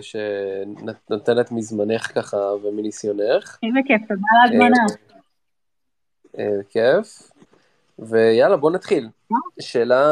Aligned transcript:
שנותנת 0.00 1.52
מזמנך 1.52 2.12
ככה 2.14 2.36
ומניסיונך. 2.36 3.58
איזה 3.62 3.78
כיף, 3.86 4.00
תודה 4.08 4.20
על 4.32 4.40
ההזמנה. 4.40 4.84
אה, 6.38 6.44
אה, 6.44 6.62
כיף. 6.68 7.30
ויאללה, 7.98 8.56
בוא 8.56 8.70
נתחיל. 8.70 9.08
שאלה, 9.60 10.02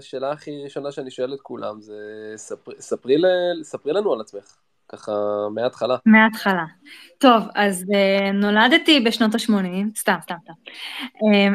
שאלה 0.00 0.32
הכי 0.32 0.64
ראשונה 0.64 0.92
שאני 0.92 1.10
שואל 1.10 1.34
את 1.34 1.40
כולם 1.40 1.80
זה, 1.80 1.94
ספרי, 2.36 2.74
ספרי, 2.80 3.16
ספרי 3.62 3.92
לנו 3.92 4.12
על 4.12 4.20
עצמך, 4.20 4.56
ככה 4.88 5.12
מההתחלה. 5.54 5.96
מההתחלה. 6.06 6.64
טוב, 7.18 7.42
אז 7.54 7.82
uh, 7.82 8.32
נולדתי 8.32 9.00
בשנות 9.00 9.34
ה-80, 9.34 9.98
סתם, 9.98 10.16
סתם, 10.22 10.34
סתם. 10.42 10.52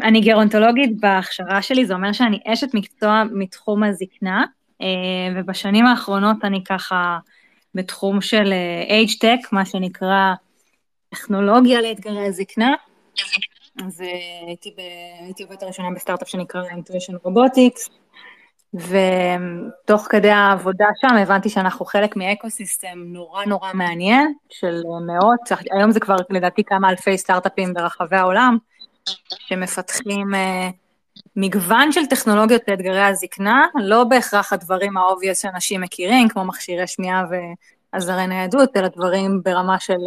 אני 0.04 0.22
גרונטולוגית 0.22 1.00
בהכשרה 1.00 1.62
שלי, 1.62 1.86
זה 1.86 1.94
אומר 1.94 2.14
שאני 2.14 2.40
אשת 2.48 2.74
מקצוע 2.74 3.24
מתחום 3.32 3.84
הזקנה. 3.84 4.46
אה, 4.82 4.88
ובשנים 5.36 5.86
האחרונות 5.86 6.38
אני 6.44 6.64
ככה 6.64 7.18
בתחום 7.76 8.22
של 8.22 8.54
age 8.88 9.26
אה, 9.26 9.36
tech, 9.36 9.48
מה 9.52 9.66
שנקרא 9.66 10.34
טכנולוגיה 11.10 11.82
לאתגרי 11.82 12.28
הזקנה. 12.28 12.74
אז 13.86 14.02
אה, 14.02 14.08
הייתי, 14.48 14.70
ב... 14.78 14.80
הייתי 15.26 15.44
עובדת 15.44 15.64
הראשונה 15.64 15.88
בסטארט-אפ 15.96 16.28
שנקרא 16.28 16.62
Intuition 16.64 17.28
Robotics, 17.28 17.92
ותוך 18.74 20.08
כדי 20.10 20.30
העבודה 20.30 20.86
שם 21.02 21.16
הבנתי 21.16 21.50
שאנחנו 21.50 21.86
חלק 21.86 22.16
מאקו-סיסטם 22.16 22.98
נורא 22.98 23.46
נורא 23.46 23.74
מעניין, 23.74 24.34
של 24.50 24.82
מאות, 25.08 25.40
היום 25.72 25.92
זה 25.92 26.00
כבר 26.00 26.16
לדעתי 26.30 26.64
כמה 26.64 26.90
אלפי 26.90 27.18
סטארט-אפים 27.18 27.74
ברחבי 27.74 28.16
העולם, 28.16 28.58
שמפתחים 29.30 30.28
מגוון 31.36 31.92
של 31.92 32.06
טכנולוגיות 32.06 32.62
לאתגרי 32.68 33.04
הזקנה, 33.04 33.66
לא 33.76 34.04
בהכרח 34.04 34.54
הדברים 34.54 34.98
ה 34.98 35.03
obvious 35.03 35.42
שאנשים 35.42 35.82
מכירים, 35.82 36.30
כמו 36.30 36.46
מכשירי 36.46 36.88
שמיעה 36.88 37.24
ועזרי 37.94 38.28
ניידות, 38.28 38.78
אלא 38.78 38.88
דברים 38.88 39.42
ברמה 39.44 39.80
של 39.80 40.00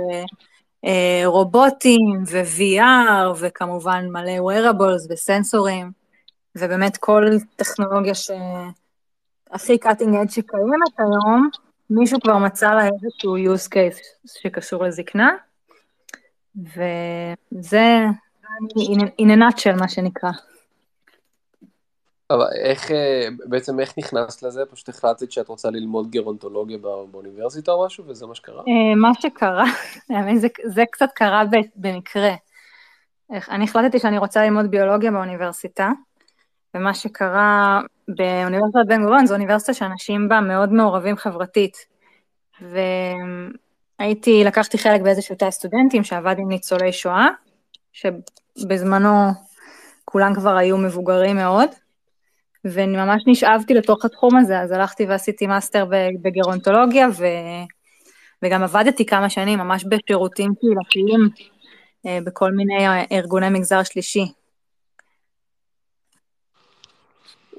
אה, 0.84 1.22
רובוטים 1.24 2.24
ו-VR, 2.30 3.36
וכמובן 3.40 4.06
מלא 4.12 4.32
wearables 4.38 5.06
וסנסורים, 5.10 5.90
ובאמת 6.56 6.96
כל 6.96 7.26
טכנולוגיה 7.56 8.14
שהכי 8.14 9.74
cutting 9.74 10.14
edge 10.24 10.30
שקיימת 10.30 10.98
היום, 10.98 11.48
מישהו 11.90 12.20
כבר 12.20 12.38
מצא 12.38 12.74
לה 12.74 12.86
איזשהו 12.86 13.36
use 13.36 13.68
case 13.68 14.28
שקשור 14.42 14.84
לזקנה, 14.84 15.30
וזה 16.56 18.04
in 19.20 19.28
a 19.28 19.36
nutshell, 19.36 19.80
מה 19.80 19.88
שנקרא. 19.88 20.30
אבל 22.30 22.46
איך, 22.64 22.90
אה, 22.90 23.28
בעצם 23.46 23.80
איך 23.80 23.98
נכנסת 23.98 24.42
לזה? 24.42 24.62
פשוט 24.70 24.88
החלטת 24.88 25.32
שאת 25.32 25.48
רוצה 25.48 25.70
ללמוד 25.70 26.10
גרונטולוגיה 26.10 26.78
באוניברסיטה 27.10 27.72
או 27.72 27.86
משהו, 27.86 28.04
וזה 28.06 28.26
מה 28.26 28.34
שקרה? 28.34 28.62
אה, 28.68 28.94
מה 28.96 29.10
שקרה, 29.20 29.64
זה, 30.40 30.48
זה 30.64 30.84
קצת 30.90 31.08
קרה 31.14 31.42
במקרה. 31.76 32.34
אני 33.30 33.64
החלטתי 33.64 33.98
שאני 33.98 34.18
רוצה 34.18 34.44
ללמוד 34.44 34.70
ביולוגיה 34.70 35.10
באוניברסיטה, 35.10 35.90
ומה 36.74 36.94
שקרה 36.94 37.80
באוניברסיטת 38.08 38.86
בן 38.88 39.02
גוריון, 39.02 39.26
זו 39.26 39.34
אוניברסיטה 39.34 39.74
שאנשים 39.74 40.28
בה 40.28 40.40
מאוד 40.40 40.72
מעורבים 40.72 41.16
חברתית. 41.16 41.76
והייתי, 44.00 44.44
לקחתי 44.44 44.78
חלק 44.78 45.00
באיזשהו 45.00 45.36
תא 45.36 45.50
סטודנטים 45.50 46.04
שעבד 46.04 46.34
עם 46.38 46.48
ניצולי 46.48 46.92
שואה, 46.92 47.28
שבזמנו 47.92 49.30
כולם 50.04 50.34
כבר 50.34 50.56
היו 50.56 50.78
מבוגרים 50.78 51.36
מאוד. 51.36 51.68
ואני 52.64 52.96
ממש 52.96 53.22
נשאבתי 53.26 53.74
לתוך 53.74 54.04
התחום 54.04 54.36
הזה, 54.36 54.60
אז 54.60 54.72
הלכתי 54.72 55.06
ועשיתי 55.06 55.46
מאסטר 55.46 55.86
בגרונטולוגיה, 56.22 57.08
ו... 57.08 57.24
וגם 58.42 58.62
עבדתי 58.62 59.06
כמה 59.06 59.30
שנים 59.30 59.58
ממש 59.58 59.84
בשירותים 59.84 60.52
קהילתיים 60.60 61.28
אה, 62.06 62.18
בכל 62.24 62.52
מיני 62.52 62.86
ארגוני 63.12 63.48
מגזר 63.50 63.82
שלישי. 63.82 64.32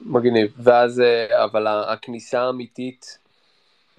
מגניב, 0.02 0.54
ואז, 0.58 1.00
אה, 1.00 1.44
אבל 1.44 1.68
הכניסה 1.68 2.42
האמיתית 2.42 3.20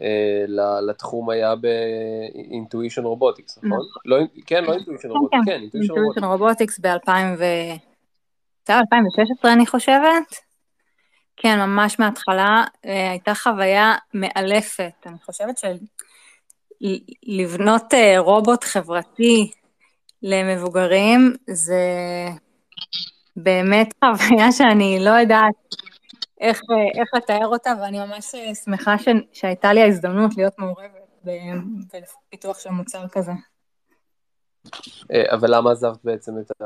אה, 0.01 0.45
לתחום 0.89 1.31
היה 1.31 1.55
ב 1.57 1.72
Intuition 1.72 3.05
Robotics, 3.05 3.59
נכון? 3.59 3.69
נכון? 3.69 3.87
לא, 4.05 4.17
כן, 4.47 4.65
לא 4.65 4.73
Intuition 4.73 5.09
Robotics, 5.11 5.45
כן, 5.47 5.61
Intuition 5.61 6.25
Robotics 6.25 6.79
ב-2016 6.79 8.73
אני 9.45 9.67
חושבת. 9.67 10.46
כן, 11.37 11.59
ממש 11.59 11.99
מההתחלה, 12.01 12.65
אה, 12.87 13.11
הייתה 13.11 13.35
חוויה 13.35 13.95
מאלפת. 14.15 15.07
אני 15.07 15.19
חושבת 15.19 15.59
שלבנות 16.83 17.95
אה, 17.95 18.19
רובוט 18.19 18.65
חברתי 18.65 19.51
למבוגרים 20.23 21.33
זה 21.47 21.85
באמת 23.37 23.95
חוויה 24.05 24.53
שאני 24.53 24.99
לא 25.05 25.11
יודעת 25.11 25.55
איך, 26.41 26.61
אה, 26.71 27.01
איך 27.01 27.09
לתאר 27.15 27.47
אותה, 27.47 27.73
ואני 27.81 27.99
ממש 27.99 28.35
שמחה 28.65 28.99
ש, 28.99 29.09
שהייתה 29.33 29.73
לי 29.73 29.83
ההזדמנות 29.83 30.37
להיות 30.37 30.59
מעורבת 30.59 31.07
בפיתוח 32.29 32.59
של 32.59 32.71
מוצר 32.71 33.09
כזה. 33.09 33.33
אבל 35.33 35.55
למה 35.57 35.73
עזבת 35.73 35.99
בעצם 36.05 36.33
את 36.39 36.63
ה... 36.63 36.65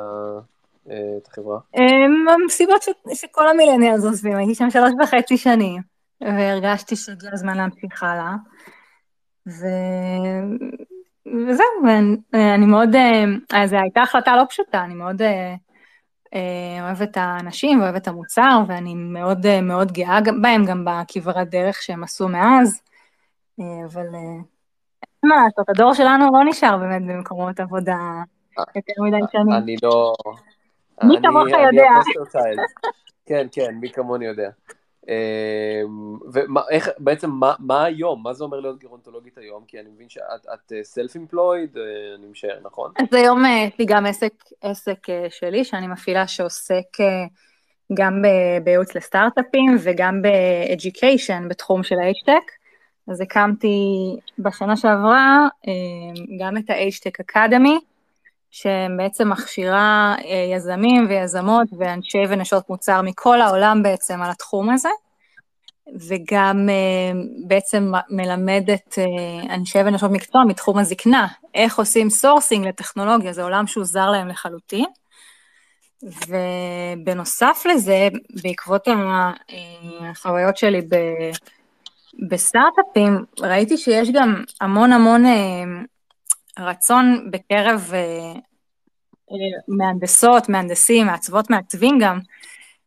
את 0.86 1.26
החברה? 1.26 1.58
מסיבות 2.46 2.82
שכל 3.14 3.48
המילניאלס 3.48 4.04
עוזבים, 4.04 4.36
הייתי 4.36 4.54
שם 4.54 4.70
שלוש 4.70 4.92
וחצי 5.02 5.36
שנים, 5.36 5.82
והרגשתי 6.20 6.96
שהגיע 6.96 7.30
הזמן 7.32 7.56
להמשיך 7.56 8.02
הלאה. 8.02 8.34
ו... 9.48 9.66
וזהו, 11.26 11.66
ואני 12.32 12.66
מאוד, 12.66 12.96
אה, 13.54 13.66
זו 13.66 13.76
הייתה 13.76 14.02
החלטה 14.02 14.36
לא 14.36 14.44
פשוטה, 14.48 14.84
אני 14.84 14.94
מאוד 14.94 15.22
אה, 15.22 15.54
אה, 16.34 16.84
אוהבת 16.86 17.10
את 17.10 17.16
האנשים 17.16 17.80
ואוהבת 17.80 18.02
את 18.02 18.08
המוצר, 18.08 18.62
ואני 18.68 18.94
מאוד 18.94 19.60
מאוד 19.62 19.92
גאה 19.92 20.18
בהם, 20.42 20.64
גם 20.64 20.84
בכברת 20.84 21.50
דרך 21.50 21.82
שהם 21.82 22.04
עשו 22.04 22.28
מאז, 22.28 22.82
אבל 23.58 24.06
מה 25.24 25.34
לעשות, 25.44 25.68
הדור 25.68 25.94
שלנו 25.94 26.24
לא 26.32 26.44
נשאר 26.44 26.78
באמת 26.78 27.02
במקומות 27.06 27.60
עבודה 27.60 27.96
יותר 28.58 29.02
מדי 29.02 29.20
שנים. 29.32 29.52
אני 29.52 29.76
לא, 29.82 30.14
מי 31.04 31.16
כמוך 31.22 31.46
יודע. 31.48 31.90
כן, 33.26 33.46
כן, 33.52 33.74
מי 33.80 33.90
כמוני 33.92 34.26
יודע. 34.26 34.50
אמ, 35.08 36.18
ואיך, 36.32 36.88
בעצם, 36.98 37.30
מה, 37.58 37.84
היום? 37.84 38.22
מה 38.22 38.32
זה 38.32 38.44
אומר 38.44 38.60
להיות 38.60 38.78
גרונטולוגית 38.78 39.38
היום? 39.38 39.64
כי 39.68 39.80
אני 39.80 39.88
מבין 39.90 40.08
שאת 40.08 40.72
סלף 40.82 41.16
אמפלויד, 41.16 41.76
אה, 41.76 41.82
אה, 41.82 42.14
אני 42.18 42.26
משער, 42.26 42.58
נכון? 42.62 42.92
אז 42.98 43.14
היום 43.14 43.44
אה, 43.44 43.64
יש 43.68 43.78
לי 43.78 43.84
גם 43.84 44.06
עסק, 44.62 45.06
שלי, 45.28 45.64
שאני 45.64 45.86
מפעילה, 45.86 46.26
שעוסק 46.26 46.96
גם 47.94 48.22
בייעוץ 48.64 48.94
לסטארט-אפים 48.94 49.76
וגם 49.80 50.22
ב-education 50.22 51.48
בתחום 51.48 51.82
של 51.82 51.94
ה-HTech. 51.94 52.50
אז 53.08 53.20
הקמתי 53.20 54.16
בשנה 54.38 54.76
שעברה 54.76 55.48
גם 56.40 56.56
את 56.56 56.70
ה-HTech 56.70 57.24
Academy, 57.24 57.84
שבעצם 58.50 59.28
מכשירה 59.28 60.14
אה, 60.24 60.54
יזמים 60.56 61.06
ויזמות 61.08 61.68
ואנשי 61.78 62.22
ונשות 62.28 62.70
מוצר 62.70 63.02
מכל 63.02 63.40
העולם 63.40 63.82
בעצם 63.82 64.22
על 64.22 64.30
התחום 64.30 64.70
הזה, 64.70 64.88
וגם 66.08 66.68
אה, 66.68 67.20
בעצם 67.46 67.92
מלמדת 68.10 68.98
אה, 68.98 69.54
אנשי 69.54 69.78
ונשות 69.78 70.10
מקצוע 70.10 70.44
מתחום 70.44 70.78
הזקנה, 70.78 71.26
איך 71.54 71.78
עושים 71.78 72.10
sourcing 72.10 72.66
לטכנולוגיה, 72.66 73.32
זה 73.32 73.42
עולם 73.42 73.66
שהוא 73.66 73.84
זר 73.84 74.10
להם 74.10 74.28
לחלוטין. 74.28 74.86
ובנוסף 76.28 77.62
לזה, 77.70 78.08
בעקבות 78.42 78.88
החוויות 80.00 80.56
שלי 80.56 80.80
ב... 80.80 80.96
בסטארט-אפים, 82.28 83.24
ראיתי 83.40 83.76
שיש 83.76 84.10
גם 84.10 84.44
המון 84.60 84.92
המון 84.92 85.24
רצון 86.58 87.30
בקרב 87.30 87.90
אה, 87.94 88.32
אה, 89.30 89.36
מהנדסות, 89.68 90.48
מהנדסים, 90.48 91.06
מעצבות, 91.06 91.50
מעצבים 91.50 91.98
גם, 92.00 92.18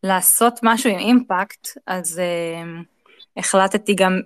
לעשות 0.03 0.59
משהו 0.63 0.89
עם 0.89 0.99
impact, 0.99 1.67
אז 1.87 2.19
אה, 2.19 2.81
החלטתי 3.37 3.95
גם 3.95 4.19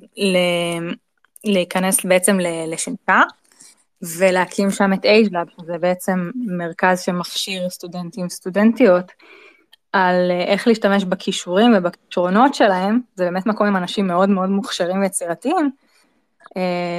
להיכנס 1.44 2.06
בעצם 2.06 2.38
לשנקר 2.68 3.22
ולהקים 4.18 4.72
שם 4.72 4.94
את 4.94 5.06
AgeLab, 5.06 5.48
שזה 5.62 5.78
בעצם 5.78 6.32
מרכז 6.36 7.02
שמכשיר 7.02 7.70
סטודנטים 7.70 8.30
סטודנטיות 8.30 9.12
על 9.94 10.32
איך 10.32 10.68
להשתמש 10.68 11.04
בכישורים 11.04 11.74
ובכישרונות 11.78 12.56
שלהם, 12.56 13.00
זה 13.16 13.26
באמת 13.26 13.46
מקום 13.46 13.68
עם 13.68 13.76
אנשים 13.78 14.08
מאוד 14.08 14.30
מאוד 14.30 14.50
מוכשרים 14.50 15.02
ויצירתיים, 15.02 15.72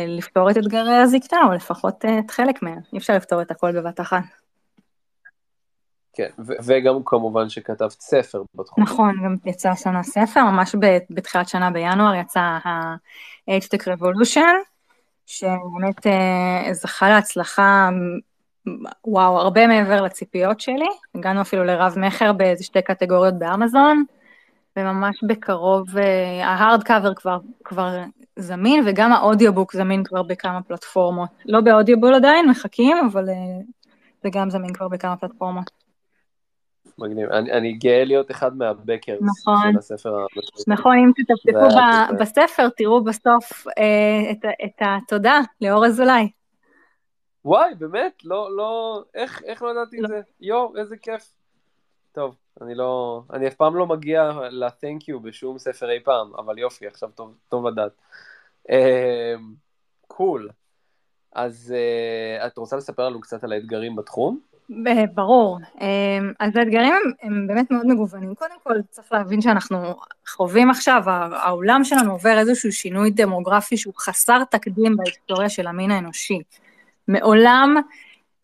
לפתור 0.09 0.51
את 0.51 0.57
אתגרי 0.59 0.95
הזקנה, 0.95 1.41
או 1.47 1.53
לפחות 1.53 2.05
אה, 2.05 2.19
את 2.19 2.31
חלק 2.31 2.63
מהם, 2.63 2.79
אי 2.93 2.99
אפשר 2.99 3.17
לפתור 3.17 3.43
את 3.43 3.51
הכל 3.51 3.73
בבת 3.73 4.01
אחת. 4.01 4.23
כן, 6.13 6.29
וגם 6.39 6.95
כמובן 7.05 7.49
שכתבת 7.49 7.91
ספר 7.91 8.43
בתחום. 8.55 8.85
נכון, 8.85 9.15
גם 9.25 9.35
יצא 9.45 9.75
השנה 9.75 10.03
ספר, 10.03 10.45
ממש 10.45 10.75
בתחילת 11.11 11.49
שנה 11.49 11.71
בינואר 11.71 12.15
יצא 12.15 12.41
ה-HTech 12.41 13.83
Revolution, 13.83 14.55
שבאמת 15.27 16.07
אה, 16.07 16.69
זכה 16.73 17.09
להצלחה, 17.09 17.89
וואו, 19.05 19.39
הרבה 19.39 19.67
מעבר 19.67 20.03
לציפיות 20.03 20.61
שלי. 20.61 20.89
הגענו 21.15 21.41
אפילו 21.41 21.65
לרב 21.65 21.95
מכר 21.99 22.33
באיזה 22.33 22.65
שתי 22.65 22.83
קטגוריות 22.83 23.39
באמזון, 23.39 24.05
וממש 24.77 25.25
בקרוב, 25.29 25.87
ההארד 26.43 26.83
קאבר 26.83 27.15
כבר, 27.15 27.39
כבר 27.65 27.99
זמין, 28.39 28.85
וגם 28.87 29.13
האודיובוק 29.13 29.73
זמין 29.73 30.05
כבר 30.05 30.23
בכמה 30.23 30.63
פלטפורמות. 30.63 31.31
לא 31.47 31.61
באודיובול 31.61 32.15
עדיין, 32.15 32.49
מחכים, 32.51 32.97
אבל 33.13 33.29
אה, 33.29 33.35
זה 34.23 34.29
גם 34.33 34.51
זמין 34.51 34.73
כבר 34.73 34.89
בכמה 34.89 35.17
פלטפורמות. 35.17 35.71
מגניב. 36.99 37.31
אני, 37.31 37.53
אני 37.53 37.73
גאה 37.73 38.05
להיות 38.05 38.31
אחד 38.31 38.57
מהבקרס 38.57 39.19
נכון, 39.23 39.73
של 39.73 39.79
הספר. 39.79 40.27
נכון, 40.67 40.97
אם 40.99 41.11
תטפטפו 41.17 41.81
בספר, 42.19 42.69
תראו 42.69 43.05
בסוף 43.05 43.67
אה, 43.79 44.31
את, 44.31 44.45
את 44.65 44.81
התודה 44.81 45.41
לאור 45.61 45.87
אזולאי. 45.87 46.31
וואי, 47.45 47.75
באמת? 47.75 48.25
לא, 48.25 48.57
לא, 48.57 49.03
איך, 49.15 49.43
איך 49.45 49.63
לא 49.63 49.71
ידעתי 49.71 49.97
לא. 50.01 50.05
את 50.05 50.09
זה? 50.09 50.21
יואו, 50.41 50.77
איזה 50.77 50.97
כיף. 50.97 51.33
טוב, 52.13 52.37
אני 52.63 52.75
לא, 52.75 53.23
אני 53.33 53.49
אף 53.49 53.55
פעם 53.55 53.77
לא 53.77 53.87
מגיע 53.87 54.33
ל-thank 54.51 55.03
you 55.11 55.19
בשום 55.23 55.59
ספר 55.59 55.91
אי 55.91 56.01
פעם, 56.01 56.35
אבל 56.35 56.59
יופי, 56.59 56.87
עכשיו 56.87 57.09
טוב, 57.15 57.35
טוב 57.49 57.67
לדעת. 57.67 57.93
קול. 60.07 60.49
Uh, 60.49 60.51
cool. 60.51 60.53
אז 61.33 61.75
uh, 61.75 62.47
את 62.47 62.59
רוצה 62.59 62.77
לספר 62.77 63.09
לנו 63.09 63.21
קצת 63.21 63.45
על 63.45 63.53
האתגרים 63.53 63.97
בתחום? 63.97 64.41
ברור. 65.15 65.59
אמ, 65.81 66.33
אז 66.41 66.57
האתגרים 66.57 66.93
הם, 66.93 67.13
הם 67.23 67.47
באמת 67.47 67.71
מאוד 67.71 67.87
מגוונים. 67.87 68.35
קודם 68.35 68.55
כל, 68.63 68.75
צריך 68.91 69.13
להבין 69.13 69.41
שאנחנו 69.41 69.95
חווים 70.29 70.71
עכשיו, 70.71 71.03
העולם 71.07 71.85
שלנו 71.85 72.13
עובר 72.13 72.39
איזשהו 72.39 72.73
שינוי 72.73 73.11
דמוגרפי 73.11 73.77
שהוא 73.77 73.95
חסר 73.99 74.45
תקדים 74.45 74.97
בהיסטוריה 74.97 75.49
של 75.49 75.67
המין 75.67 75.91
האנושי. 75.91 76.43
מעולם 77.09 77.77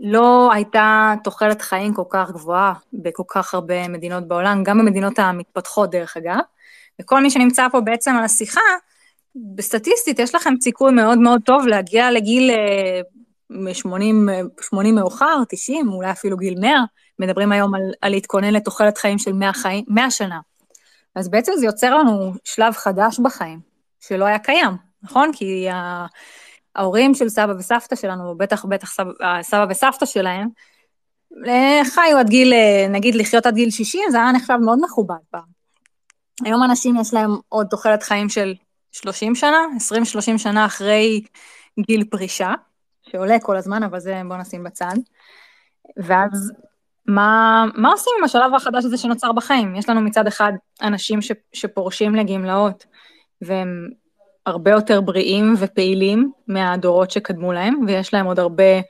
לא 0.06 0.51
הייתה 0.53 1.15
תוחלת 1.25 1.62
חיים 1.62 1.95
כל 1.95 2.03
כך 2.11 2.31
גבוהה 2.31 2.73
בכל 2.93 3.23
כך 3.29 3.55
הרבה 3.55 3.89
מדינות 3.89 4.29
בעולם, 4.29 4.62
גם 4.65 4.79
במדינות 4.79 5.19
המתפתחות 5.19 5.91
דרך 5.91 6.17
אגב, 6.17 6.39
וכל 7.01 7.23
מי 7.23 7.31
שנמצא 7.31 7.69
פה 7.73 7.81
בעצם 7.81 8.15
על 8.17 8.25
השיחה, 8.25 8.61
בסטטיסטית 9.37 10.19
יש 10.19 10.35
לכם 10.35 10.55
סיכוי 10.61 10.93
מאוד 10.93 11.19
מאוד 11.19 11.41
טוב 11.45 11.67
להגיע 11.67 12.11
לגיל 12.11 12.51
אה, 12.51 13.75
80, 13.75 14.29
80 14.61 14.95
מאוחר, 14.95 15.43
90, 15.49 15.89
אולי 15.89 16.11
אפילו 16.11 16.37
גיל 16.37 16.61
100, 16.61 16.85
מדברים 17.19 17.53
היום 17.53 17.75
על, 17.75 17.83
על 18.01 18.12
להתכונן 18.12 18.53
לתוחלת 18.53 18.99
חיים 18.99 19.19
של 19.19 19.33
100, 19.33 19.53
חיים, 19.53 19.85
100 19.89 20.11
שנה. 20.11 20.41
אז 21.15 21.29
בעצם 21.29 21.53
זה 21.56 21.67
יוצר 21.67 21.95
לנו 21.95 22.33
שלב 22.45 22.73
חדש 22.73 23.19
בחיים, 23.19 23.61
שלא 24.01 24.25
היה 24.25 24.39
קיים, 24.39 24.77
נכון? 25.03 25.31
כי 25.33 25.67
ההורים 26.76 27.15
של 27.15 27.29
סבא 27.29 27.53
וסבתא 27.59 27.97
שלנו, 27.97 28.37
בטח 28.37 28.65
בטח 28.65 28.91
סבא, 28.91 29.12
סבא 29.43 29.67
וסבתא 29.71 30.06
שלהם, 30.06 30.49
אה, 31.47 31.82
חיו 31.94 32.19
עד 32.19 32.29
גיל, 32.29 32.53
אה, 32.53 32.87
נגיד 32.88 33.15
לחיות 33.15 33.47
עד 33.47 33.55
גיל 33.55 33.71
60, 33.71 34.03
זה 34.11 34.17
היה 34.17 34.32
נחשב 34.32 34.56
מאוד 34.65 34.79
מכובד 34.82 35.15
פעם. 35.31 35.55
היום 36.44 36.62
אנשים 36.62 36.97
יש 37.00 37.15
להם 37.15 37.31
עוד 37.49 37.67
תוחלת 37.71 38.03
חיים 38.03 38.29
של 38.29 38.55
30 38.93 39.35
שנה, 39.35 39.59
20-30 39.76 40.38
שנה 40.38 40.67
אחרי 40.67 41.25
גיל 41.81 42.05
פרישה, 42.05 42.53
שעולה 43.03 43.38
כל 43.38 43.56
הזמן, 43.56 43.82
אבל 43.82 44.00
זה 44.00 44.23
בוא 44.29 44.37
נשים 44.37 44.65
בצד. 44.65 44.94
ואז 45.97 46.53
מה, 47.06 47.65
מה 47.75 47.91
עושים 47.91 48.12
עם 48.19 48.25
השלב 48.25 48.55
החדש 48.55 48.85
הזה 48.85 48.97
שנוצר 48.97 49.32
בחיים? 49.32 49.77
יש 49.77 49.88
לנו 49.88 50.00
מצד 50.00 50.27
אחד 50.27 50.53
אנשים 50.82 51.23
ש, 51.23 51.32
שפורשים 51.53 52.15
לגמלאות, 52.15 52.87
והם 53.43 53.88
הרבה 54.46 54.70
יותר 54.70 55.00
בריאים 55.00 55.55
ופעילים 55.58 56.32
מהדורות 56.49 57.11
שקדמו 57.11 57.52
להם, 57.52 57.85
ויש 57.87 58.14
להם 58.14 58.26
עוד 58.26 58.38
הרבה, 58.38 58.81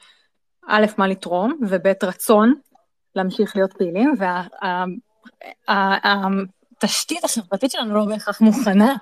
א', 0.69 0.87
מה 0.99 1.07
לתרום, 1.07 1.59
וב', 1.69 1.87
רצון 2.03 2.55
להמשיך 3.15 3.57
להיות 3.57 3.73
פעילים, 3.73 4.15
והתשתית 5.69 7.19
וה, 7.25 7.25
החברתית 7.25 7.71
שלנו 7.71 7.95
לא 7.95 8.05
בהכרח 8.05 8.41
מוכנה 8.41 8.97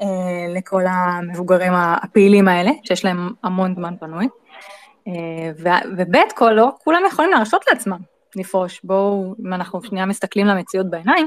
אה, 0.00 0.46
לכל 0.54 0.82
המבוגרים 0.88 1.72
הפעילים 1.74 2.48
האלה, 2.48 2.70
שיש 2.82 3.04
להם 3.04 3.30
המון 3.42 3.74
זמן 3.74 3.94
פנוי. 4.00 4.28
אה, 5.08 5.72
וב' 5.98 6.16
כל 6.34 6.50
לא 6.50 6.70
כולם 6.84 7.02
יכולים 7.08 7.30
להרשות 7.30 7.64
לעצמם 7.70 7.98
לפרוש. 8.36 8.80
בואו, 8.84 9.34
אם 9.40 9.54
אנחנו 9.54 9.82
שנייה 9.82 10.06
מסתכלים 10.06 10.46
למציאות 10.46 10.90
בעיניים, 10.90 11.26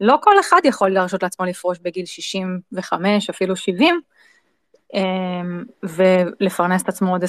לא 0.00 0.18
כל 0.22 0.40
אחד 0.40 0.60
יכול 0.64 0.90
להרשות 0.90 1.22
לעצמו 1.22 1.46
לפרוש 1.46 1.78
בגיל 1.78 2.06
65, 2.06 3.30
אפילו 3.30 3.56
70, 3.56 4.00
אה, 4.94 5.00
ולפרנס 5.82 6.82
את 6.82 6.88
עצמו 6.88 7.10
עוד 7.10 7.24
20-30 7.24 7.26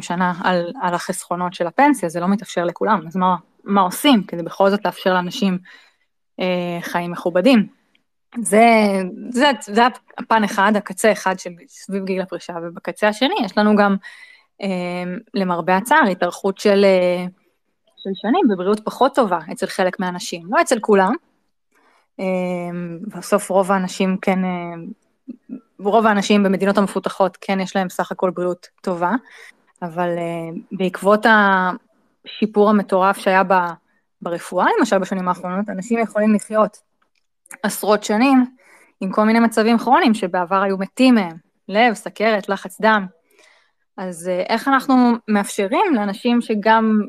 שנה 0.00 0.32
על, 0.44 0.72
על 0.82 0.94
החסכונות 0.94 1.54
של 1.54 1.66
הפנסיה, 1.66 2.08
זה 2.08 2.20
לא 2.20 2.28
מתאפשר 2.28 2.64
לכולם. 2.64 3.06
אז 3.06 3.16
מה, 3.16 3.36
מה 3.64 3.80
עושים 3.80 4.24
כדי 4.24 4.42
בכל 4.42 4.70
זאת 4.70 4.84
לאפשר 4.84 5.14
לאנשים 5.14 5.58
אה, 6.40 6.78
חיים 6.82 7.10
מכובדים? 7.10 7.66
זה, 8.38 8.64
זה, 9.30 9.46
זה 9.60 9.82
הפן 10.18 10.44
אחד, 10.44 10.72
הקצה 10.76 11.12
אחד 11.12 11.38
של 11.38 11.50
סביב 11.68 12.04
גיל 12.04 12.22
הפרישה, 12.22 12.54
ובקצה 12.62 13.08
השני 13.08 13.34
יש 13.44 13.58
לנו 13.58 13.76
גם, 13.76 13.96
אה, 14.62 15.12
למרבה 15.34 15.76
הצער, 15.76 16.06
התארכות 16.10 16.58
של, 16.58 16.84
אה, 16.84 17.24
של 17.96 18.10
שנים 18.14 18.48
בבריאות 18.50 18.80
פחות 18.84 19.14
טובה 19.14 19.38
אצל 19.52 19.66
חלק 19.66 20.00
מהאנשים, 20.00 20.42
לא 20.50 20.60
אצל 20.60 20.78
כולם. 20.80 21.14
אה, 22.20 22.26
בסוף 23.16 23.50
רוב 23.50 23.72
האנשים 23.72 24.16
כן, 24.22 24.44
אה, 24.44 24.74
רוב 25.78 26.06
האנשים 26.06 26.42
במדינות 26.42 26.78
המפותחות 26.78 27.38
כן 27.40 27.60
יש 27.60 27.76
להם 27.76 27.88
סך 27.88 28.12
הכל 28.12 28.30
בריאות 28.30 28.68
טובה, 28.80 29.12
אבל 29.82 30.08
אה, 30.18 30.58
בעקבות 30.72 31.26
השיפור 31.26 32.70
המטורף 32.70 33.18
שהיה 33.18 33.42
ברפואה, 34.22 34.66
למשל 34.78 34.98
בשנים 34.98 35.28
האחרונות, 35.28 35.68
אנשים 35.68 35.98
יכולים 35.98 36.34
לחיות 36.34 36.78
עשרות 37.62 38.04
שנים 38.04 38.46
עם 39.00 39.12
כל 39.12 39.24
מיני 39.24 39.40
מצבים 39.40 39.78
כרוניים 39.78 40.14
שבעבר 40.14 40.62
היו 40.62 40.78
מתים 40.78 41.14
מהם, 41.14 41.36
לב, 41.68 41.94
סכרת, 41.94 42.48
לחץ 42.48 42.80
דם. 42.80 43.06
אז 43.96 44.30
איך 44.48 44.68
אנחנו 44.68 45.12
מאפשרים 45.28 45.94
לאנשים 45.94 46.40
שגם 46.40 47.00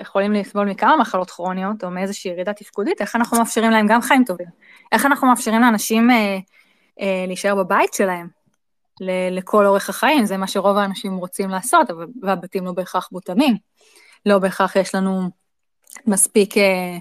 יכולים 0.00 0.32
לסבול 0.32 0.70
מכמה 0.70 0.96
מחלות 0.96 1.30
כרוניות 1.30 1.84
או 1.84 1.90
מאיזושהי 1.90 2.30
ירידה 2.30 2.52
תפקודית, 2.52 3.00
איך 3.00 3.16
אנחנו 3.16 3.38
מאפשרים 3.38 3.70
להם 3.70 3.86
גם 3.86 4.02
חיים 4.02 4.24
טובים? 4.24 4.46
איך 4.92 5.06
אנחנו 5.06 5.28
מאפשרים 5.28 5.60
לאנשים 5.60 6.10
אה, 6.10 6.38
אה, 7.00 7.24
להישאר 7.26 7.54
בבית 7.54 7.94
שלהם 7.94 8.28
ל- 9.00 9.38
לכל 9.38 9.66
אורך 9.66 9.88
החיים? 9.88 10.26
זה 10.26 10.36
מה 10.36 10.46
שרוב 10.46 10.76
האנשים 10.76 11.16
רוצים 11.16 11.50
לעשות, 11.50 11.90
והבתים 12.22 12.64
לא 12.64 12.72
בהכרח 12.72 13.08
מותאמים. 13.12 13.56
לא 14.26 14.38
בהכרח 14.38 14.76
יש 14.76 14.94
לנו 14.94 15.30
מספיק 16.06 16.58
אה, 16.58 16.98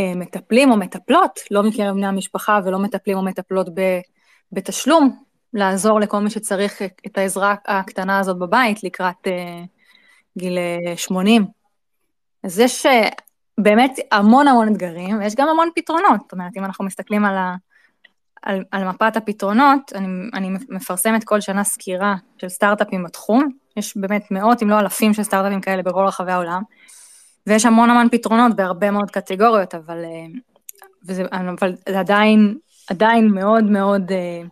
אה, 0.00 0.14
מטפלים 0.16 0.70
או 0.70 0.76
מטפלות, 0.76 1.40
לא 1.50 1.62
מקרב 1.62 1.94
בני 1.94 2.06
המשפחה 2.06 2.60
ולא 2.64 2.78
מטפלים 2.78 3.16
או 3.16 3.22
מטפלות 3.22 3.68
ב, 3.74 4.00
בתשלום, 4.52 5.22
לעזור 5.54 6.00
לכל 6.00 6.18
מי 6.18 6.30
שצריך 6.30 6.82
את 7.06 7.18
העזרה 7.18 7.54
הקטנה 7.66 8.18
הזאת 8.18 8.38
בבית 8.38 8.84
לקראת 8.84 9.26
uh, 9.26 9.30
גיל 10.38 10.58
80. 10.96 11.61
אז 12.44 12.58
יש 12.58 12.86
uh, 12.86 12.90
באמת 13.58 13.98
המון 14.12 14.48
המון 14.48 14.72
אתגרים, 14.72 15.18
ויש 15.18 15.34
גם 15.34 15.48
המון 15.48 15.68
פתרונות. 15.74 16.20
זאת 16.20 16.32
אומרת, 16.32 16.56
אם 16.56 16.64
אנחנו 16.64 16.84
מסתכלים 16.84 17.24
על, 17.24 17.36
ה, 17.36 17.54
על, 18.42 18.64
על 18.70 18.84
מפת 18.88 19.16
הפתרונות, 19.16 19.92
אני, 19.94 20.06
אני 20.34 20.50
מפרסמת 20.68 21.24
כל 21.24 21.40
שנה 21.40 21.64
סקירה 21.64 22.14
של 22.38 22.48
סטארט-אפים 22.48 23.04
בתחום, 23.04 23.48
יש 23.76 23.96
באמת 23.96 24.30
מאות 24.30 24.62
אם 24.62 24.70
לא 24.70 24.80
אלפים 24.80 25.14
של 25.14 25.22
סטארט-אפים 25.22 25.60
כאלה 25.60 25.82
בכל 25.82 26.04
רחבי 26.06 26.32
העולם. 26.32 26.62
ויש 27.46 27.66
המון 27.66 27.90
המון 27.90 28.08
פתרונות 28.08 28.56
בהרבה 28.56 28.90
מאוד 28.90 29.10
קטגוריות, 29.10 29.74
אבל, 29.74 30.04
אה, 30.04 30.26
וזה, 31.06 31.24
אבל 31.58 31.74
זה 31.88 32.00
עדיין, 32.00 32.58
עדיין 32.90 33.28
מאוד 33.28 33.64
מאוד, 33.64 34.12
אה, 34.12 34.42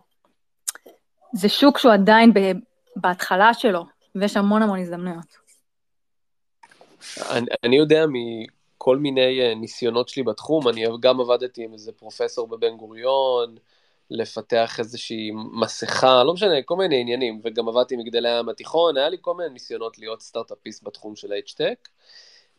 זה 1.33 1.49
שוק 1.49 1.77
שהוא 1.77 1.93
עדיין 1.93 2.33
בהתחלה 2.95 3.53
שלו, 3.53 3.85
ויש 4.15 4.37
המון 4.37 4.61
המון 4.61 4.79
הזדמנויות. 4.79 5.40
אני, 7.29 7.45
אני 7.63 7.77
יודע 7.77 8.05
מכל 8.07 8.97
מיני 8.97 9.41
אה, 9.41 9.55
ניסיונות 9.55 10.09
שלי 10.09 10.23
בתחום, 10.23 10.67
אני 10.67 10.85
גם 10.99 11.19
עבדתי 11.19 11.63
עם 11.63 11.73
איזה 11.73 11.91
פרופסור 11.91 12.47
בבן 12.47 12.77
גוריון, 12.77 13.55
לפתח 14.11 14.79
איזושהי 14.79 15.31
מסכה, 15.33 16.23
לא 16.23 16.33
משנה, 16.33 16.61
כל 16.65 16.75
מיני 16.75 17.01
עניינים, 17.01 17.41
וגם 17.43 17.67
עבדתי 17.67 17.95
מגדל 17.95 18.29
הים 18.29 18.49
התיכון, 18.49 18.97
היה 18.97 19.09
לי 19.09 19.17
כל 19.21 19.33
מיני 19.33 19.49
ניסיונות 19.49 19.99
להיות 19.99 20.21
סטארט-אפיסט 20.21 20.83
בתחום 20.83 21.15
של 21.15 21.33
AgeTech, 21.33 21.89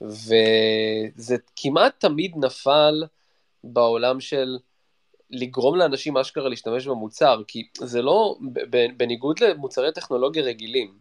וזה 0.01 1.37
כמעט 1.57 2.01
תמיד 2.01 2.33
נפל 2.37 3.05
בעולם 3.65 4.21
של 4.21 4.59
לגרום 5.31 5.77
לאנשים 5.77 6.17
אשכרה 6.17 6.49
להשתמש 6.49 6.87
במוצר, 6.87 7.43
כי 7.49 7.69
זה 7.79 8.03
לא, 8.03 8.37
בניגוד 8.97 9.41
למוצרי 9.41 9.93
טכנולוגיה 9.93 10.43
רגילים, 10.43 10.99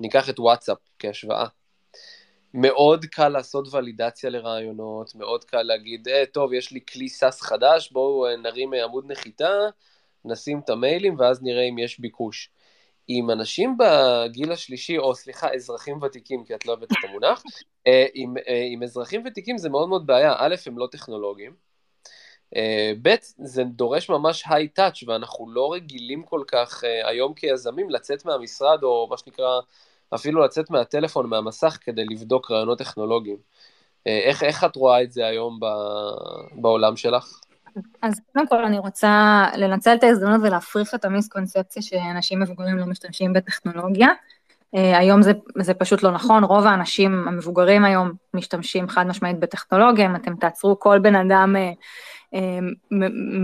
ניקח 0.00 0.30
את 0.30 0.40
וואטסאפ 0.40 0.78
כהשוואה. 0.98 1.46
מאוד 2.54 3.04
קל 3.04 3.28
לעשות 3.28 3.74
ולידציה 3.74 4.30
לרעיונות, 4.30 5.14
מאוד 5.14 5.44
קל 5.44 5.62
להגיד, 5.62 6.08
אה, 6.08 6.26
טוב, 6.32 6.52
יש 6.52 6.72
לי 6.72 6.80
כלי 6.92 7.08
SaaS 7.08 7.40
חדש, 7.40 7.92
בואו 7.92 8.26
אה, 8.26 8.36
נרים 8.36 8.74
אה, 8.74 8.84
עמוד 8.84 9.04
נחיתה, 9.08 9.50
נשים 10.24 10.60
את 10.64 10.70
המיילים 10.70 11.18
ואז 11.18 11.42
נראה 11.42 11.62
אם 11.62 11.78
יש 11.78 12.00
ביקוש. 12.00 12.50
עם 13.08 13.30
אנשים 13.30 13.76
בגיל 13.78 14.52
השלישי, 14.52 14.98
או 14.98 15.14
סליחה, 15.14 15.54
אזרחים 15.54 16.02
ותיקים, 16.02 16.44
כי 16.44 16.54
את 16.54 16.66
לא 16.66 16.72
אוהבת 16.72 16.92
את 16.92 16.96
המונח, 17.08 17.42
אה, 17.86 18.06
עם, 18.14 18.34
עם 18.72 18.82
אזרחים 18.82 19.22
ותיקים 19.26 19.58
זה 19.58 19.68
מאוד 19.68 19.88
מאוד 19.88 20.06
בעיה. 20.06 20.34
א', 20.38 20.54
הם 20.66 20.78
לא 20.78 20.88
טכנולוגיים, 20.90 21.54
ב', 23.02 23.14
זה 23.38 23.64
דורש 23.64 24.08
ממש 24.08 24.44
היי 24.46 24.68
טאץ', 24.68 25.02
ואנחנו 25.06 25.50
לא 25.50 25.72
רגילים 25.72 26.22
כל 26.22 26.42
כך 26.46 26.84
היום 27.04 27.34
כיזמים 27.34 27.90
לצאת 27.90 28.24
מהמשרד, 28.24 28.82
או 28.82 29.06
מה 29.10 29.16
שנקרא, 29.16 29.60
אפילו 30.14 30.44
לצאת 30.44 30.70
מהטלפון, 30.70 31.26
מהמסך, 31.26 31.78
כדי 31.80 32.04
לבדוק 32.04 32.50
רעיונות 32.50 32.78
טכנולוגיים. 32.78 33.36
אה, 34.06 34.20
איך, 34.24 34.42
איך 34.42 34.64
את 34.64 34.76
רואה 34.76 35.02
את 35.02 35.12
זה 35.12 35.26
היום 35.26 35.60
ב, 35.60 35.66
בעולם 36.52 36.96
שלך? 36.96 37.40
אז 38.02 38.20
קודם 38.32 38.48
כל 38.48 38.64
אני 38.64 38.78
רוצה 38.78 39.44
לנצל 39.56 39.94
את 39.94 40.04
ההזדמנות 40.04 40.40
ולהפריך 40.42 40.94
את 40.94 41.04
המיסקונספציה 41.04 41.82
שאנשים 41.82 42.40
מבוגרים 42.40 42.78
לא 42.78 42.86
משתמשים 42.86 43.32
בטכנולוגיה. 43.32 44.08
Uh, 44.76 44.78
היום 44.78 45.22
זה, 45.22 45.32
זה 45.58 45.74
פשוט 45.74 46.02
לא 46.02 46.10
נכון, 46.10 46.44
רוב 46.44 46.66
האנשים 46.66 47.28
המבוגרים 47.28 47.84
היום 47.84 48.12
משתמשים 48.34 48.88
חד 48.88 49.06
משמעית 49.06 49.38
בטכנולוגיה, 49.38 50.06
אם 50.06 50.16
אתם 50.16 50.36
תעצרו 50.36 50.78
כל 50.78 50.98
בן 50.98 51.14
אדם 51.14 51.56
uh, 51.56 52.36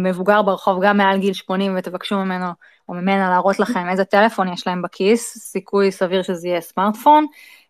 מבוגר 0.02 0.42
ברחוב 0.42 0.84
גם 0.84 0.96
מעל 0.96 1.18
גיל 1.18 1.32
80 1.32 1.74
ותבקשו 1.78 2.16
ממנו 2.16 2.46
או 2.90 2.94
ממנה 2.94 3.30
להראות 3.30 3.58
לכם 3.58 3.88
איזה 3.88 4.04
טלפון 4.04 4.52
יש 4.52 4.66
להם 4.66 4.82
בכיס, 4.82 5.38
סיכוי 5.38 5.92
סביר 5.92 6.22
שזה 6.22 6.48
יהיה 6.48 6.60
סמארטפון, 6.60 7.26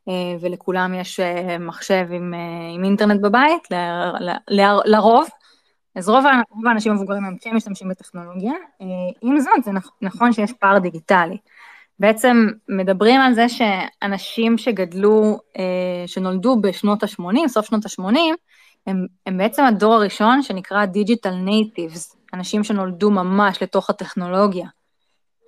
אה, 0.09 0.13
ולכולם 0.41 0.95
יש 0.95 1.21
אה, 1.21 1.59
מחשב 1.59 2.07
עם, 2.13 2.35
אה, 2.35 2.75
עם 2.75 2.85
אינטרנט 2.85 3.21
בבית, 3.21 3.71
ל, 3.71 3.75
ל, 4.21 4.31
ל, 4.49 4.79
לרוב. 4.85 5.29
אז 5.97 6.09
רוב, 6.09 6.25
רוב 6.51 6.67
האנשים 6.67 6.93
המבוגרים 6.93 7.25
הם 7.25 7.37
כן 7.41 7.55
משתמשים 7.55 7.89
בטכנולוגיה. 7.89 8.53
עם 9.23 9.41
זאת, 9.41 9.65
זה 9.65 9.71
נכון 10.03 10.33
שיש 10.33 10.53
פער 10.53 10.79
דיגיטלי. 10.79 11.37
בעצם 11.99 12.47
מדברים 12.69 13.21
על 13.21 13.35
זה 13.35 13.47
שאנשים 13.49 14.59
שגדלו, 14.59 15.39
שנולדו 16.07 16.61
בשנות 16.61 17.03
ה-80, 17.03 17.49
סוף 17.49 17.67
שנות 17.67 17.85
ה-80, 17.85 18.19
הם, 18.87 19.07
הם 19.27 19.39
בעצם 19.39 19.65
הדור 19.65 19.95
הראשון 19.95 20.43
שנקרא 20.43 20.85
Digital 20.85 21.49
Natives, 21.49 22.17
אנשים 22.35 22.65
שנולדו 22.65 23.11
ממש 23.11 23.63
לתוך 23.63 23.91
הטכנולוגיה. 23.91 24.67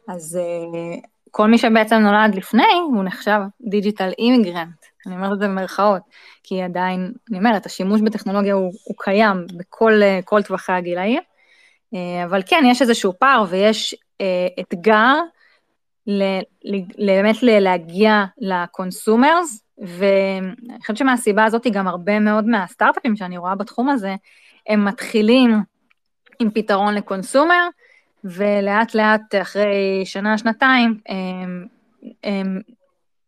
אז 0.09 0.39
uh, 0.41 1.07
כל 1.31 1.47
מי 1.47 1.59
שבעצם 1.59 1.97
נולד 1.97 2.35
לפני, 2.35 2.73
הוא 2.93 3.05
נחשב 3.05 3.41
digital 3.61 4.11
immigrant, 4.19 4.85
אני 5.07 5.15
אומרת 5.15 5.33
את 5.33 5.39
זה 5.39 5.49
במרכאות, 5.49 6.03
כי 6.43 6.63
עדיין, 6.63 7.13
אני 7.31 7.39
אומרת, 7.39 7.67
השימוש 7.67 8.01
בטכנולוגיה 8.01 8.55
הוא, 8.55 8.73
הוא 8.85 8.97
קיים 8.99 9.47
בכל 9.57 9.93
uh, 10.41 10.43
טווחי 10.43 10.73
הגילאים, 10.73 11.21
uh, 11.95 11.97
אבל 12.25 12.43
כן, 12.47 12.63
יש 12.67 12.83
איזשהו 12.83 13.13
פער 13.19 13.45
ויש 13.49 13.95
אתגר 14.61 15.15
ל, 16.07 16.23
ל, 16.65 17.07
באמת 17.07 17.43
ל, 17.43 17.59
להגיע 17.59 18.25
ל 18.39 18.50
consumers, 18.50 19.65
ואני 19.79 20.81
חושבת 20.81 20.97
שמהסיבה 20.97 21.45
הזאת 21.45 21.67
גם 21.73 21.89
הרבה 21.89 22.19
מאוד 22.19 22.47
מהסטארט-אפים 22.47 23.17
שאני 23.17 23.39
רואה 23.39 23.55
בתחום 23.55 23.89
הזה, 23.89 24.15
הם 24.69 24.85
מתחילים 24.85 25.63
עם 26.39 26.51
פתרון 26.51 26.95
לקונסומר, 26.95 27.69
ולאט 28.25 28.95
לאט 28.95 29.35
אחרי 29.43 30.03
שנה, 30.05 30.39
שנתיים, 30.39 31.01
הם, 31.09 31.67
הם 32.25 32.61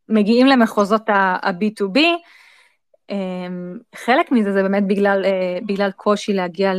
מגיעים 0.09 0.47
למחוזות 0.47 1.09
ה-B2B. 1.09 1.99
חלק 3.95 4.33
מזה 4.33 4.53
זה 4.53 4.63
באמת 4.63 4.87
בגלל, 4.87 5.25
אה, 5.25 5.59
בגלל 5.67 5.91
קושי 5.91 6.33
להגיע 6.33 6.73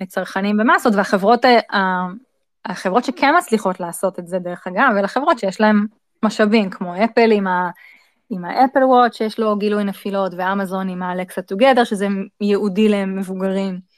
לצרכנים 0.00 0.56
במסות, 0.56 0.94
והחברות 0.94 1.44
החברות 2.64 3.04
שכן 3.04 3.34
מצליחות 3.38 3.80
לעשות 3.80 4.18
את 4.18 4.28
זה, 4.28 4.38
דרך 4.38 4.66
אגב, 4.66 4.96
אלה 4.98 5.08
חברות 5.08 5.38
שיש 5.38 5.60
להן 5.60 5.86
משאבים, 6.22 6.70
כמו 6.70 7.04
אפל 7.04 7.32
עם 7.32 7.46
ה... 7.46 7.70
עם 8.30 8.44
האפל 8.44 8.84
וואט 8.84 9.14
שיש 9.14 9.38
לו 9.38 9.56
גילוי 9.56 9.84
נפילות, 9.84 10.32
ואמזון 10.36 10.88
עם 10.88 11.02
האלקסה 11.02 11.42
טוגדר, 11.42 11.84
שזה 11.84 12.06
ייעודי 12.40 12.88
למבוגרים. 12.88 13.93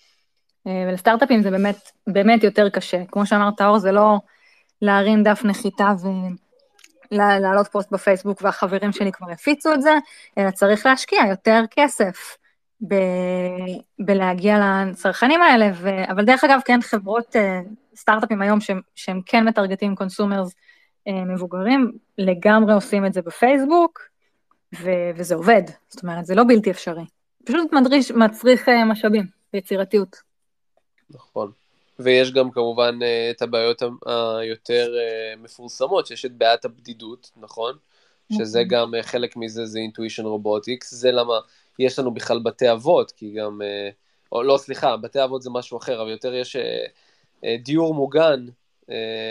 אה, 0.67 0.85
ולסטארט-אפים 0.89 1.43
זה 1.43 1.51
באמת, 1.51 1.91
באמת 2.07 2.45
יותר 2.45 2.69
קשה. 2.69 3.03
כמו 3.13 3.27
שאמרת, 3.27 3.61
אור, 3.61 3.79
זה 3.79 3.93
לא 3.93 4.19
להרים 4.83 5.23
דף 5.23 5.41
נחיתה 5.45 5.93
ולהעלות 7.11 7.69
פוסט 7.69 7.93
בפייסבוק 7.93 8.43
והחברים 8.43 8.93
שלי 8.93 9.13
כבר 9.13 9.31
הפיצו 9.31 9.75
את 9.75 9.83
זה, 9.83 9.95
אלא 10.39 10.51
צריך 10.51 10.87
להשקיע 10.87 11.21
יותר 11.31 11.63
כסף 11.71 12.37
ב... 12.89 12.95
בלהגיע 13.99 14.59
לצרכנים 14.59 15.43
האלה, 15.43 15.71
ו... 15.75 15.89
אבל 16.11 16.25
דרך 16.25 16.45
אגב, 16.45 16.61
כן, 16.65 16.83
חברות 16.83 17.37
אה, 17.37 17.61
סטארט-אפים 17.97 18.43
היום 18.43 18.61
שהם, 18.61 18.81
שהם 18.95 19.21
כן 19.27 19.49
מטרגטים 19.49 19.95
consumers 19.95 20.55
אה, 21.09 21.25
מבוגרים, 21.25 21.93
לגמרי 22.19 22.75
עושים 22.75 23.07
את 23.07 23.13
זה 23.13 23.23
בפייסבוק, 23.23 24.01
ו... 24.83 24.91
וזה 25.17 25.35
עובד. 25.35 25.63
זאת 25.89 26.03
אומרת, 26.03 26.27
זה 26.27 26.35
לא 26.35 26.45
בלתי 26.49 26.71
אפשרי. 26.71 27.05
פשוט 27.45 27.73
מדריש, 27.73 28.11
מצריך 28.11 28.69
משאבים 28.69 29.27
ויצירתיות. 29.55 30.26
נכון. 31.11 31.53
ויש 31.99 32.33
גם 32.33 32.51
כמובן 32.51 32.99
אה, 33.03 33.31
את 33.31 33.43
הבעיות 33.43 33.83
היותר 34.41 34.95
אה, 34.99 35.37
מפורסמות, 35.37 36.07
שיש 36.07 36.25
את 36.25 36.33
בעיית 36.33 36.65
הבדידות, 36.65 37.31
נכון? 37.37 37.77
שזה 38.33 38.59
נכון. 38.59 38.69
גם, 38.69 38.95
אה, 38.95 39.03
חלק 39.03 39.37
מזה 39.37 39.67
זה 39.67 39.79
אינטואישן 39.79 40.25
רובוטיקס, 40.25 40.95
זה 40.95 41.13
למה 41.13 41.35
יש 41.79 41.99
לנו 41.99 42.15
בכלל 42.15 42.39
בתי 42.39 42.73
אבות, 42.73 43.11
כי 43.13 43.33
גם, 43.33 43.61
או 44.33 44.43
לא, 44.43 44.57
סליחה, 44.59 44.97
בתי 44.97 45.25
אבות 45.25 45.43
זה 45.43 45.51
משהו 45.51 45.79
אחר, 45.79 46.03
אבל 46.03 46.11
יותר 46.11 46.35
יש 46.35 46.57
דיור 47.65 47.95
מוגן, 47.95 48.47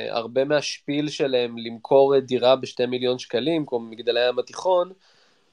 הרבה 0.10 0.46
מהשפיל 0.46 1.10
שלהם 1.10 1.58
למכור 1.58 2.20
דירה 2.20 2.56
בשתי 2.56 2.86
מיליון 2.86 3.20
שקלים, 3.20 3.66
כמו 3.66 3.80
מגדלי 3.80 4.22
הים 4.22 4.40
התיכון, 4.40 4.92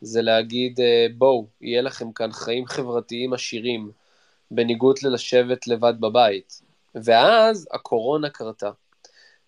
זה 0.01 0.23
להגיד, 0.23 0.81
בואו, 1.19 1.47
יהיה 1.61 1.83
לכם 1.83 2.13
כאן 2.13 2.33
חיים 2.33 2.67
חברתיים 2.67 3.33
עשירים. 3.33 3.91
בניגוד 4.55 4.97
ללשבת 5.03 5.67
לבד 5.67 5.95
בבית. 6.01 6.63
ואז 6.95 7.69
הקורונה 7.73 8.31
קרתה, 8.31 8.71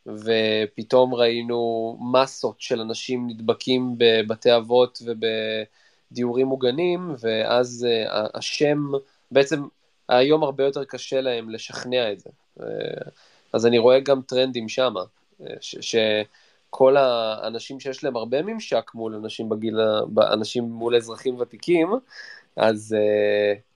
ופתאום 0.07 1.15
ראינו 1.15 1.97
מסות 2.13 2.61
של 2.61 2.81
אנשים 2.81 3.27
נדבקים 3.31 3.95
בבתי 3.99 4.57
אבות 4.57 5.03
ובדיורים 5.05 6.47
מוגנים, 6.47 7.15
ואז 7.21 7.87
uh, 7.87 8.11
השם, 8.35 8.79
בעצם 9.31 9.63
היום 10.09 10.43
הרבה 10.43 10.65
יותר 10.65 10.85
קשה 10.85 11.21
להם 11.21 11.51
לשכנע 11.51 12.13
את 12.13 12.21
זה. 12.21 12.31
Uh, 12.59 12.63
אז 13.53 13.67
אני 13.67 13.79
רואה 13.79 14.01
גם 14.01 14.23
טרנדים 14.23 14.69
שמה, 14.69 15.03
uh, 15.41 15.45
שכל 15.61 16.97
האנשים 16.97 17.81
שיש 17.81 18.05
להם 18.05 18.17
הרבה 18.17 18.43
ממשק 18.43 18.91
מול 18.95 19.15
אנשים 19.15 19.49
בגיל, 19.49 19.81
אנשים 20.33 20.65
מול 20.65 20.97
אזרחים 20.97 21.41
ותיקים, 21.41 21.93
אז 22.57 22.97
uh, 22.99 23.74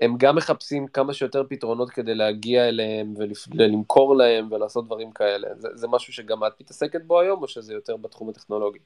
הם 0.00 0.14
גם 0.18 0.36
מחפשים 0.36 0.86
כמה 0.86 1.14
שיותר 1.14 1.42
פתרונות 1.48 1.90
כדי 1.90 2.14
להגיע 2.14 2.68
אליהם 2.68 3.14
ולמכור 3.54 4.16
להם 4.16 4.48
ולעשות 4.50 4.86
דברים 4.86 5.10
כאלה. 5.10 5.48
זה, 5.56 5.68
זה 5.74 5.88
משהו 5.88 6.12
שגם 6.12 6.44
את 6.44 6.52
מתעסקת 6.60 7.00
בו 7.04 7.20
היום, 7.20 7.42
או 7.42 7.48
שזה 7.48 7.74
יותר 7.74 7.96
בתחום 7.96 8.28
הטכנולוגי? 8.28 8.78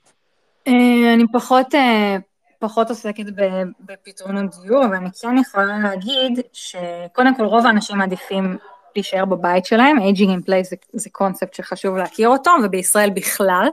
אה, 0.69 1.15
אני 1.15 1.25
פחות, 1.33 1.75
אה, 1.75 2.17
פחות 2.59 2.89
עוסקת 2.89 3.25
בפתרונות 3.81 4.55
דיור, 4.63 4.85
אבל 4.85 4.95
אני 4.95 5.09
כן 5.23 5.39
יכולה 5.39 5.79
להגיד 5.79 6.41
שקודם 6.53 7.37
כל 7.37 7.45
רוב 7.45 7.67
האנשים 7.67 7.99
מעדיפים 7.99 8.59
להישאר 8.97 9.25
בבית 9.25 9.67
שלהם, 9.67 9.99
aging 9.99 10.29
in 10.29 10.49
place 10.49 10.63
זה, 10.71 10.77
זה 10.93 11.11
קונספט 11.11 11.55
שחשוב 11.55 11.97
להכיר 11.97 12.29
אותו, 12.29 12.51
ובישראל 12.65 13.11
בכלל, 13.11 13.69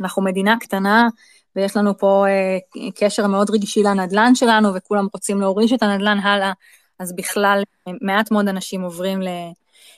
אנחנו 0.00 0.22
מדינה 0.22 0.56
קטנה, 0.60 1.08
ויש 1.56 1.76
לנו 1.76 1.98
פה 1.98 2.26
אה, 2.28 2.90
קשר 2.94 3.26
מאוד 3.26 3.50
רגשי 3.50 3.82
לנדלן 3.82 4.34
שלנו, 4.34 4.74
וכולם 4.74 5.06
רוצים 5.12 5.40
להוריש 5.40 5.72
את 5.72 5.82
הנדלן 5.82 6.18
הלאה, 6.18 6.52
אז 7.00 7.16
בכלל 7.16 7.62
מעט 8.00 8.30
מאוד 8.30 8.48
אנשים 8.48 8.82
עוברים 8.82 9.20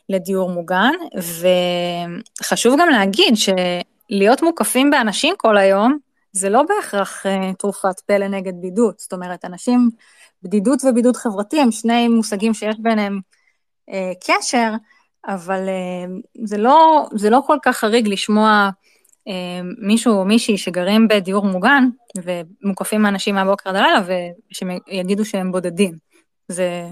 לדיור 0.09 0.50
מוגן, 0.50 0.92
וחשוב 2.40 2.80
גם 2.80 2.88
להגיד 2.88 3.35
שלהיות 3.37 4.42
מוקפים 4.42 4.90
באנשים 4.90 5.35
כל 5.38 5.56
היום, 5.56 5.99
זה 6.32 6.49
לא 6.49 6.62
בהכרח 6.62 7.26
uh, 7.26 7.56
תרופת 7.59 8.00
פלא 8.06 8.28
נגד 8.28 8.52
בידוד, 8.61 8.94
זאת 8.99 9.12
אומרת, 9.12 9.44
אנשים, 9.44 9.90
בדידות 10.42 10.85
ובידוד 10.85 11.16
חברתי 11.16 11.61
הם 11.61 11.71
שני 11.71 12.09
מושגים 12.09 12.54
שיש 12.54 12.76
ביניהם 12.78 13.21
uh, 13.90 13.94
קשר, 14.26 14.73
אבל 15.26 15.68
זה 16.44 16.59
לא, 16.59 17.06
זה 17.14 17.30
לא 17.30 17.40
כל 17.47 17.56
כך 17.62 17.76
חריג 17.76 18.09
לשמוע 18.09 18.71
מישהו 19.78 20.14
או 20.14 20.25
מישהי 20.25 20.59
שגרים 20.59 21.09
בדיור 21.09 21.47
מוגן 21.47 21.85
ומוקפים 22.25 23.06
אנשים 23.06 23.35
מהבוקר 23.35 23.71
עד 23.71 23.76
הלילה 23.76 24.00
ושיגידו 24.50 25.25
שהם 25.25 25.52
בודדים. 25.52 26.12
זה, 26.52 26.88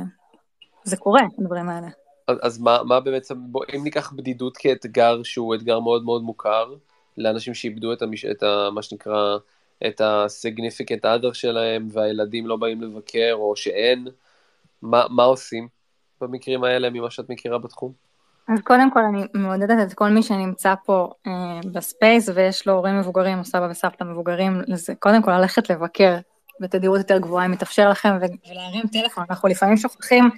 זה 0.84 0.96
קורה, 0.96 1.22
הדברים 1.38 1.68
האלה. 1.68 1.88
אז, 2.28 2.36
אז 2.42 2.58
מה, 2.58 2.78
מה 2.84 3.00
בעצם, 3.00 3.34
בוא, 3.38 3.64
אם 3.76 3.84
ניקח 3.84 4.12
בדידות 4.12 4.56
כאתגר 4.56 5.22
שהוא 5.22 5.54
אתגר 5.54 5.80
מאוד 5.80 6.04
מאוד 6.04 6.22
מוכר, 6.22 6.74
לאנשים 7.18 7.54
שאיבדו 7.54 7.92
את, 7.92 8.02
המש, 8.02 8.24
את 8.24 8.42
ה, 8.42 8.68
מה 8.74 8.82
שנקרא, 8.82 9.36
את 9.86 10.00
ה-significant 10.00 11.04
other 11.04 11.34
שלהם, 11.34 11.88
והילדים 11.92 12.46
לא 12.46 12.56
באים 12.56 12.82
לבקר, 12.82 13.32
או 13.32 13.56
שאין, 13.56 14.08
מה, 14.82 15.04
מה 15.10 15.22
עושים 15.22 15.68
במקרים 16.20 16.64
האלה 16.64 16.90
ממה 16.90 17.10
שאת 17.10 17.30
מכירה 17.30 17.58
בתחום? 17.58 17.92
אז 18.48 18.60
קודם 18.64 18.90
כל 18.90 19.00
אני 19.00 19.24
מעודדת 19.34 19.76
את 19.86 19.94
כל 19.94 20.08
מי 20.08 20.22
שנמצא 20.22 20.74
פה 20.84 21.12
אה, 21.26 21.60
ב 21.72 21.82
space 21.82 22.28
ויש 22.34 22.66
לו 22.66 22.72
הורים 22.72 22.98
מבוגרים 22.98 23.38
או 23.38 23.44
סבא 23.44 23.68
וסבתא 23.70 24.04
מבוגרים, 24.04 24.62
לזה, 24.66 24.94
קודם 24.94 25.22
כל 25.22 25.30
ללכת 25.30 25.70
לבקר 25.70 26.16
בתדירות 26.60 26.98
יותר 26.98 27.18
גבוהה 27.18 27.46
אם 27.46 27.50
מתאפשר 27.50 27.90
לכם 27.90 28.08
ולהרים 28.18 28.82
טלפון, 28.92 29.24
אנחנו 29.30 29.48
לפעמים 29.48 29.76
שוכחים, 29.76 30.30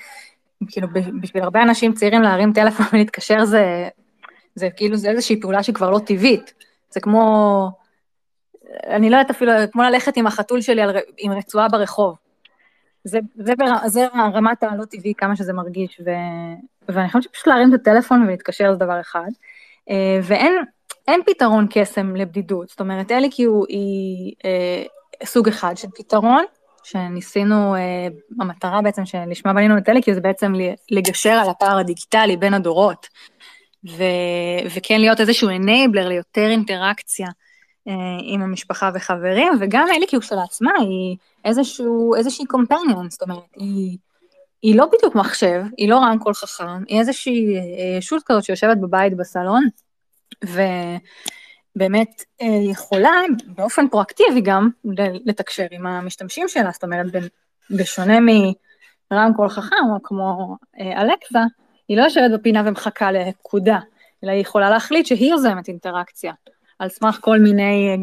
כאילו 0.68 0.88
בשביל 1.20 1.42
הרבה 1.42 1.62
אנשים 1.62 1.92
צעירים 1.92 2.22
להרים 2.22 2.52
טלפון 2.52 2.86
ולהתקשר 2.92 3.44
זה, 3.44 3.88
זה 4.54 4.68
כאילו 4.76 4.96
זה 4.96 5.10
איזושהי 5.10 5.40
פעולה 5.40 5.62
שכבר 5.62 5.90
לא 5.90 5.98
טבעית, 5.98 6.54
זה 6.90 7.00
כמו, 7.00 7.70
אני 8.86 9.10
לא 9.10 9.16
יודעת 9.16 9.30
אפילו, 9.30 9.52
כמו 9.72 9.82
ללכת 9.82 10.16
עם 10.16 10.26
החתול 10.26 10.60
שלי 10.60 10.82
על, 10.82 10.96
עם 11.18 11.32
רצועה 11.32 11.68
ברחוב. 11.68 12.16
זה, 13.04 13.18
זה, 13.34 13.52
זה 13.86 14.06
רמת 14.34 14.62
הלא 14.62 14.84
טבעי 14.84 15.14
כמה 15.14 15.36
שזה 15.36 15.52
מרגיש, 15.52 16.00
ו, 16.04 16.10
ואני 16.88 17.06
חושבת 17.06 17.22
שפשוט 17.22 17.46
להרים 17.46 17.74
את 17.74 17.80
הטלפון 17.80 18.22
ולהתקשר 18.22 18.72
זה 18.72 18.78
דבר 18.78 19.00
אחד. 19.00 19.28
אה, 19.90 20.20
ואין 20.22 21.20
פתרון 21.26 21.66
קסם 21.70 22.16
לבדידות, 22.16 22.68
זאת 22.68 22.80
אומרת 22.80 23.12
אליקיו 23.12 23.64
היא 23.68 24.34
אה, 24.44 24.82
סוג 25.24 25.48
אחד 25.48 25.76
של 25.76 25.88
פתרון, 25.96 26.44
שניסינו, 26.84 27.74
אה, 27.74 27.80
המטרה 28.40 28.82
בעצם 28.82 29.06
שלשמה 29.06 29.52
בנינו 29.52 29.78
את 29.78 29.88
אליקיו 29.88 30.14
זה 30.14 30.20
בעצם 30.20 30.52
לגשר 30.90 31.30
על 31.30 31.50
הפער 31.50 31.78
הדיגיטלי 31.78 32.36
בין 32.36 32.54
הדורות, 32.54 33.08
ו, 33.88 34.02
וכן 34.74 35.00
להיות 35.00 35.20
איזשהו 35.20 35.48
אנייבלר 35.48 36.08
ליותר 36.08 36.48
אינטראקציה 36.50 37.28
עם 38.22 38.42
המשפחה 38.42 38.90
וחברים, 38.94 39.52
וגם 39.60 39.86
אליקיו 39.96 40.20
כשלעצמה 40.20 40.70
היא 40.80 41.16
איזשהו, 41.44 42.14
איזושהי 42.14 42.46
קומפניון, 42.46 43.10
זאת 43.10 43.22
אומרת, 43.22 43.42
היא... 43.56 43.98
היא 44.62 44.76
לא 44.76 44.86
בדיוק 44.86 45.14
מחשב, 45.14 45.62
היא 45.78 45.88
לא 45.88 45.96
רמקול 45.96 46.34
חכם, 46.34 46.84
היא 46.88 46.98
איזושהי 46.98 47.56
אה, 47.56 47.98
ישות 47.98 48.22
כזאת 48.26 48.44
שיושבת 48.44 48.76
בבית 48.78 49.16
בסלון, 49.16 49.68
ובאמת 50.44 51.02
אה, 51.80 52.46
יכולה 52.70 53.20
באופן 53.46 53.88
פרואקטיבי 53.88 54.40
גם 54.40 54.70
לתקשר 55.24 55.66
עם 55.70 55.86
המשתמשים 55.86 56.48
שלה, 56.48 56.70
זאת 56.70 56.84
אומרת, 56.84 57.06
בשונה 57.70 58.18
מרמקול 59.10 59.48
חכם, 59.48 59.90
או 59.94 60.02
כמו 60.02 60.56
אה, 60.80 61.02
אלקסה, 61.02 61.44
היא 61.88 61.96
לא 61.96 62.02
יושבת 62.02 62.40
בפינה 62.40 62.62
ומחכה 62.66 63.12
לפקודה, 63.12 63.78
אלא 64.24 64.30
היא 64.30 64.40
יכולה 64.40 64.70
להחליט 64.70 65.06
שהיא 65.06 65.30
יוזמת 65.30 65.68
אינטראקציה, 65.68 66.32
על 66.78 66.88
סמך 66.88 67.18
כל 67.20 67.38
מיני 67.38 67.96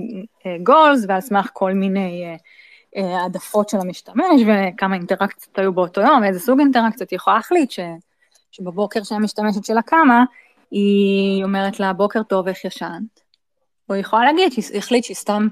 גולס 0.63 1.05
ועל 1.07 1.21
סמך 1.21 1.49
כל 1.53 1.73
מיני 1.73 2.25
אה, 2.97 3.21
העדפות 3.21 3.69
של 3.69 3.77
המשתמש 3.77 4.41
וכמה 4.47 4.95
אינטראקציות 4.95 5.59
היו 5.59 5.73
באותו 5.73 6.01
יום, 6.01 6.23
איזה 6.23 6.39
סוג 6.39 6.59
אינטראקציות, 6.59 7.09
היא 7.09 7.17
יכולה 7.17 7.35
להחליט 7.35 7.71
ש, 7.71 7.79
שבבוקר 8.51 9.03
שהמשתמשת 9.03 9.65
שלה 9.65 9.81
קמה, 9.81 10.23
היא 10.71 11.43
אומרת 11.43 11.79
לה 11.79 11.93
בוקר 11.93 12.23
טוב 12.23 12.47
איך 12.47 12.65
ישנת, 12.65 13.21
או 13.89 13.96
יכולה 13.96 14.25
להגיד 14.25 14.51
שהיא 14.51 14.77
החליט 14.77 15.03
שהיא 15.03 15.15
סתם 15.15 15.48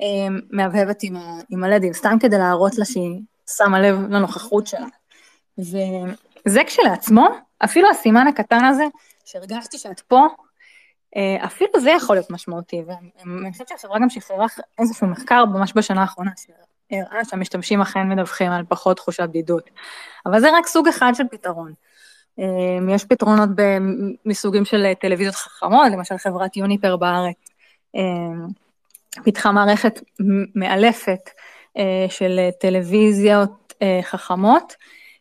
אה, 0.00 0.06
מהבהבת 0.50 1.02
עם, 1.02 1.16
עם 1.50 1.64
הלדים, 1.64 1.92
סתם 1.92 2.16
כדי 2.20 2.38
להראות 2.38 2.78
לה 2.78 2.84
שהיא 2.84 3.20
שמה 3.56 3.80
לב 3.80 4.00
לנוכחות 4.10 4.66
שלה. 4.66 4.86
וזה 5.58 6.60
כשלעצמו, 6.66 7.28
אפילו 7.64 7.90
הסימן 7.90 8.26
הקטן 8.26 8.64
הזה, 8.64 8.84
שהרגשתי 9.24 9.78
שאת 9.78 10.00
פה, 10.00 10.26
אה, 11.16 11.44
אפילו 11.44 11.70
זה 11.80 11.90
יכול 11.90 12.16
להיות 12.16 12.30
משמעותי, 12.30 12.82
ואני 12.86 13.52
חושבת 13.52 13.68
שהחברה 13.68 13.98
גם 13.98 14.10
שחררה 14.10 14.46
איזשהו 14.78 15.06
מחקר 15.06 15.44
ממש 15.44 15.72
בשנה 15.76 16.00
האחרונה, 16.00 16.30
הראה 16.90 17.24
שהמשתמשים 17.24 17.80
אכן 17.80 18.08
מדווחים 18.08 18.52
על 18.52 18.64
פחות 18.68 18.96
תחושת 18.96 19.28
בדידות. 19.28 19.70
אבל 20.26 20.40
זה 20.40 20.58
רק 20.58 20.66
סוג 20.66 20.88
אחד 20.88 21.12
של 21.14 21.24
פתרון. 21.30 21.72
אה, 22.38 22.94
יש 22.94 23.04
פתרונות 23.04 23.48
מסוגים 24.24 24.64
של 24.64 24.92
טלוויזיות 25.00 25.34
חכמות, 25.34 25.92
למשל 25.92 26.18
חברת 26.18 26.56
יוניפר 26.56 26.96
בארץ 26.96 27.36
אה, 27.36 27.55
פיתחה 29.24 29.52
מערכת 29.52 30.00
מאלפת 30.54 31.30
אה, 31.78 32.06
של 32.08 32.40
טלוויזיות 32.60 33.74
חכמות, 34.02 34.74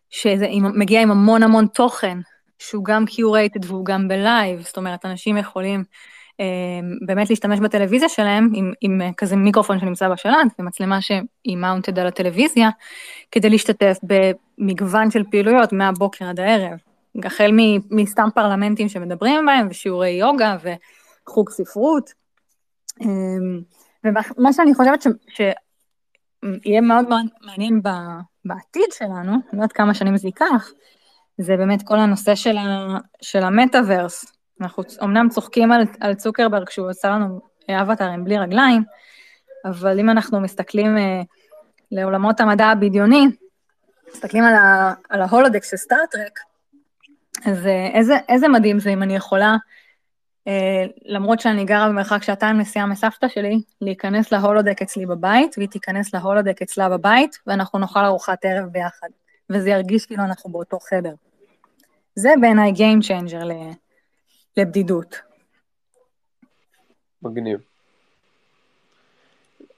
שזה 0.10 0.48
מגיע 0.62 1.02
עם 1.02 1.12
המון 1.12 1.44
המון 1.44 1.68
תוכן, 1.68 2.18
שהוא 2.60 2.86
גם 2.86 3.06
curated 3.06 3.66
והוא 3.66 3.86
גם 3.86 4.08
ב 4.08 4.17
live, 4.17 4.62
זאת 4.62 4.78
אומרת, 4.78 5.06
אנשים 5.06 5.38
יכולים 5.38 5.84
אמ, 6.40 6.98
באמת 7.06 7.30
להשתמש 7.30 7.60
בטלוויזיה 7.60 8.10
שלהם 8.10 8.50
עם, 8.54 8.74
עם 8.82 9.02
כזה 9.18 9.36
מיקרופון 9.36 9.80
שנמצא 9.80 10.10
בשלט 10.10 10.60
ומצלמה 10.60 11.02
שהיא 11.02 11.58
mounted 11.58 12.00
על 12.00 12.08
הטלוויזיה, 12.08 12.70
כדי 13.32 13.50
להשתתף 13.50 13.98
במגוון 14.04 15.12
של 15.12 15.24
פעילויות 15.32 15.74
מהבוקר 15.74 16.26
עד 16.26 16.40
הערב. 16.40 16.78
החל 17.24 17.52
מסתם 17.92 18.28
פרלמנטים 18.36 18.90
שמדברים 18.90 19.46
בהם, 19.46 19.68
ושיעורי 19.70 20.10
יוגה 20.10 20.58
וחוג 21.28 21.50
ספרות. 21.50 22.25
אמ, 23.02 23.62
ומה 24.04 24.54
שאני 24.54 24.74
חושבת 24.74 25.02
ש, 25.02 25.08
שיהיה 25.30 26.82
מאוד 26.82 27.10
מאוד 27.10 27.26
מעניין 27.42 27.82
בעתיד 28.46 28.92
שלנו, 28.92 29.32
אני 29.32 29.40
לא 29.54 29.58
יודעת 29.58 29.72
כמה 29.72 29.94
שנים 29.94 30.18
זה 30.18 30.28
ייקח, 30.28 30.72
זה 31.38 31.58
באמת 31.58 31.84
כל 31.84 32.00
הנושא 32.00 32.36
של, 32.36 32.58
ה, 32.58 32.98
של 33.22 33.44
המטאוורס, 33.44 34.26
אנחנו 34.62 34.84
אמנם 35.04 35.30
צוחקים 35.30 35.72
על, 35.72 35.82
על 36.00 36.14
צוקרברג 36.14 36.68
כשהוא 36.68 36.90
עושה 36.90 37.10
לנו 37.10 37.42
אבטרים 37.70 38.24
בלי 38.24 38.38
רגליים, 38.38 38.84
אבל 39.66 40.00
אם 40.00 40.10
אנחנו 40.10 40.42
מסתכלים 40.42 40.98
אה, 40.98 41.22
לעולמות 41.92 42.40
המדע 42.40 42.66
הבדיוני, 42.66 43.26
מסתכלים 44.14 44.44
על, 44.44 44.54
ה, 44.54 44.94
על 45.10 45.22
ההולודקס 45.22 45.72
של 45.72 45.78
סטארט-טרק, 45.78 46.40
אז 47.46 47.68
אה, 47.68 47.88
איזה, 47.94 48.18
איזה 48.30 48.48
מדהים 48.48 48.80
זה 48.80 48.90
אם 48.90 49.04
אני 49.04 49.16
יכולה, 49.16 49.56
למרות 51.06 51.40
שאני 51.40 51.66
גרה 51.66 51.90
במרחק 51.90 52.24
שעתיים 52.24 52.58
נסיעה 52.58 52.86
מסבתא 52.86 53.28
שלי, 53.28 53.62
להיכנס 53.82 54.32
ל 54.32 54.37
holodeck 54.37 54.82
אצלי 54.82 55.06
בבית, 55.06 55.56
והיא 55.58 55.70
תיכנס 55.70 56.14
ל 56.14 56.19
holodeck 56.19 56.62
אצלה 56.62 56.90
בבית, 56.90 57.40
ואנחנו 57.48 57.80
נאכל 57.80 58.06
ארוחת 58.06 58.46
ערב 58.46 58.66
ביחד, 58.72 59.08
וזה 59.50 59.70
ירגיש 59.70 60.06
כאילו 60.06 60.24
אנחנו 60.24 60.52
באותו 60.52 60.80
חדר. 60.80 61.14
זה 62.16 62.30
בעיניי 62.42 62.72
Game 62.72 63.02
Changer 63.08 63.46
לבדידות. 64.58 65.16
מגניב. 67.22 67.60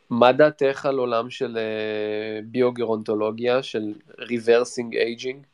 מה 0.10 0.32
דעתך 0.32 0.86
על 0.86 0.97
עולם 0.97 1.30
של 1.30 1.58
uh, 1.58 2.45
ביו-גרונטולוגיה, 2.45 3.63
של 3.63 3.93
reversing 4.19 4.95
aging? 4.95 5.45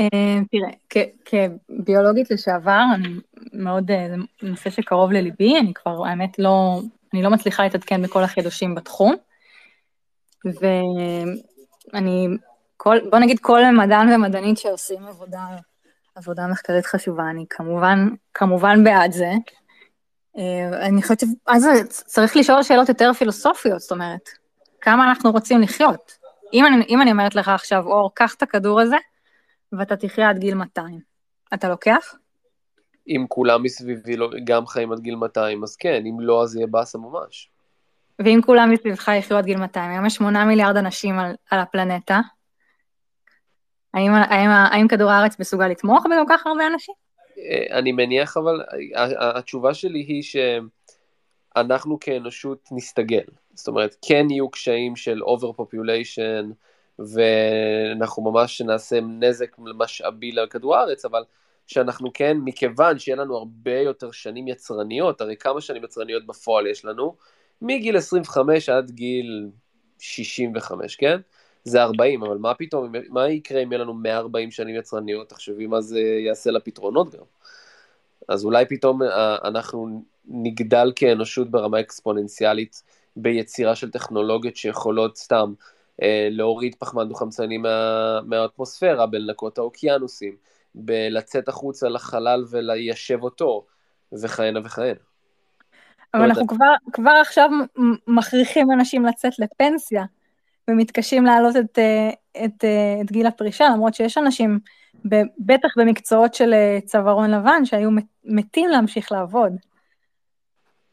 Uh, 0.00 0.46
תראה, 0.50 1.04
כביולוגית 1.24 2.30
לשעבר, 2.30 2.82
אני 2.94 3.08
מאוד, 3.52 3.90
אה, 3.90 4.08
זה 4.10 4.16
נושא 4.42 4.70
שקרוב 4.70 5.12
לליבי, 5.12 5.58
אני 5.58 5.74
כבר, 5.74 6.06
האמת, 6.06 6.38
לא, 6.38 6.80
אני 7.14 7.22
לא 7.22 7.30
מצליחה 7.30 7.62
להתעדכן 7.62 8.02
בכל 8.02 8.22
החידושים 8.22 8.74
בתחום, 8.74 9.14
ואני, 10.44 12.26
כל, 12.76 12.98
בוא 13.10 13.18
נגיד 13.18 13.38
כל 13.40 13.60
מדען 13.78 14.12
ומדענית 14.12 14.58
שעושים 14.58 15.06
עבודה 15.06 15.46
עבודה 16.14 16.46
מחקרית 16.46 16.86
חשובה, 16.86 17.30
אני 17.30 17.44
כמובן, 17.50 18.08
כמובן 18.34 18.84
בעד 18.84 19.12
זה. 19.12 19.32
אה, 20.38 20.86
אני 20.86 21.02
חושבת 21.02 21.20
שאז 21.20 21.66
צריך 21.90 22.36
לשאול 22.36 22.62
שאלות 22.62 22.88
יותר 22.88 23.12
פילוסופיות, 23.12 23.80
זאת 23.80 23.92
אומרת, 23.92 24.28
כמה 24.80 25.08
אנחנו 25.08 25.30
רוצים 25.30 25.60
לחיות. 25.60 26.18
אם 26.52 26.66
אני, 26.66 26.84
אם 26.88 27.02
אני 27.02 27.12
אומרת 27.12 27.34
לך 27.34 27.48
עכשיו, 27.48 27.86
אור, 27.86 28.10
קח 28.14 28.34
את 28.34 28.42
הכדור 28.42 28.80
הזה, 28.80 28.96
ואתה 29.72 29.96
תחיה 29.96 30.30
עד 30.30 30.38
גיל 30.38 30.54
200, 30.54 31.00
אתה 31.54 31.68
לוקח? 31.68 32.14
אם 33.08 33.24
כולם 33.28 33.62
מסביבי 33.62 34.16
לא, 34.16 34.30
גם 34.44 34.66
חיים 34.66 34.92
עד 34.92 35.00
גיל 35.00 35.16
200, 35.16 35.62
אז 35.62 35.76
כן, 35.76 36.02
אם 36.06 36.20
לא, 36.20 36.42
אז 36.42 36.56
יהיה 36.56 36.66
באסה 36.66 36.98
ממש. 36.98 37.50
ואם 38.18 38.40
כולם 38.46 38.70
מסביבך 38.70 39.08
יחיו 39.18 39.36
עד 39.36 39.44
גיל 39.44 39.58
200, 39.58 39.90
היום 39.90 40.06
יש 40.06 40.14
8 40.14 40.44
מיליארד 40.44 40.76
אנשים 40.76 41.18
על, 41.18 41.34
על 41.50 41.58
הפלנטה, 41.58 42.20
האם, 43.94 44.12
האם, 44.12 44.50
האם 44.50 44.88
כדור 44.88 45.10
הארץ 45.10 45.38
מסוגל 45.38 45.68
לתמוך 45.68 46.06
בכל 46.06 46.24
כך 46.28 46.46
הרבה 46.46 46.66
אנשים? 46.66 46.94
אה, 47.38 47.78
אני 47.78 47.92
מניח, 47.92 48.36
אבל 48.36 48.60
התשובה 49.18 49.74
שלי 49.74 49.98
היא 49.98 50.22
שאנחנו 51.56 52.00
כאנושות 52.00 52.68
נסתגל. 52.72 53.24
זאת 53.54 53.68
אומרת, 53.68 53.96
כן 54.02 54.26
יהיו 54.30 54.50
קשיים 54.50 54.96
של 54.96 55.20
overpopulation, 55.22 56.52
ואנחנו 57.00 58.22
ממש 58.22 58.60
נעשה 58.60 59.00
נזק 59.00 59.56
משאבי 59.58 60.32
לכדור 60.32 60.76
הארץ, 60.76 61.04
אבל 61.04 61.22
שאנחנו 61.66 62.10
כן, 62.14 62.36
מכיוון 62.44 62.98
שיהיה 62.98 63.16
לנו 63.16 63.36
הרבה 63.36 63.78
יותר 63.78 64.10
שנים 64.10 64.48
יצרניות, 64.48 65.20
הרי 65.20 65.36
כמה 65.36 65.60
שנים 65.60 65.84
יצרניות 65.84 66.26
בפועל 66.26 66.66
יש 66.66 66.84
לנו? 66.84 67.16
מגיל 67.62 67.96
25 67.96 68.68
עד 68.68 68.90
גיל 68.90 69.50
65, 69.98 70.96
כן? 70.96 71.20
זה 71.64 71.82
40, 71.82 72.22
אבל 72.22 72.36
מה 72.36 72.54
פתאום, 72.54 72.92
מה 73.08 73.28
יקרה 73.28 73.62
אם 73.62 73.72
יהיה 73.72 73.82
לנו 73.82 73.94
140 73.94 74.50
שנים 74.50 74.76
יצרניות? 74.76 75.28
תחשבי 75.28 75.66
מה 75.66 75.80
זה 75.80 76.00
יעשה 76.00 76.50
לפתרונות 76.50 77.14
גם. 77.14 77.24
אז 78.28 78.44
אולי 78.44 78.66
פתאום 78.66 79.02
אה, 79.02 79.36
אנחנו 79.44 80.02
נגדל 80.28 80.92
כאנושות 80.96 81.50
ברמה 81.50 81.80
אקספוננציאלית 81.80 82.82
ביצירה 83.16 83.76
של 83.76 83.90
טכנולוגיות 83.90 84.56
שיכולות 84.56 85.16
סתם 85.16 85.52
להוריד 86.30 86.74
פחמן 86.74 87.08
דו-חמצני 87.08 87.58
מה, 87.58 88.20
מהאטמוספירה, 88.26 89.06
בלנקות 89.06 89.58
האוקיינוסים, 89.58 90.36
בלצאת 90.74 91.48
החוצה 91.48 91.88
לחלל 91.88 92.44
וליישב 92.50 93.22
אותו, 93.22 93.66
וכהנה 94.22 94.60
וכהנה. 94.64 95.00
אבל 96.14 96.24
אנחנו 96.24 96.46
כבר, 96.46 96.74
כבר 96.92 97.12
עכשיו 97.20 97.50
מכריחים 98.06 98.72
אנשים 98.72 99.04
לצאת 99.04 99.32
לפנסיה, 99.38 100.04
ומתקשים 100.70 101.24
להעלות 101.24 101.56
את, 101.56 101.78
אה, 101.78 102.10
את, 102.44 102.64
אה, 102.64 103.00
את 103.04 103.12
גיל 103.12 103.26
הפרישה, 103.26 103.64
למרות 103.74 103.94
שיש 103.94 104.18
אנשים, 104.18 104.58
בטח 105.38 105.68
במקצועות 105.76 106.34
של 106.34 106.54
צווארון 106.84 107.30
לבן, 107.30 107.64
שהיו 107.64 107.90
מתים 108.24 108.70
להמשיך 108.70 109.12
לעבוד. 109.12 109.52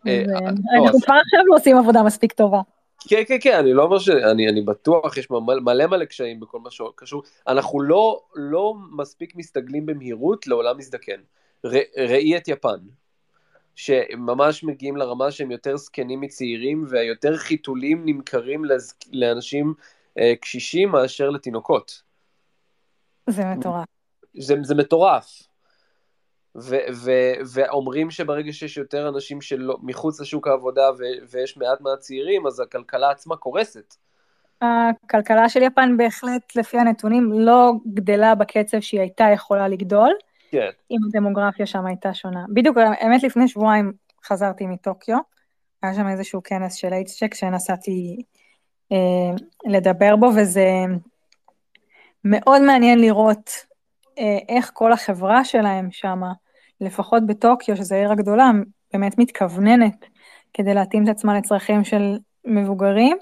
אנחנו 0.06 1.00
כבר 1.02 1.15
עכשיו 1.15 1.39
לא 1.46 1.56
עושים 1.56 1.78
עבודה 1.78 2.04
מספיק 2.04 2.34
טובה. 2.34 2.62
כן, 3.00 3.24
כן, 3.28 3.38
כן, 3.42 3.58
אני 3.60 3.74
לא 3.74 3.84
אומר 3.84 4.00
ש... 4.00 4.10
אני, 4.10 4.50
אני 4.50 4.62
בטוח, 4.62 5.18
יש 5.18 5.32
מלא 5.32 5.40
מלא, 5.42 5.88
מלא 5.88 6.06
קשיים 6.06 6.40
בכל 6.40 6.60
מה 6.60 6.72
שקשור. 6.72 7.24
אנחנו 7.48 7.82
לא, 7.82 8.22
לא 8.36 8.74
מספיק 8.98 9.36
מסתגלים 9.36 9.86
במהירות 9.86 10.48
לעולם 10.48 10.78
מזדקן. 10.78 11.22
ר, 11.66 11.70
ראי 11.98 12.38
את 12.38 12.48
יפן, 12.48 12.80
שממש 13.76 14.64
מגיעים 14.64 14.98
לרמה 14.98 15.32
שהם 15.32 15.52
יותר 15.52 15.78
זקנים 15.78 16.22
מצעירים, 16.22 16.86
והיותר 16.90 17.38
חיתולים 17.38 18.02
נמכרים 18.06 18.66
לז... 18.66 18.94
לאנשים 19.12 19.74
אה, 20.20 20.34
קשישים 20.42 20.90
מאשר 20.90 21.30
לתינוקות. 21.30 22.02
זה 23.30 23.44
מטורף. 23.46 23.86
זה, 24.38 24.56
זה 24.64 24.76
מטורף. 24.76 25.47
ו- 26.58 26.88
ו- 26.93 27.34
ואומרים 27.54 28.12
שברגע 28.12 28.54
שיש 28.54 28.78
יותר 28.78 29.10
אנשים 29.10 29.41
שלא, 29.41 29.78
מחוץ 29.82 30.22
לשוק 30.22 30.48
העבודה 30.48 30.91
ו- 30.98 31.26
ויש 31.32 31.58
מעט 31.58 31.82
מהצעירים, 31.82 32.48
אז 32.48 32.60
הכלכלה 32.60 33.10
עצמה 33.10 33.36
קורסת. 33.36 33.96
הכלכלה 34.62 35.50
של 35.50 35.62
יפן 35.62 35.98
בהחלט, 35.98 36.56
לפי 36.56 36.78
הנתונים, 36.78 37.32
לא 37.34 37.72
גדלה 37.93 38.36
בקצב 38.36 38.80
שהיא 38.80 39.02
הייתה 39.02 39.26
יכולה 39.34 39.67
לגדול. 39.67 40.13
כן. 40.52 40.70
אם 40.91 40.98
הדמוגרפיה 41.08 41.65
שם 41.65 41.86
הייתה 41.86 42.13
שונה. 42.13 42.46
בדיוק, 42.54 42.78
האמת 42.78 43.24
לפני 43.24 43.48
שבועיים 43.48 43.93
חזרתי 44.26 44.65
מטוקיו, 44.65 45.17
היה 45.84 45.93
שם 45.93 46.08
איזשהו 46.08 46.43
כנס 46.43 46.74
של 46.74 46.93
אייטסצ'ק 46.93 47.34
שנסעתי 47.34 48.24
אה, 48.91 48.98
לדבר 49.65 50.15
בו, 50.15 50.30
וזה 50.38 50.70
מאוד 52.24 52.62
מעניין 52.62 53.00
לראות 53.00 53.50
אה, 54.20 54.38
איך 54.50 54.72
כל 54.74 54.91
החברה 54.93 55.46
שלהם 55.46 55.91
שמה, 55.91 56.32
לפחות 56.82 57.26
בטוקיו, 57.26 57.78
שזו 57.78 57.96
העיר 57.96 58.12
הגדולה, 58.12 58.52
באמת 58.94 59.18
מתכווננת 59.18 60.06
כדי 60.54 60.74
להתאים 60.74 61.04
את 61.04 61.10
עצמה 61.10 61.38
לצרכים 61.38 61.84
של 61.84 62.18
מבוגרים. 62.46 63.18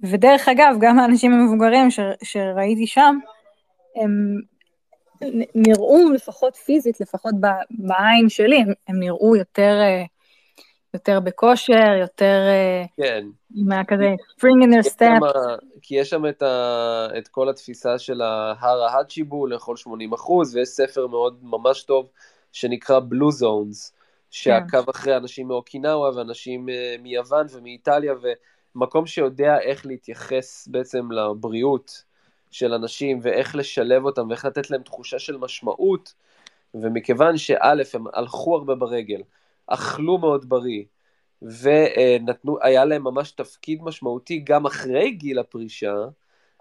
ודרך 0.00 0.48
אגב, 0.48 0.76
גם 0.80 0.98
האנשים 0.98 1.32
המבוגרים 1.32 1.90
ש, 1.90 2.00
שראיתי 2.22 2.86
שם, 2.86 3.18
הם 3.96 4.40
נראו 5.54 6.10
לפחות 6.14 6.56
פיזית, 6.56 7.00
לפחות 7.00 7.34
בעין 7.70 8.28
שלי, 8.28 8.56
הם, 8.56 8.72
הם 8.88 9.00
נראו 9.00 9.36
יותר, 9.36 9.78
אה, 9.80 10.04
יותר 10.94 11.20
בכושר, 11.20 11.92
יותר... 12.00 12.40
אה, 12.48 12.84
כן. 12.96 13.24
עם 13.56 13.84
כזה 13.84 14.14
spring 14.38 14.64
in 14.64 14.68
their 14.68 14.92
steps. 14.92 15.38
כי 15.82 15.94
יש 15.94 16.10
שם 16.10 16.26
את, 16.26 16.42
ה, 16.42 17.08
את 17.18 17.28
כל 17.28 17.48
התפיסה 17.48 17.98
של 17.98 18.20
ההר 18.22 18.82
ההאצ'יבו 18.82 19.46
לאכול 19.46 19.76
80 19.76 20.12
אחוז, 20.12 20.56
ויש 20.56 20.68
ספר 20.68 21.06
מאוד 21.06 21.38
ממש 21.42 21.82
טוב 21.82 22.08
שנקרא 22.56 23.00
בלו 23.00 23.30
זונס, 23.30 23.92
שעקב. 24.30 24.90
אחרי 24.90 25.16
אנשים 25.16 25.48
מאוקינאווה 25.48 26.10
ואנשים 26.16 26.68
uh, 26.68 27.02
מיוון 27.02 27.46
ומאיטליה, 27.52 28.14
ומקום 28.74 29.06
שיודע 29.06 29.58
איך 29.60 29.86
להתייחס 29.86 30.68
בעצם 30.68 31.12
לבריאות 31.12 32.04
של 32.50 32.72
אנשים, 32.72 33.18
ואיך 33.22 33.56
לשלב 33.56 34.04
אותם, 34.04 34.28
ואיך 34.28 34.44
לתת 34.44 34.70
להם 34.70 34.82
תחושה 34.82 35.18
של 35.18 35.36
משמעות, 35.36 36.14
ומכיוון 36.74 37.38
שא', 37.38 37.82
הם 37.94 38.04
הלכו 38.14 38.56
הרבה 38.56 38.74
ברגל, 38.74 39.22
אכלו 39.66 40.18
מאוד 40.18 40.48
בריא, 40.48 40.84
ונתנו, 41.42 42.58
היה 42.62 42.84
להם 42.84 43.04
ממש 43.04 43.30
תפקיד 43.30 43.82
משמעותי 43.82 44.38
גם 44.38 44.66
אחרי 44.66 45.10
גיל 45.10 45.38
הפרישה, 45.38 45.94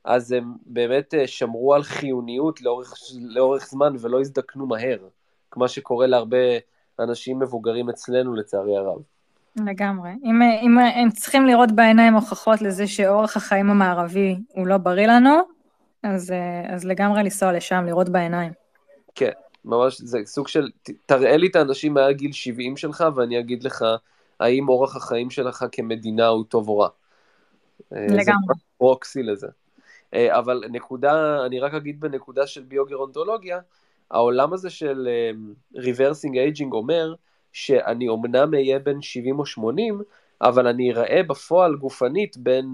אז 0.03 0.31
הם 0.31 0.53
באמת 0.65 1.13
אה, 1.13 1.27
שמרו 1.27 1.73
על 1.73 1.83
חיוניות 1.83 2.61
לאורך, 2.61 2.93
לאורך 3.21 3.67
זמן 3.67 3.95
ולא 3.99 4.21
הזדקנו 4.21 4.67
מהר. 4.67 4.99
כמו 5.55 5.67
שקורה 5.67 6.07
להרבה 6.07 6.37
אנשים 6.99 7.39
מבוגרים 7.39 7.89
אצלנו 7.89 8.35
לצערי 8.35 8.77
הרב. 8.77 8.97
לגמרי. 9.65 10.09
אם, 10.23 10.41
אם 10.61 10.79
הם 10.79 11.09
צריכים 11.09 11.45
לראות 11.45 11.71
בעיניים 11.71 12.13
הוכחות 12.13 12.61
לזה 12.61 12.87
שאורח 12.87 13.37
החיים 13.37 13.69
המערבי 13.69 14.35
הוא 14.53 14.67
לא 14.67 14.77
בריא 14.77 15.07
לנו, 15.07 15.35
אז, 16.03 16.33
אז 16.67 16.85
לגמרי 16.85 17.23
לנסוע 17.23 17.51
לשם, 17.51 17.83
לראות 17.85 18.09
בעיניים. 18.09 18.51
כן, 19.15 19.31
ממש, 19.65 20.01
זה 20.01 20.19
סוג 20.25 20.47
של, 20.47 20.69
תראה 21.05 21.37
לי 21.37 21.47
את 21.47 21.55
האנשים 21.55 21.93
מעל 21.93 22.13
גיל 22.13 22.31
70 22.31 22.77
שלך 22.77 23.03
ואני 23.15 23.39
אגיד 23.39 23.63
לך 23.63 23.85
האם 24.39 24.69
אורח 24.69 24.95
החיים 24.95 25.29
שלך 25.29 25.65
כמדינה 25.71 26.27
הוא 26.27 26.43
טוב 26.49 26.69
או 26.69 26.77
רע. 26.77 26.89
אה, 27.93 28.05
לגמרי. 28.09 28.23
זה 28.47 28.53
proxy 28.77 29.23
לזה. 29.23 29.47
אה, 30.13 30.39
אבל 30.39 30.63
נקודה, 30.69 31.45
אני 31.45 31.59
רק 31.59 31.73
אגיד 31.73 31.99
בנקודה 31.99 32.47
של 32.47 32.63
ביו-גרונטולוגיה, 32.63 33.59
העולם 34.11 34.53
הזה 34.53 34.69
של 34.69 35.07
reversing 35.75 36.35
um, 36.35 36.39
aging 36.39 36.73
אומר 36.73 37.13
שאני 37.53 38.07
אומנם 38.07 38.53
אהיה 38.53 38.79
בן 38.79 39.01
70 39.01 39.39
או 39.39 39.45
80, 39.45 40.01
אבל 40.41 40.67
אני 40.67 40.91
אראה 40.91 41.23
בפועל 41.23 41.75
גופנית 41.75 42.37
בין 42.37 42.65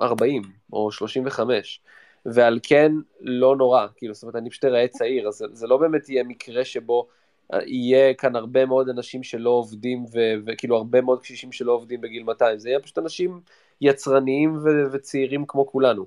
40 0.00 0.42
או 0.72 0.92
35, 0.92 1.80
ועל 2.26 2.58
כן 2.62 2.92
לא 3.20 3.56
נורא, 3.56 3.86
כאילו, 3.96 4.14
זאת 4.14 4.22
אומרת, 4.22 4.36
אני 4.36 4.50
פשוט 4.50 4.64
אראה 4.64 4.88
צעיר, 4.88 5.28
אז 5.28 5.34
זה, 5.34 5.46
זה 5.52 5.66
לא 5.66 5.76
באמת 5.76 6.08
יהיה 6.08 6.24
מקרה 6.24 6.64
שבו 6.64 7.08
אה, 7.54 7.58
יהיה 7.66 8.14
כאן 8.14 8.36
הרבה 8.36 8.66
מאוד 8.66 8.88
אנשים 8.88 9.22
שלא 9.22 9.50
עובדים, 9.50 10.04
ו- 10.04 10.34
וכאילו 10.46 10.76
הרבה 10.76 11.00
מאוד 11.00 11.20
קשישים 11.20 11.52
שלא 11.52 11.72
עובדים 11.72 12.00
בגיל 12.00 12.22
200, 12.22 12.58
זה 12.58 12.68
יהיה 12.68 12.80
פשוט 12.80 12.98
אנשים 12.98 13.40
יצרניים 13.80 14.56
ו- 14.56 14.92
וצעירים 14.92 15.44
כמו 15.46 15.66
כולנו. 15.66 16.06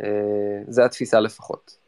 אה, 0.00 0.62
זה 0.68 0.84
התפיסה 0.84 1.20
לפחות. 1.20 1.78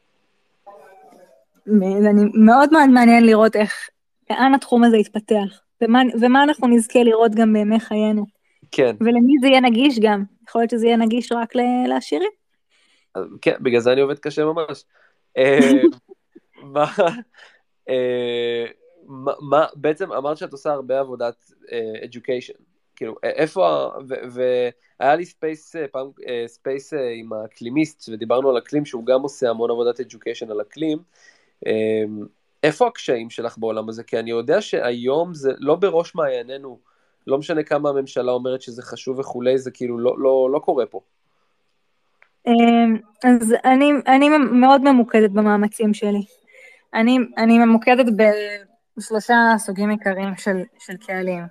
אני 1.66 2.22
מאוד 2.35 2.72
מאוד 2.72 2.88
מעניין 2.90 3.27
לראות 3.27 3.57
איך, 3.57 3.88
לאן 4.31 4.55
התחום 4.55 4.85
הזה 4.85 4.96
יתפתח, 4.96 5.62
ומה, 5.83 6.03
ומה 6.20 6.42
אנחנו 6.42 6.68
נזכה 6.68 7.03
לראות 7.03 7.35
גם 7.35 7.53
בימי 7.53 7.81
חיינו. 7.81 8.27
כן. 8.72 8.96
ולמי 9.01 9.33
זה 9.40 9.48
יהיה 9.48 9.61
נגיש 9.61 9.98
גם, 9.98 10.25
יכול 10.48 10.61
להיות 10.61 10.70
שזה 10.70 10.87
יהיה 10.87 10.96
נגיש 10.96 11.33
רק 11.33 11.53
לעשירים. 11.88 12.31
כן, 13.42 13.55
בגלל 13.61 13.81
זה 13.81 13.92
אני 13.92 14.01
עובד 14.01 14.18
קשה 14.18 14.44
ממש. 14.44 14.85
אה, 15.38 15.83
מה, 16.62 16.87
אה, 17.88 18.64
מה, 19.40 19.66
בעצם 19.75 20.12
אמרת 20.12 20.37
שאת 20.37 20.53
עושה 20.53 20.72
הרבה 20.72 21.01
עבודת 21.01 21.53
uh, 21.62 22.05
education, 22.05 22.62
כאילו 22.96 23.14
איפה, 23.22 23.90
והיה 24.09 25.16
לי 25.16 25.25
space, 25.25 25.77
פעם 25.92 26.11
space 26.47 26.93
עם 27.20 27.33
האקלימיסט, 27.33 28.09
ודיברנו 28.12 28.51
על 28.51 28.59
אקלים 28.59 28.85
שהוא 28.85 29.07
גם 29.07 29.20
עושה 29.22 29.51
המון 29.51 29.70
עבודת 29.70 30.01
education 30.01 30.51
על 30.51 30.61
אקלים, 30.61 30.98
איפה 32.62 32.87
הקשיים 32.87 33.31
שלך 33.31 33.59
בעולם 33.59 33.88
הזה? 33.88 34.05
כי 34.05 34.18
אני 34.18 34.31
יודע 34.31 34.61
שהיום 34.61 35.35
זה 35.35 35.53
לא 35.59 35.75
בראש 35.75 36.14
מעיינינו, 36.14 36.79
לא 37.27 37.38
משנה 37.38 37.62
כמה 37.62 37.88
הממשלה 37.88 38.33
אומרת 38.33 38.62
שזה 38.62 38.83
חשוב 38.83 39.18
וכולי, 39.18 39.59
זה 39.59 39.70
כאילו 39.70 39.98
לא, 39.98 40.14
לא, 40.18 40.48
לא 40.53 40.59
קורה 40.59 40.87
פה. 40.87 41.01
אמ, 42.46 42.96
אז 43.25 43.55
אני, 43.64 43.92
אני 44.07 44.29
מאוד 44.29 44.83
ממוקדת 44.83 45.31
במאמצים 45.31 45.94
שלי. 45.94 46.22
אני, 46.94 47.18
אני 47.38 47.59
ממוקדת 47.59 48.07
בשלושה 48.96 49.35
סוגים 49.59 49.90
עיקריים 49.90 50.37
של, 50.37 50.62
של 50.79 50.96
קהלים. 51.07 51.42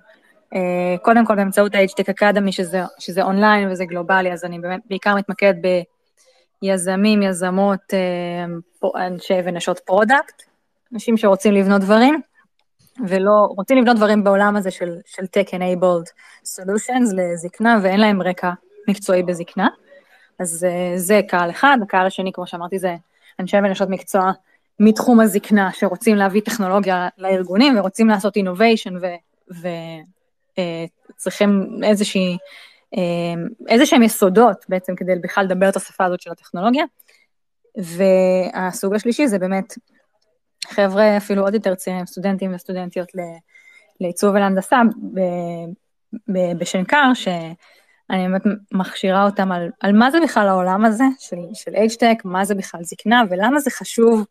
אה, 0.54 0.96
קודם 1.02 1.26
כל 1.26 1.36
באמצעות 1.36 1.74
ה-AgeTech 1.74 2.14
Academy, 2.14 2.52
שזה, 2.52 2.80
שזה 2.98 3.22
אונליין 3.22 3.70
וזה 3.70 3.84
גלובלי, 3.84 4.32
אז 4.32 4.44
אני 4.44 4.58
באמת 4.58 4.80
בעיקר 4.88 5.14
מתמקדת 5.14 5.56
ביזמים, 6.62 7.22
יזמות, 7.22 7.80
אה, 7.94 8.44
אנשי 9.06 9.34
ונשות 9.44 9.78
product, 9.78 10.42
אנשים 10.92 11.16
שרוצים 11.16 11.54
לבנות 11.54 11.80
דברים, 11.80 12.20
ולא, 13.08 13.46
רוצים 13.56 13.78
לבנות 13.78 13.96
דברים 13.96 14.24
בעולם 14.24 14.56
הזה 14.56 14.70
של, 14.70 14.96
של 15.06 15.22
tech-enabled 15.22 16.10
solutions 16.44 17.14
לזקנה, 17.14 17.80
ואין 17.82 18.00
להם 18.00 18.22
רקע 18.22 18.50
מקצועי 18.88 19.22
בזקנה. 19.22 19.68
אז 20.38 20.64
אה, 20.64 20.98
זה 20.98 21.20
קהל 21.28 21.50
אחד, 21.50 21.76
הקהל 21.82 22.06
השני, 22.06 22.32
כמו 22.32 22.46
שאמרתי, 22.46 22.78
זה 22.78 22.94
אנשי 23.40 23.56
ונשות 23.56 23.88
מקצוע 23.88 24.32
מתחום 24.80 25.20
הזקנה, 25.20 25.72
שרוצים 25.72 26.16
להביא 26.16 26.40
טכנולוגיה 26.40 27.08
לארגונים 27.18 27.78
ורוצים 27.78 28.08
לעשות 28.08 28.36
innovation 28.36 28.92
וצריכים 31.16 31.66
אה, 31.82 31.88
איזושהי, 31.88 32.36
איזה 33.68 33.86
שהם 33.86 34.02
יסודות 34.02 34.64
בעצם 34.68 34.94
כדי 34.96 35.12
בכלל 35.22 35.44
לדבר 35.44 35.68
את 35.68 35.76
השפה 35.76 36.04
הזאת 36.04 36.20
של 36.20 36.30
הטכנולוגיה. 36.30 36.84
והסוג 37.76 38.94
השלישי 38.94 39.28
זה 39.28 39.38
באמת 39.38 39.74
חבר'ה 40.66 41.16
אפילו 41.16 41.42
עוד 41.42 41.54
יותר 41.54 41.74
צעירים, 41.74 42.06
סטודנטים 42.06 42.54
וסטודנטיות 42.54 43.08
לעיצוב 44.00 44.34
ולהנדסה 44.34 44.80
בשנקר, 46.58 47.14
שאני 47.14 48.28
באמת 48.28 48.42
מכשירה 48.72 49.24
אותם 49.24 49.52
על, 49.52 49.70
על 49.80 49.92
מה 49.92 50.10
זה 50.10 50.18
בכלל 50.20 50.48
העולם 50.48 50.84
הזה 50.84 51.04
של, 51.18 51.36
של 51.54 51.70
H-Tech, 51.70 52.20
מה 52.24 52.44
זה 52.44 52.54
בכלל 52.54 52.82
זקנה 52.82 53.22
ולמה 53.30 53.60
זה 53.60 53.70
חשוב 53.70 54.24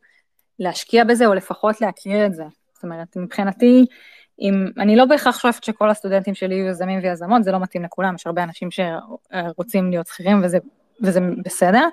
להשקיע 0.59 1.03
בזה 1.03 1.25
או 1.25 1.33
לפחות 1.33 1.81
להכיר 1.81 2.25
את 2.25 2.33
זה. 2.33 2.43
זאת 2.73 2.83
אומרת, 2.83 3.17
מבחינתי, 3.17 3.85
אם, 4.41 4.65
אני 4.77 4.95
לא 4.95 5.05
בהכרח 5.05 5.39
שואפת 5.39 5.63
שכל 5.63 5.89
הסטודנטים 5.89 6.35
שלי 6.35 6.55
יהיו 6.55 6.67
יזמים 6.67 6.99
ויזמות, 7.03 7.43
זה 7.43 7.51
לא 7.51 7.59
מתאים 7.59 7.83
לכולם, 7.83 8.15
יש 8.15 8.27
הרבה 8.27 8.43
אנשים 8.43 8.69
שרוצים 8.71 9.89
להיות 9.89 10.07
שכירים 10.07 10.41
וזה, 10.43 10.57
וזה 11.03 11.19
בסדר, 11.45 11.87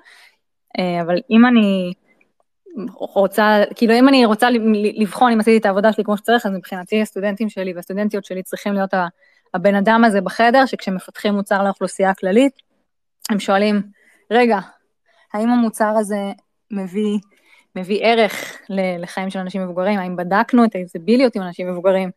אה, 0.78 1.02
אבל 1.02 1.16
אם 1.30 1.46
אני 1.46 1.92
רוצה, 2.94 3.62
כאילו 3.74 3.94
אם 3.94 4.08
אני 4.08 4.24
רוצה 4.24 4.48
לבחון 4.94 5.32
אם 5.32 5.40
עשיתי 5.40 5.56
את 5.56 5.66
העבודה 5.66 5.92
שלי 5.92 6.04
כמו 6.04 6.16
שצריך, 6.16 6.46
אז 6.46 6.52
מבחינתי 6.52 7.02
הסטודנטים 7.02 7.48
שלי 7.48 7.72
והסטודנטיות 7.74 8.24
שלי 8.24 8.42
צריכים 8.42 8.72
להיות 8.72 8.94
הבן 9.54 9.74
אדם 9.74 10.04
הזה 10.04 10.20
בחדר, 10.20 10.66
שכשמפתחים 10.66 11.34
מוצר 11.34 11.62
לאוכלוסייה 11.62 12.10
הכללית, 12.10 12.52
הם 13.30 13.40
שואלים, 13.40 13.82
רגע, 14.30 14.58
האם 15.34 15.48
המוצר 15.48 15.94
הזה 15.98 16.32
מביא, 16.70 17.18
מביא 17.76 18.00
ערך 18.02 18.58
לחיים 18.98 19.30
של 19.30 19.38
אנשים 19.38 19.62
מבוגרים? 19.62 19.98
האם 19.98 20.16
בדקנו 20.16 20.64
את 20.64 20.74
האיזביליות 20.74 21.36
עם 21.36 21.42
אנשים 21.42 21.72
מבוגרים? 21.72 22.10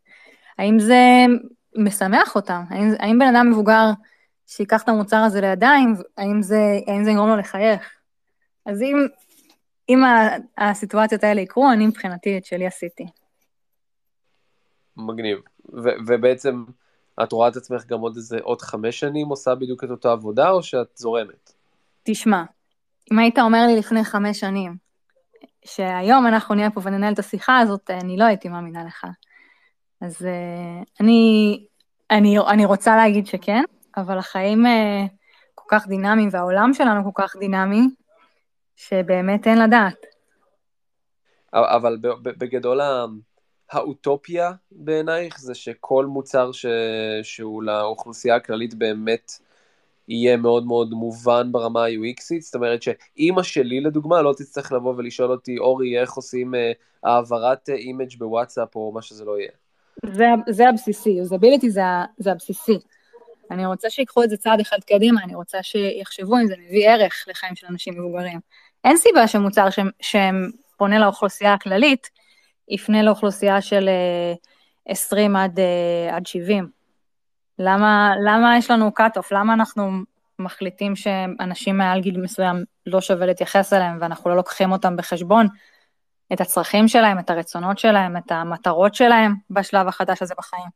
האם 0.57 0.79
זה 0.79 1.25
משמח 1.77 2.35
אותם? 2.35 2.61
האם, 2.69 2.93
האם 2.99 3.19
בן 3.19 3.35
אדם 3.35 3.49
מבוגר 3.49 3.85
שיקח 4.47 4.83
את 4.83 4.89
המוצר 4.89 5.17
הזה 5.17 5.41
לידיים, 5.41 5.95
האם 6.17 6.41
זה, 6.41 6.79
האם 6.87 7.03
זה 7.03 7.11
יגרום 7.11 7.29
לו 7.29 7.37
לחייך? 7.37 7.91
אז 8.65 8.81
אם, 8.81 9.07
אם 9.89 10.03
הסיטואציות 10.57 11.23
האלה 11.23 11.41
יקרו, 11.41 11.71
אני 11.71 11.87
מבחינתי 11.87 12.37
את 12.37 12.45
שלי 12.45 12.67
עשיתי. 12.67 13.05
מגניב. 14.97 15.37
ו- 15.73 15.97
ובעצם 16.07 16.63
את 17.23 17.31
רואה 17.31 17.47
את 17.47 17.55
עצמך 17.55 17.85
גם 17.85 17.99
עוד 17.99 18.15
איזה 18.15 18.37
עוד 18.41 18.61
חמש 18.61 18.99
שנים 18.99 19.27
עושה 19.27 19.55
בדיוק 19.55 19.83
את 19.83 19.89
אותה 19.89 20.11
עבודה, 20.11 20.49
או 20.49 20.63
שאת 20.63 20.87
זורמת? 20.95 21.53
תשמע, 22.03 22.43
אם 23.11 23.19
היית 23.19 23.39
אומר 23.39 23.67
לי 23.67 23.75
לפני 23.75 24.03
חמש 24.03 24.39
שנים, 24.39 24.75
שהיום 25.65 26.27
אנחנו 26.27 26.55
נהיה 26.55 26.71
פה 26.71 26.81
וננהל 26.83 27.13
את 27.13 27.19
השיחה 27.19 27.59
הזאת, 27.59 27.89
אני 27.89 28.17
לא 28.17 28.23
הייתי 28.23 28.49
מאמינה 28.49 28.83
לך. 28.83 29.05
אז 30.01 30.21
uh, 30.21 30.85
אני, 30.99 31.65
אני, 32.11 32.39
אני 32.39 32.65
רוצה 32.65 32.95
להגיד 32.95 33.27
שכן, 33.27 33.63
אבל 33.97 34.17
החיים 34.17 34.65
uh, 34.65 34.69
כל 35.55 35.65
כך 35.67 35.87
דינמיים 35.87 36.29
והעולם 36.31 36.73
שלנו 36.73 37.03
כל 37.03 37.23
כך 37.23 37.35
דינמי, 37.39 37.81
שבאמת 38.75 39.47
אין 39.47 39.61
לדעת. 39.61 40.05
אבל 41.53 41.97
בגדול 42.23 42.79
האוטופיה 43.71 44.51
בעינייך 44.71 45.39
זה 45.39 45.55
שכל 45.55 46.05
מוצר 46.05 46.51
ש... 46.51 46.65
שהוא 47.23 47.63
לאוכלוסייה 47.63 48.35
הכללית 48.35 48.73
באמת 48.73 49.31
יהיה 50.07 50.37
מאוד 50.37 50.65
מאוד 50.65 50.91
מובן 50.91 51.51
ברמה 51.51 51.85
ה-UXית, 51.85 52.41
זאת 52.41 52.55
אומרת 52.55 52.81
שאימא 52.81 53.43
שלי 53.43 53.81
לדוגמה 53.81 54.21
לא 54.21 54.33
תצטרך 54.37 54.71
לבוא 54.71 54.93
ולשאול 54.97 55.31
אותי, 55.31 55.57
אורי, 55.57 55.99
איך 55.99 56.13
עושים 56.13 56.55
אה, 56.55 56.71
העברת 57.03 57.69
image 57.69 58.17
בוואטסאפ 58.17 58.75
או 58.75 58.91
מה 58.91 59.01
שזה 59.01 59.25
לא 59.25 59.39
יהיה. 59.39 59.60
זה, 60.05 60.25
זה 60.49 60.69
הבסיסי, 60.69 61.09
usability 61.09 61.69
זה, 61.69 61.81
זה 62.17 62.31
הבסיסי. 62.31 62.79
אני 63.51 63.65
רוצה 63.65 63.89
שיקחו 63.89 64.23
את 64.23 64.29
זה 64.29 64.37
צעד 64.37 64.59
אחד 64.59 64.77
קדימה, 64.87 65.23
אני 65.23 65.35
רוצה 65.35 65.63
שיחשבו 65.63 66.37
אם 66.37 66.47
זה 66.47 66.55
מביא 66.67 66.89
ערך 66.89 67.25
לחיים 67.27 67.55
של 67.55 67.67
אנשים 67.69 67.93
מבוגרים. 67.99 68.39
אין 68.83 68.97
סיבה 68.97 69.27
שמוצר 69.27 69.67
שפונה 70.01 70.99
לאוכלוסייה 70.99 71.53
הכללית, 71.53 72.09
יפנה 72.69 73.03
לאוכלוסייה 73.03 73.61
של 73.61 73.89
20 74.85 75.35
אה, 75.35 75.43
עד, 75.43 75.59
אה, 75.59 76.15
עד 76.15 76.25
70. 76.25 76.69
למה, 77.59 78.13
למה 78.25 78.57
יש 78.57 78.71
לנו 78.71 78.91
cut-off? 78.99 79.27
למה 79.31 79.53
אנחנו 79.53 79.91
מחליטים 80.39 80.95
שאנשים 80.95 81.77
מעל 81.77 82.01
גיל 82.01 82.21
מסוים 82.21 82.63
לא 82.85 83.01
שווה 83.01 83.25
להתייחס 83.25 83.73
אליהם 83.73 83.97
ואנחנו 84.01 84.29
לא 84.29 84.35
לוקחים 84.35 84.71
אותם 84.71 84.95
בחשבון? 84.95 85.47
את 86.33 86.41
הצרכים 86.41 86.87
שלהם, 86.87 87.19
את 87.19 87.29
הרצונות 87.29 87.79
שלהם, 87.79 88.17
את 88.17 88.31
המטרות 88.31 88.95
שלהם 88.95 89.33
בשלב 89.49 89.87
החדש 89.87 90.21
הזה 90.21 90.33
בחיים. 90.37 90.69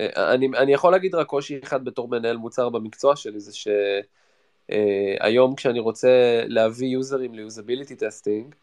אה, 0.00 0.34
אני, 0.34 0.48
אני 0.56 0.72
יכול 0.72 0.92
להגיד 0.92 1.14
רק 1.14 1.26
קושי 1.26 1.60
אחד 1.62 1.84
בתור 1.84 2.08
מנהל 2.08 2.36
מוצר 2.36 2.68
במקצוע 2.68 3.16
שלי, 3.16 3.40
זה 3.40 3.52
שהיום 4.68 5.54
כשאני 5.54 5.78
רוצה 5.78 6.42
להביא 6.46 6.88
יוזרים 6.88 7.34
ל 7.34 7.40
usability 7.40 7.96
testing, 7.96 8.54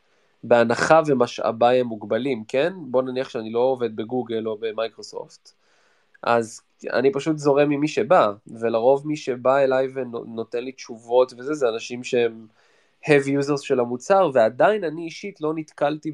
בהנחה 0.44 1.02
ומשאביי 1.06 1.80
הם 1.80 1.88
מוגבלים, 1.88 2.44
כן? 2.48 2.74
בוא 2.78 3.02
נניח 3.02 3.30
שאני 3.30 3.52
לא 3.52 3.60
עובד 3.60 3.96
בגוגל 3.96 4.48
או 4.48 4.58
במייקרוסופט, 4.58 5.52
אז 6.24 6.62
אני 6.94 7.12
פשוט 7.12 7.38
זורם 7.38 7.72
עם 7.72 7.80
מי 7.80 7.88
שבא, 7.88 8.32
ולרוב 8.48 9.08
מי 9.08 9.18
שבא 9.18 9.58
אליי 9.58 9.88
ונותן 9.94 10.64
לי 10.64 10.72
תשובות 10.72 11.34
וזה, 11.38 11.54
זה 11.54 11.70
אנשים 11.70 12.04
שהם 12.04 12.48
heavy 13.06 13.42
users 13.42 13.62
של 13.62 13.80
המוצר, 13.80 14.30
ועדיין 14.34 14.84
אני 14.84 15.06
אישית 15.06 15.42
לא 15.42 15.54
נתקלתי 15.56 16.12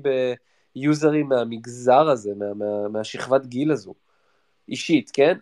ביוזרים 0.75 1.29
מהמגזר 1.29 2.09
הזה, 2.09 2.31
מה, 2.35 2.53
מה, 2.53 2.87
מהשכבת 2.87 3.45
גיל 3.45 3.71
הזו. 3.71 3.93
אישית, 4.69 5.11
כן? 5.13 5.37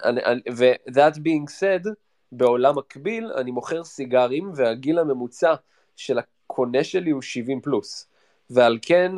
ו-that 0.52 1.16
being 1.16 1.50
said, 1.60 1.90
בעולם 2.32 2.78
מקביל, 2.78 3.32
אני 3.38 3.52
מוכר 3.52 3.84
סיגרים, 3.84 4.52
והגיל 4.56 5.00
הממוצע 5.00 5.54
של 5.96 6.20
הקונה 6.20 6.84
שלי 6.84 7.12
הוא 7.12 7.22
70 7.22 7.62
פלוס. 7.62 8.08
ועל 8.50 8.80
כן 8.82 9.12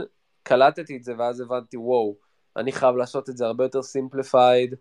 קלטתי 0.43 0.97
את 0.97 1.03
זה 1.03 1.13
ואז 1.17 1.41
הבנתי 1.41 1.77
וואו, 1.77 2.15
אני 2.57 2.71
חייב 2.71 2.95
לעשות 2.95 3.29
את 3.29 3.37
זה 3.37 3.45
הרבה 3.45 3.63
יותר 3.63 3.81
simplified, 3.81 4.75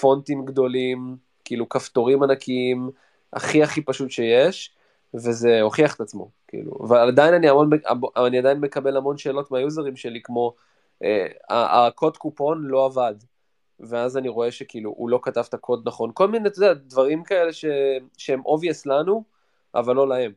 פונטים 0.00 0.44
גדולים, 0.44 1.16
כאילו 1.44 1.68
כפתורים 1.68 2.22
ענקיים, 2.22 2.90
הכי 3.32 3.62
הכי 3.62 3.80
פשוט 3.80 4.10
שיש, 4.10 4.76
וזה 5.14 5.60
הוכיח 5.60 5.94
את 5.94 6.00
עצמו, 6.00 6.30
כאילו, 6.48 6.72
אבל 6.82 7.08
עדיין 7.08 7.34
אני, 7.34 7.48
המון, 7.48 7.70
אני 8.26 8.38
עדיין 8.38 8.60
מקבל 8.60 8.96
המון 8.96 9.18
שאלות 9.18 9.50
מהיוזרים 9.50 9.96
שלי, 9.96 10.20
כמו 10.22 10.54
אה, 11.04 11.26
הקוד 11.48 12.16
קופון 12.16 12.64
לא 12.64 12.86
עבד, 12.86 13.14
ואז 13.80 14.16
אני 14.16 14.28
רואה 14.28 14.50
שכאילו 14.50 14.94
הוא 14.96 15.10
לא 15.10 15.20
כתב 15.22 15.44
את 15.48 15.54
הקוד 15.54 15.82
נכון, 15.88 16.10
כל 16.14 16.28
מיני, 16.28 16.48
אתה 16.48 16.58
יודע, 16.58 16.74
דברים 16.74 17.24
כאלה 17.24 17.52
ש, 17.52 17.64
שהם 18.16 18.40
obvious 18.40 18.82
לנו, 18.86 19.24
אבל 19.74 19.94
לא 19.94 20.08
להם. 20.08 20.32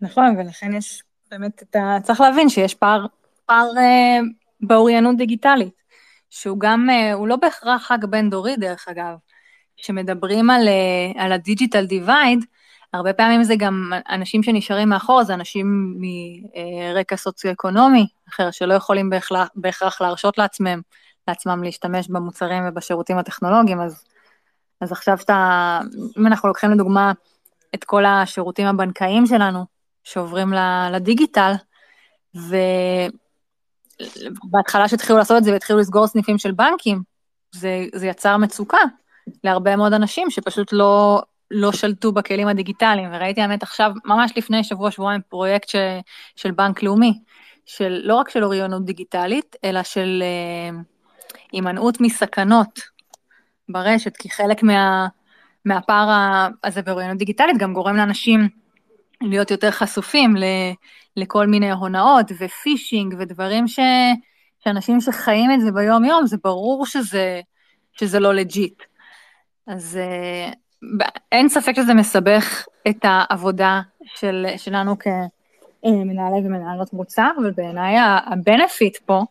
נכון, 0.00 0.36
ולכן 0.38 0.74
יש 0.74 1.02
באמת, 1.30 1.62
אתה 1.62 1.96
צריך 2.02 2.20
להבין 2.20 2.48
שיש 2.48 2.74
פער, 2.74 3.06
פער 3.46 3.68
אה, 3.78 4.20
באוריינות 4.60 5.16
דיגיטלית, 5.16 5.82
שהוא 6.30 6.60
גם, 6.60 6.90
אה, 6.90 7.12
הוא 7.12 7.28
לא 7.28 7.36
בהכרח 7.36 7.92
רק 7.92 8.04
בין 8.04 8.30
דורי 8.30 8.56
דרך 8.56 8.88
אגב. 8.88 9.14
כשמדברים 9.76 10.50
על, 10.50 10.68
אה, 10.68 11.24
על 11.24 11.32
ה 11.32 11.39
digital 11.39 11.86
divide, 11.86 12.44
הרבה 12.94 13.12
פעמים 13.12 13.44
זה 13.44 13.54
גם 13.56 13.92
אנשים 14.08 14.42
שנשארים 14.42 14.88
מאחור, 14.88 15.24
זה 15.24 15.34
אנשים 15.34 15.96
מרקע 15.98 17.16
סוציו-אקונומי 17.16 18.06
אחר, 18.28 18.50
שלא 18.50 18.74
יכולים 18.74 19.10
בהכרח, 19.10 19.48
בהכרח 19.56 20.00
להרשות 20.00 20.38
לעצמם, 20.38 20.80
לעצמם 21.28 21.62
להשתמש 21.62 22.08
במוצרים 22.08 22.62
ובשירותים 22.68 23.18
הטכנולוגיים, 23.18 23.80
אז, 23.80 24.04
אז 24.80 24.92
עכשיו 24.92 25.18
שאתה, 25.18 25.80
אם 26.18 26.26
אנחנו 26.26 26.48
לוקחים 26.48 26.70
לדוגמה 26.70 27.12
את 27.74 27.84
כל 27.84 28.04
השירותים 28.04 28.66
הבנקאיים 28.66 29.26
שלנו, 29.26 29.64
שעוברים 30.04 30.52
לדיגיטל, 30.92 31.52
ובהתחלה 34.44 34.88
שהתחילו 34.88 35.18
לעשות 35.18 35.38
את 35.38 35.44
זה 35.44 35.52
והתחילו 35.52 35.78
לסגור 35.78 36.06
סניפים 36.06 36.38
של 36.38 36.52
בנקים, 36.52 37.02
זה, 37.52 37.84
זה 37.94 38.06
יצר 38.06 38.36
מצוקה 38.36 38.78
להרבה 39.44 39.76
מאוד 39.76 39.92
אנשים 39.92 40.30
שפשוט 40.30 40.72
לא, 40.72 41.22
לא 41.50 41.72
שלטו 41.72 42.12
בכלים 42.12 42.48
הדיגיטליים, 42.48 43.08
וראיתי 43.12 43.40
האמת 43.40 43.62
עכשיו, 43.62 43.92
ממש 44.04 44.32
לפני 44.36 44.64
שבוע, 44.64 44.90
שבועיים, 44.90 45.20
פרויקט 45.28 45.68
ש, 45.68 45.76
של 46.36 46.50
בנק 46.50 46.82
לאומי, 46.82 47.18
של 47.66 48.00
לא 48.04 48.14
רק 48.14 48.28
של 48.28 48.44
אוריינות 48.44 48.84
דיגיטלית, 48.84 49.56
אלא 49.64 49.82
של 49.82 50.22
אה, 50.22 50.78
הימנעות 51.52 52.00
מסכנות 52.00 52.80
ברשת, 53.68 54.16
כי 54.16 54.30
חלק 54.30 54.62
מה, 54.62 55.06
מהפער 55.64 56.08
הזה 56.64 56.82
באוריינות 56.82 57.18
דיגיטלית 57.18 57.58
גם 57.58 57.74
גורם 57.74 57.96
לאנשים 57.96 58.48
להיות 59.20 59.50
יותר 59.50 59.70
חשופים 59.70 60.36
ל, 60.36 60.44
לכל 61.16 61.46
מיני 61.46 61.70
הונאות 61.70 62.32
ופישינג 62.38 63.14
ודברים 63.18 63.68
ש, 63.68 63.80
שאנשים 64.64 65.00
שחיים 65.00 65.50
את 65.52 65.60
זה 65.60 65.72
ביום-יום, 65.72 66.26
זה 66.26 66.36
ברור 66.44 66.86
שזה, 66.86 67.40
שזה 67.92 68.20
לא 68.20 68.34
legit. 68.34 68.82
אז 69.66 69.98
uh, 70.00 70.54
אין 71.32 71.48
ספק 71.48 71.72
שזה 71.76 71.94
מסבך 71.94 72.66
את 72.88 72.96
העבודה 73.02 73.80
של, 74.14 74.46
שלנו 74.56 74.98
כ, 74.98 75.06
מנהלי 75.84 76.46
ומנהלות 76.46 76.92
מוצר, 76.92 77.30
אבל 77.40 77.50
בעיניי 77.50 77.96
ה 78.26 78.35
benefit 78.35 78.96
פה, 78.96 79.22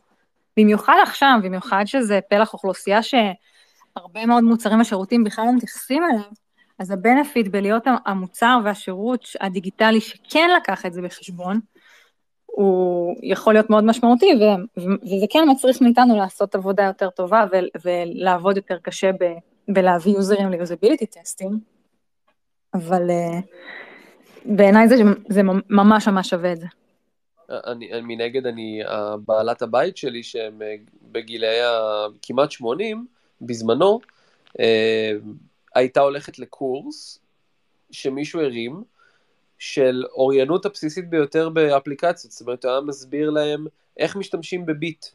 במיוחד 0.58 0.96
עכשיו, 1.04 1.40
במיוחד 1.44 1.84
שזה 1.86 2.20
פלח 2.30 2.54
אוכלוסייה 2.54 3.00
שהרבה 3.04 4.26
מאוד 4.26 4.44
מוצרים 4.44 4.82
ושירותים 4.82 5.24
בכלל 5.24 5.46
לא 5.46 5.56
מתייחסים 5.56 6.04
אליו, 6.04 6.32
אז 6.80 6.92
ה 6.92 6.99
benefit 6.99 7.48
בלהיות 7.48 7.84
המוצר 8.06 8.60
והשירות 8.64 9.28
הדיגיטלי 9.42 10.02
שכן 10.02 10.50
לקח 10.58 10.86
את 10.86 10.94
זה 10.94 11.02
בחשבון, 11.02 11.60
הוא 12.46 13.16
יכול 13.24 13.54
להיות 13.54 13.70
מאוד 13.70 13.84
משמעותי, 13.84 14.32
וזה 14.78 15.26
כן 15.30 15.44
מצריך 15.52 15.82
מאיתנו 15.82 16.18
לעשות 16.18 16.56
עבודה 16.56 16.84
יותר 16.84 17.10
טובה 17.10 17.46
ולעבוד 17.86 18.58
יותר 18.58 18.78
קשה 18.82 19.12
בלהביא 19.68 20.14
יוזרים 20.14 20.50
ליוזביליטי 20.50 21.06
טסטים, 21.06 21.60
אבל 22.74 23.10
uh, 23.10 23.46
בעיניי 24.46 24.88
זה, 24.88 24.96
זה 25.30 25.42
ממש 25.70 26.08
ממש 26.08 26.30
שווה 26.30 26.54
את 26.54 26.60
זה. 26.60 26.68
אני, 27.50 28.02
מנגד, 28.02 28.48
אני, 28.48 28.82
בעלת 29.26 29.62
הבית 29.62 29.98
שלי, 29.98 30.24
שהם 30.24 30.62
אה, 30.62 30.76
בגילי 31.12 31.60
הכמעט 31.62 32.52
80, 32.52 33.08
בזמנו, 33.42 34.00
אה, 34.60 35.12
הייתה 35.76 36.00
הולכת 36.00 36.40
לקורס 36.40 37.20
שמישהו 37.92 38.42
הרים, 38.42 38.84
של 39.60 40.04
אוריינות 40.12 40.66
הבסיסית 40.66 41.10
ביותר 41.10 41.50
באפליקציות, 41.50 42.32
זאת 42.32 42.42
אומרת, 42.42 42.66
הוא 42.66 42.72
היה 42.72 42.82
מסביר 42.82 43.30
להם 43.30 43.66
איך 43.98 44.16
משתמשים 44.16 44.66
בביט, 44.66 45.06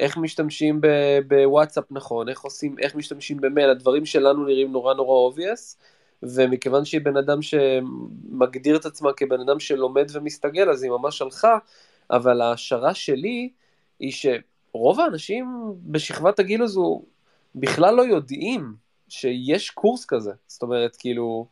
איך 0.00 0.16
משתמשים 0.16 0.80
בוואטסאפ 1.28 1.84
נכון, 1.90 2.28
איך 2.28 2.40
עושים, 2.40 2.78
איך 2.78 2.94
משתמשים 2.94 3.36
במייל, 3.36 3.70
הדברים 3.70 4.06
שלנו 4.06 4.44
נראים 4.44 4.72
נורא 4.72 4.94
נורא 4.94 5.14
obvious, 5.14 5.78
ומכיוון 6.22 6.84
שהיא 6.84 7.00
בן 7.00 7.16
אדם 7.16 7.42
שמגדיר 7.42 8.76
את 8.76 8.86
עצמה 8.86 9.12
כבן 9.12 9.40
אדם 9.40 9.60
שלומד 9.60 10.06
ומסתגל, 10.12 10.70
אז 10.70 10.82
היא 10.82 10.90
ממש 10.90 11.22
הלכה, 11.22 11.58
אבל 12.10 12.40
ההשערה 12.40 12.94
שלי 12.94 13.50
היא 14.00 14.12
שרוב 14.12 15.00
האנשים 15.00 15.74
בשכבת 15.82 16.38
הגיל 16.38 16.62
הזו 16.62 17.02
בכלל 17.54 17.94
לא 17.94 18.02
יודעים 18.02 18.74
שיש 19.08 19.70
קורס 19.70 20.04
כזה, 20.04 20.32
זאת 20.46 20.62
אומרת, 20.62 20.96
כאילו, 20.96 21.46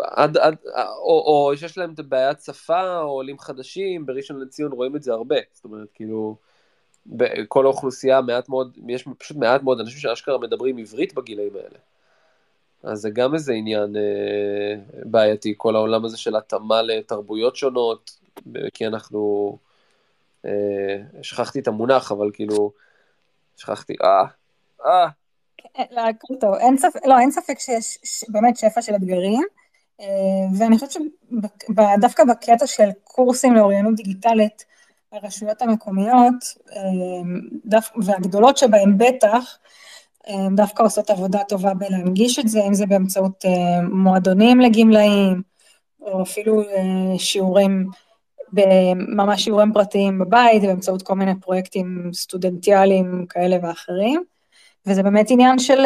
עד, 0.00 0.36
עד, 0.36 0.56
או, 0.98 1.24
או 1.26 1.52
שיש 1.56 1.78
להם 1.78 1.92
את 1.92 2.00
בעיית 2.00 2.40
שפה, 2.40 3.00
או 3.00 3.08
עולים 3.08 3.38
חדשים, 3.38 4.06
בראשון 4.06 4.40
לציון 4.40 4.72
רואים 4.72 4.96
את 4.96 5.02
זה 5.02 5.12
הרבה, 5.12 5.36
זאת 5.52 5.64
אומרת, 5.64 5.88
כאילו, 5.94 6.36
בכל 7.06 7.64
האוכלוסייה 7.64 8.20
מעט 8.20 8.48
מאוד, 8.48 8.78
יש 8.88 9.08
פשוט 9.18 9.36
מעט 9.36 9.62
מאוד 9.62 9.80
אנשים 9.80 9.98
שאשכרה 9.98 10.38
מדברים 10.38 10.78
עברית 10.78 11.14
בגילאים 11.14 11.56
האלה. 11.56 11.78
אז 12.82 13.00
זה 13.00 13.10
גם 13.10 13.34
איזה 13.34 13.52
עניין 13.52 13.96
אה, 13.96 15.00
בעייתי, 15.04 15.54
כל 15.56 15.76
העולם 15.76 16.04
הזה 16.04 16.16
של 16.16 16.36
התאמה 16.36 16.82
לתרבויות 16.82 17.56
שונות, 17.56 18.10
כי 18.74 18.86
אנחנו, 18.86 19.58
אה, 20.44 20.96
שכחתי 21.22 21.60
את 21.60 21.68
המונח, 21.68 22.12
אבל 22.12 22.30
כאילו, 22.32 22.72
שכחתי, 23.56 23.94
אה, 24.02 24.24
אה. 24.86 25.08
לא, 25.90 26.00
הכל 26.00 26.34
טוב, 26.40 26.54
אין 26.54 26.78
ספק, 26.78 27.06
לא, 27.06 27.18
אין 27.18 27.30
ספק 27.30 27.58
שיש 27.58 28.24
באמת 28.28 28.56
שפע 28.56 28.82
של 28.82 28.94
אתגרים, 28.94 29.42
אה, 30.00 30.06
ואני 30.58 30.78
חושבת 30.78 30.90
שדווקא 30.90 32.24
בקטע 32.24 32.66
של 32.66 32.88
קורסים 33.04 33.54
לאוריינות 33.54 33.94
דיגיטלית, 33.94 34.64
הרשויות 35.12 35.62
המקומיות, 35.62 36.34
אה, 36.72 37.80
והגדולות 38.02 38.56
שבהן 38.56 38.98
בטח, 38.98 39.58
אה, 40.28 40.46
דווקא 40.56 40.82
עושות 40.82 41.10
עבודה 41.10 41.38
טובה 41.48 41.74
בלהנגיש 41.74 42.38
את 42.38 42.48
זה, 42.48 42.60
אם 42.68 42.74
זה 42.74 42.86
באמצעות 42.86 43.44
מועדונים 43.92 44.60
לגמלאים, 44.60 45.42
או 46.00 46.22
אפילו 46.22 46.62
שיעורים, 47.18 47.86
ממש 48.94 49.44
שיעורים 49.44 49.72
פרטיים 49.72 50.18
בבית, 50.18 50.62
באמצעות 50.62 51.02
כל 51.02 51.14
מיני 51.14 51.40
פרויקטים 51.40 52.10
סטודנטיאליים 52.14 53.26
כאלה 53.28 53.56
ואחרים, 53.62 54.22
וזה 54.86 55.02
באמת 55.02 55.26
עניין 55.30 55.58
של, 55.58 55.84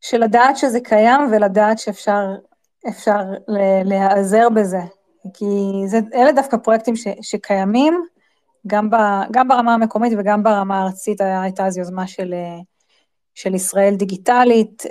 של 0.00 0.18
לדעת 0.18 0.56
שזה 0.56 0.80
קיים 0.80 1.20
ולדעת 1.32 1.78
שאפשר 1.78 2.34
אפשר 2.88 3.20
להיעזר 3.84 4.48
בזה, 4.48 4.80
כי 5.34 5.44
זה, 5.86 6.00
אלה 6.14 6.32
דווקא 6.32 6.56
פרויקטים 6.56 6.96
ש, 6.96 7.06
שקיימים, 7.22 8.02
גם, 8.66 8.90
ב, 8.90 8.96
גם 9.30 9.48
ברמה 9.48 9.74
המקומית 9.74 10.12
וגם 10.18 10.42
ברמה 10.42 10.80
הארצית 10.80 11.20
הייתה 11.20 11.66
אז 11.66 11.78
יוזמה 11.78 12.06
של, 12.06 12.34
של 13.34 13.54
ישראל 13.54 13.94
דיגיטלית, 13.94 14.82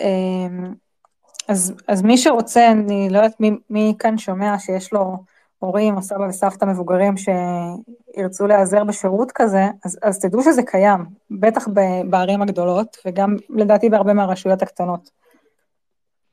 אז, 1.47 1.73
אז 1.87 2.01
מי 2.01 2.17
שרוצה, 2.17 2.71
אני 2.71 3.09
לא 3.09 3.17
יודעת 3.17 3.39
מי, 3.39 3.51
מי 3.69 3.95
כאן 3.99 4.17
שומע 4.17 4.59
שיש 4.59 4.93
לו 4.93 5.17
הורים 5.59 5.95
או 5.95 6.01
סבא 6.01 6.23
וסבתא 6.23 6.65
מבוגרים 6.65 7.13
שירצו 7.17 8.47
להיעזר 8.47 8.83
בשירות 8.83 9.31
כזה, 9.35 9.65
אז, 9.85 9.99
אז 10.03 10.19
תדעו 10.19 10.43
שזה 10.43 10.63
קיים, 10.63 11.05
בטח 11.31 11.67
בערים 12.09 12.41
הגדולות, 12.41 12.97
וגם 13.05 13.35
לדעתי 13.49 13.89
בהרבה 13.89 14.13
מהרשויות 14.13 14.61
הקטנות. 14.61 15.09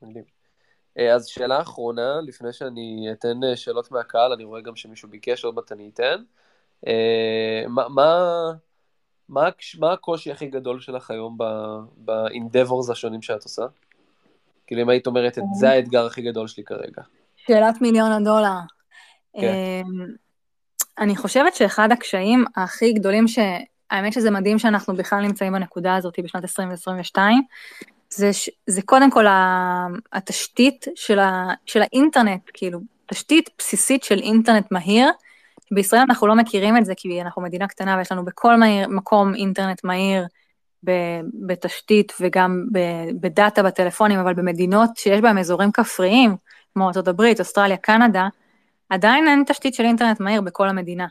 מדהים. 0.01 0.34
אה, 0.99 1.13
אז 1.13 1.25
שאלה 1.27 1.61
אחרונה, 1.61 2.21
לפני 2.23 2.53
שאני 2.53 3.07
אתן 3.11 3.43
אה, 3.43 3.55
שאלות 3.55 3.91
מהקהל, 3.91 4.33
אני 4.33 4.43
רואה 4.43 4.61
גם 4.61 4.75
שמישהו 4.75 5.09
ביקש, 5.09 5.45
עוד 5.45 5.55
מעט 5.55 5.71
אני 5.71 5.89
אתן. 5.93 6.23
אה, 6.87 7.63
מה, 7.67 7.89
מה, 7.89 8.51
מה, 9.29 9.49
מה 9.79 9.93
הקושי 9.93 10.31
הכי 10.31 10.47
גדול 10.47 10.79
שלך 10.79 11.11
היום 11.11 11.37
באינדבורס 11.97 12.89
השונים 12.89 13.21
שאת 13.21 13.43
עושה? 13.43 13.63
כאילו 14.67 14.81
אם 14.81 14.89
היית 14.89 15.07
אומרת, 15.07 15.37
זה 15.59 15.69
האתגר 15.69 16.05
הכי 16.05 16.21
גדול 16.21 16.47
שלי 16.47 16.63
כרגע. 16.63 17.01
שאלת 17.35 17.81
מיליון 17.81 18.11
הדולר. 18.11 18.59
כן. 19.41 19.83
אני 20.99 21.15
חושבת 21.15 21.55
שאחד 21.55 21.91
הקשיים 21.91 22.45
הכי 22.55 22.93
גדולים, 22.93 23.27
ש... 23.27 23.39
האמת 23.91 24.13
שזה 24.13 24.31
מדהים 24.31 24.59
שאנחנו 24.59 24.95
בכלל 24.95 25.21
נמצאים 25.21 25.53
בנקודה 25.53 25.95
הזאת 25.95 26.19
בשנת 26.23 26.43
2022, 26.43 27.43
זה, 28.15 28.31
זה 28.67 28.81
קודם 28.81 29.11
כל 29.11 29.25
התשתית 30.13 30.85
של, 30.95 31.19
ה, 31.19 31.47
של 31.65 31.81
האינטרנט, 31.81 32.41
כאילו, 32.53 32.79
תשתית 33.05 33.49
בסיסית 33.57 34.03
של 34.03 34.19
אינטרנט 34.19 34.71
מהיר. 34.71 35.09
בישראל 35.71 36.01
אנחנו 36.01 36.27
לא 36.27 36.35
מכירים 36.35 36.77
את 36.77 36.85
זה, 36.85 36.93
כי 36.97 37.21
אנחנו 37.21 37.41
מדינה 37.41 37.67
קטנה 37.67 37.97
ויש 37.97 38.11
לנו 38.11 38.25
בכל 38.25 38.55
מהיר, 38.55 38.87
מקום 38.87 39.35
אינטרנט 39.35 39.83
מהיר 39.83 40.25
בתשתית 41.47 42.13
וגם 42.19 42.65
בדאטה 43.21 43.63
בטלפונים, 43.63 44.19
אבל 44.19 44.33
במדינות 44.33 44.89
שיש 44.95 45.21
בהן 45.21 45.37
אזורים 45.37 45.71
כפריים, 45.71 46.35
כמו 46.73 46.89
ארה"ב, 46.89 47.21
אוסטרליה, 47.39 47.77
קנדה, 47.77 48.27
עדיין 48.89 49.27
אין 49.27 49.43
תשתית 49.47 49.73
של 49.73 49.83
אינטרנט 49.83 50.19
מהיר 50.19 50.41
בכל 50.41 50.69
המדינה. 50.69 51.07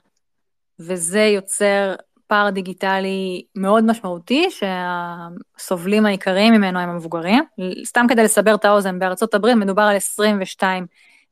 וזה 0.81 1.21
יוצר 1.21 1.95
פער 2.27 2.51
דיגיטלי 2.51 3.45
מאוד 3.55 3.85
משמעותי, 3.85 4.49
שהסובלים 4.51 6.07
העיקריים 6.07 6.55
ממנו 6.55 6.79
הם 6.79 6.89
המבוגרים. 6.89 7.45
סתם 7.85 8.07
כדי 8.09 8.25
לסבר 8.25 8.55
את 8.55 8.65
האוזן, 8.65 8.99
בארצות 8.99 9.35
הברית 9.35 9.57
מדובר 9.57 9.83
על 9.83 9.97
22 9.97 10.87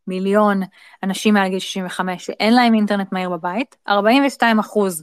מיליון 0.06 0.60
אנשים 1.02 1.34
מעל 1.34 1.48
גיל 1.48 1.58
65 1.58 2.26
שאין 2.26 2.54
להם 2.54 2.74
אינטרנט 2.74 3.12
מהיר 3.12 3.28
בבית, 3.30 3.76
42 3.88 4.58
אחוז 4.58 5.02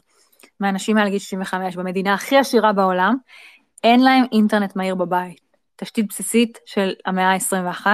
מהאנשים 0.59 0.95
מעל 0.95 1.09
גיל 1.09 1.19
65 1.19 1.75
במדינה 1.75 2.13
הכי 2.13 2.37
עשירה 2.37 2.73
בעולם, 2.73 3.15
אין 3.83 4.03
להם 4.03 4.23
אינטרנט 4.31 4.75
מהיר 4.75 4.95
בבית. 4.95 5.39
תשתית 5.75 6.07
בסיסית 6.09 6.57
של 6.65 6.93
המאה 7.05 7.33
ה-21. 7.33 7.87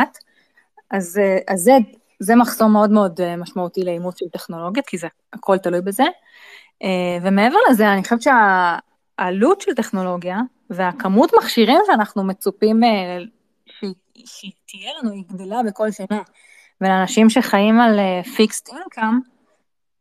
אז, 0.92 1.20
אז 1.48 1.60
זה, 1.60 1.72
זה 2.20 2.36
מחסום 2.36 2.72
מאוד 2.74 2.92
מאוד 2.92 3.36
משמעותי 3.38 3.84
לאימוץ 3.84 4.20
של 4.20 4.26
טכנולוגיות, 4.32 4.86
כי 4.86 4.98
זה 4.98 5.08
הכל 5.34 5.58
תלוי 5.58 5.82
בזה. 5.82 6.04
אה, 6.84 7.18
ומעבר 7.22 7.58
לזה, 7.70 7.94
אני 7.94 8.04
חושבת 8.04 8.22
שהעלות 8.22 9.62
של 9.62 9.74
טכנולוגיה 9.74 10.40
והכמות 10.70 11.32
מכשירים 11.38 11.82
שאנחנו 11.86 12.24
מצופים 12.24 12.84
אה, 12.84 13.18
שהיא 14.26 14.52
תהיה 14.68 14.92
לנו, 15.00 15.12
היא 15.12 15.24
גדלה 15.28 15.64
בכל 15.64 15.92
שנה. 15.92 16.22
ולאנשים 16.82 17.30
שחיים 17.30 17.80
על 17.80 18.00
פיקסט 18.36 18.70
uh, 18.70 18.76
אינקאם, 18.76 19.20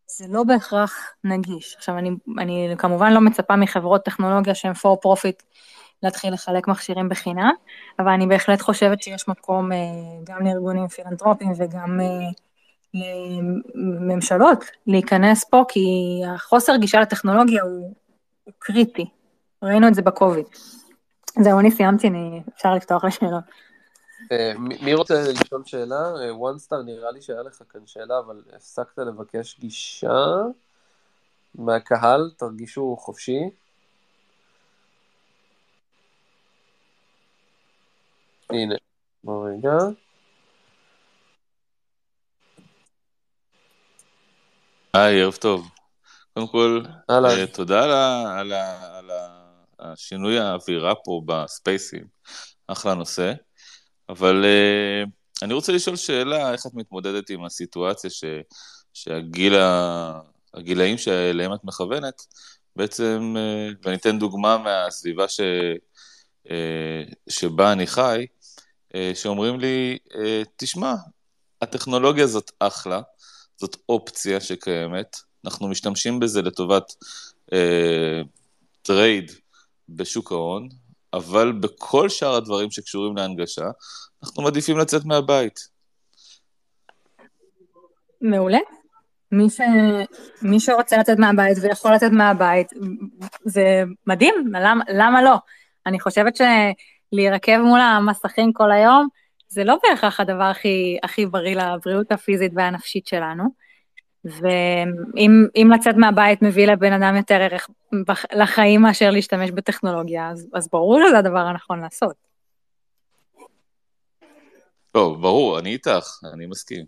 זה 0.07 0.25
לא 0.29 0.45
בהכרח 0.45 1.15
נגיש. 1.25 1.75
עכשיו, 1.77 1.99
אני, 1.99 2.11
אני 2.39 2.75
כמובן 2.79 3.13
לא 3.13 3.21
מצפה 3.21 3.57
מחברות 3.57 4.05
טכנולוגיה 4.05 4.55
שהן 4.55 4.73
for 4.73 5.07
profit 5.07 5.43
להתחיל 6.03 6.33
לחלק 6.33 6.69
מכשירים 6.69 7.09
בחינם, 7.09 7.53
אבל 7.99 8.09
אני 8.09 8.27
בהחלט 8.27 8.61
חושבת 8.61 9.03
שיש 9.03 9.29
מקום 9.29 9.73
uh, 9.73 9.75
גם 10.25 10.47
לארגונים 10.47 10.89
פילנטרופיים 10.89 11.53
וגם 11.57 12.01
לממשלות 12.95 14.65
להיכנס 14.87 15.45
פה, 15.45 15.65
כי 15.69 15.81
החוסר 16.35 16.77
גישה 16.77 17.01
לטכנולוגיה 17.01 17.63
הוא, 17.63 17.95
הוא 18.45 18.53
קריטי. 18.59 19.07
ראינו 19.63 19.89
את 19.89 19.95
זה 19.95 20.03
בקוביד. 20.03 20.45
זהו, 21.41 21.61
אני 21.61 21.71
סיימתי, 21.71 22.09
אני... 22.09 22.43
אפשר 22.57 22.75
לפתוח 22.75 23.05
לשאלות. 23.05 23.45
אה, 24.33 24.53
מי 24.59 24.95
רוצה 24.95 25.15
לשאול 25.33 25.63
שאלה? 25.65 26.13
one 26.41 26.69
star, 26.69 26.83
נראה 26.85 27.11
לי 27.11 27.23
שהיה 27.23 27.43
לך 27.43 27.63
כאן 27.69 27.81
שאלה, 27.87 28.19
אבל 28.19 28.43
הפסקת 28.57 28.99
לבקש 28.99 29.61
גישה 29.61 30.27
מהקהל, 31.55 32.31
תרגישו 32.37 32.97
חופשי. 32.97 33.51
הנה, 38.51 38.75
בוא 39.25 39.49
רגע. 39.49 39.79
היי, 44.95 45.23
ערב 45.23 45.35
טוב. 45.35 45.69
קודם 46.35 46.49
כל, 46.49 46.83
uh, 47.11 47.47
תודה 47.53 47.85
על, 47.85 47.91
ה, 47.91 48.39
על, 48.41 48.53
ה, 48.53 48.97
על 48.99 49.11
השינוי 49.79 50.39
האווירה 50.39 50.95
פה 51.05 51.23
בספייסים. 51.27 52.05
אחלה 52.67 52.95
נושא. 52.95 53.33
אבל 54.09 54.45
uh, 54.45 55.11
אני 55.43 55.55
רוצה 55.55 55.73
לשאול 55.73 55.97
שאלה, 55.97 56.53
איך 56.53 56.67
את 56.67 56.75
מתמודדת 56.75 57.31
עם 57.31 57.45
הסיטואציה 57.45 58.11
ש, 58.11 58.25
שהגיל, 58.93 59.55
הגילאים 60.55 60.99
שאליהם 60.99 61.55
את 61.55 61.65
מכוונת, 61.65 62.23
בעצם, 62.77 63.35
uh, 63.37 63.77
ואני 63.83 63.97
אתן 63.97 64.19
דוגמה 64.19 64.59
מהסביבה 64.59 65.29
ש, 65.29 65.41
uh, 66.47 66.51
שבה 67.29 67.73
אני 67.73 67.87
חי, 67.87 68.27
uh, 68.93 68.97
שאומרים 69.15 69.61
לי, 69.61 69.99
uh, 70.09 70.17
תשמע, 70.57 70.95
הטכנולוגיה 71.63 72.27
זאת 72.27 72.51
אחלה, 72.59 73.01
זאת 73.65 73.77
אופציה 73.89 74.41
שקיימת, 74.41 75.17
אנחנו 75.45 75.69
משתמשים 75.69 76.21
בזה 76.21 76.43
לטובת 76.43 76.93
אה, 77.53 78.23
trade 78.83 79.33
בשוק 79.89 80.33
ההון, 80.33 80.69
אבל 81.13 81.53
בכל 81.53 82.09
שאר 82.09 82.35
הדברים 82.35 82.71
שקשורים 82.71 83.17
להנגשה, 83.17 83.65
אנחנו 84.23 84.43
מעדיפים 84.43 84.79
לצאת 84.79 85.05
מהבית. 85.05 85.69
מעולה. 88.21 88.59
מי, 89.33 89.51
ש... 89.51 89.61
מי 90.43 90.61
שרוצה 90.61 90.97
לצאת 90.99 91.19
מהבית 91.19 91.59
ויכול 91.63 91.95
לצאת 91.95 92.13
מהבית, 92.13 92.73
זה 93.45 93.83
מדהים, 94.07 94.35
למה, 94.53 94.85
למה 94.89 95.23
לא? 95.23 95.35
אני 95.87 96.01
חושבת 96.01 96.37
שלהירקב 96.37 97.59
מול 97.59 97.81
המסכים 97.81 98.53
כל 98.53 98.73
היום, 98.73 99.09
זה 99.49 99.65
לא 99.65 99.79
בהכרח 99.83 100.21
הדבר 100.21 100.43
הכי, 100.43 100.99
הכי 101.03 101.27
בריא 101.27 101.57
לבריאות 101.57 102.13
הפיזית 102.13 102.53
והנפשית 102.55 103.07
שלנו. 103.07 103.45
ואם 104.25 105.73
לצאת 105.75 105.95
מהבית 105.97 106.43
מביא 106.43 106.67
לבן 106.67 106.93
אדם 106.93 107.17
יותר 107.17 107.35
ערך 107.35 107.69
לחיים 108.33 108.83
מאשר 108.83 109.11
להשתמש 109.11 109.51
בטכנולוגיה, 109.51 110.31
אז, 110.31 110.49
אז 110.55 110.69
ברור 110.73 111.01
שזה 111.09 111.19
הדבר 111.19 111.39
הנכון 111.39 111.81
לעשות. 111.81 112.17
לא, 114.95 115.17
ברור, 115.21 115.59
אני 115.59 115.73
איתך, 115.73 116.19
אני 116.33 116.47
מסכים. 116.47 116.85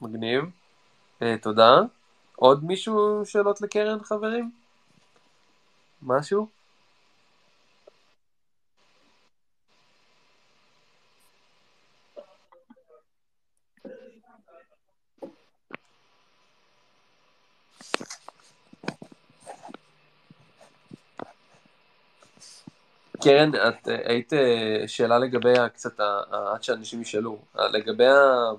מגניב, 0.00 0.44
uh, 1.20 1.24
תודה. 1.42 1.80
עוד 2.36 2.64
מישהו 2.64 3.22
שאלות 3.24 3.60
לקרן, 3.60 4.02
חברים? 4.02 4.50
משהו? 6.02 6.61
קרן, 23.22 23.50
את 23.68 23.88
אה, 23.88 23.96
היית 24.04 24.32
אה, 24.32 24.84
שאלה 24.86 25.18
לגבי 25.18 25.54
קצת, 25.74 26.00
עד 26.30 26.62
שאנשים 26.62 27.00
ישאלו, 27.00 27.38
לגבי 27.72 28.06
ה... 28.06 28.50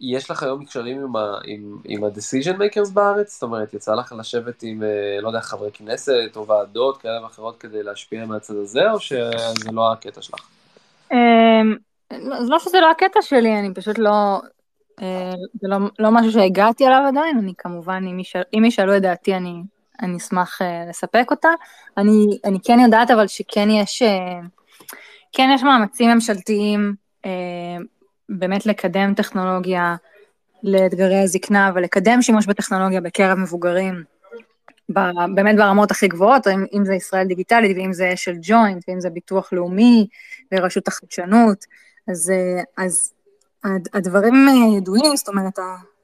יש 0.00 0.30
לך 0.30 0.42
היום 0.42 0.60
מקשרים 0.60 1.00
עם, 1.00 1.12
עם, 1.44 1.78
עם 1.84 2.04
ה-decision 2.04 2.56
makers 2.56 2.92
בארץ? 2.92 3.32
זאת 3.32 3.42
אומרת, 3.42 3.74
יצא 3.74 3.94
לך 3.94 4.14
לשבת 4.18 4.62
עם, 4.62 4.82
אה, 4.82 5.20
לא 5.20 5.28
יודע, 5.28 5.40
חברי 5.40 5.70
כנסת 5.72 6.36
או 6.36 6.46
ועדות 6.46 6.96
כאלה 6.96 7.22
ואחרות 7.22 7.56
כדי 7.60 7.82
להשפיע 7.82 8.26
מהצד 8.26 8.56
הזה, 8.56 8.90
או 8.90 9.00
שזה 9.00 9.72
לא 9.72 9.92
הקטע 9.92 10.22
שלך? 10.22 10.48
אמ, 11.12 11.76
לא 12.40 12.58
שזה 12.58 12.80
לא 12.80 12.90
הקטע 12.90 13.22
שלי, 13.22 13.58
אני 13.58 13.74
פשוט 13.74 13.98
לא, 13.98 14.40
זה 15.60 15.68
לא, 15.68 15.76
לא 15.98 16.10
משהו 16.10 16.32
שהגעתי 16.32 16.86
אליו 16.86 17.04
עדיין, 17.08 17.38
אני 17.38 17.52
כמובן, 17.58 18.04
אם 18.54 18.64
ישאלו 18.64 18.96
את 18.96 19.02
דעתי, 19.02 19.34
אני 19.34 19.62
אני 20.02 20.16
אשמח 20.16 20.62
uh, 20.62 20.88
לספק 20.88 21.26
אותה. 21.30 21.48
אני, 21.96 22.38
אני 22.44 22.58
כן 22.64 22.80
יודעת 22.80 23.10
אבל 23.10 23.26
שכן 23.26 23.70
יש, 23.70 24.02
uh, 24.02 24.46
כן 25.32 25.50
יש 25.54 25.62
מאמצים 25.62 26.10
ממשלתיים 26.10 26.94
uh, 27.22 27.28
באמת 28.28 28.66
לקדם 28.66 29.14
טכנולוגיה 29.14 29.96
לאתגרי 30.62 31.22
הזקנה 31.22 31.72
ולקדם 31.74 32.22
שימוש 32.22 32.46
בטכנולוגיה 32.46 33.00
בקרב 33.00 33.38
מבוגרים, 33.38 34.02
ב, 34.92 35.00
באמת 35.34 35.56
ברמות 35.56 35.90
הכי 35.90 36.08
גבוהות, 36.08 36.46
אם, 36.46 36.64
אם 36.72 36.84
זה 36.84 36.94
ישראל 36.94 37.26
דיגיטלית 37.26 37.76
ואם 37.76 37.92
זה 37.92 38.12
של 38.16 38.34
ג'וינט 38.42 38.84
ואם 38.88 39.00
זה 39.00 39.10
ביטוח 39.10 39.52
לאומי 39.52 40.06
ורשות 40.52 40.88
החדשנות, 40.88 41.64
אז, 42.08 42.32
אז 42.76 43.12
הדברים 43.94 44.34
ידועים, 44.76 45.16
זאת 45.16 45.28
אומרת, 45.28 45.58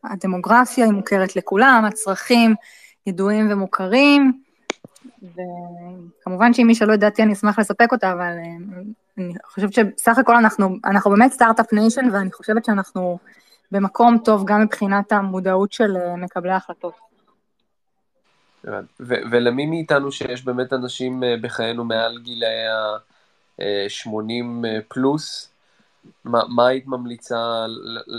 הדמוגרפיה 0.05 0.84
היא 0.84 0.93
מוכרת 0.93 1.36
לכולם, 1.36 1.84
הצרכים, 1.88 2.55
ידועים 3.07 3.53
ומוכרים, 3.53 4.42
וכמובן 5.22 6.53
שאם 6.53 6.70
ישאלו 6.70 6.94
את 6.94 7.01
דעתי 7.01 7.22
אני 7.22 7.32
אשמח 7.32 7.59
לספק 7.59 7.92
אותה, 7.92 8.12
אבל 8.12 8.22
אה, 8.22 8.80
אני 9.18 9.34
חושבת 9.44 9.72
שסך 9.72 10.18
הכל 10.18 10.36
אנחנו, 10.36 10.76
אנחנו 10.84 11.11
באמת 11.11 11.32
start-up 11.33 11.72
nation, 11.72 12.09
ואני 12.12 12.32
חושבת 12.32 12.64
שאנחנו 12.64 13.18
במקום 13.72 14.18
טוב 14.24 14.44
גם 14.46 14.62
מבחינת 14.62 15.12
המודעות 15.12 15.72
של 15.72 15.96
אה, 15.96 16.16
מקבלי 16.16 16.53
ההחלטות. 16.53 16.94
ולמי 19.01 19.66
מאיתנו 19.66 20.12
שיש 20.12 20.44
באמת 20.44 20.72
אנשים 20.72 21.24
אה, 21.24 21.34
בחיינו 21.42 21.84
מעל 21.84 22.18
גילאי 22.18 22.66
ה-80 22.66 24.66
פלוס, 24.88 25.51
מה, 26.24 26.42
מה 26.48 26.66
היית 26.66 26.86
ממליצה, 26.86 27.66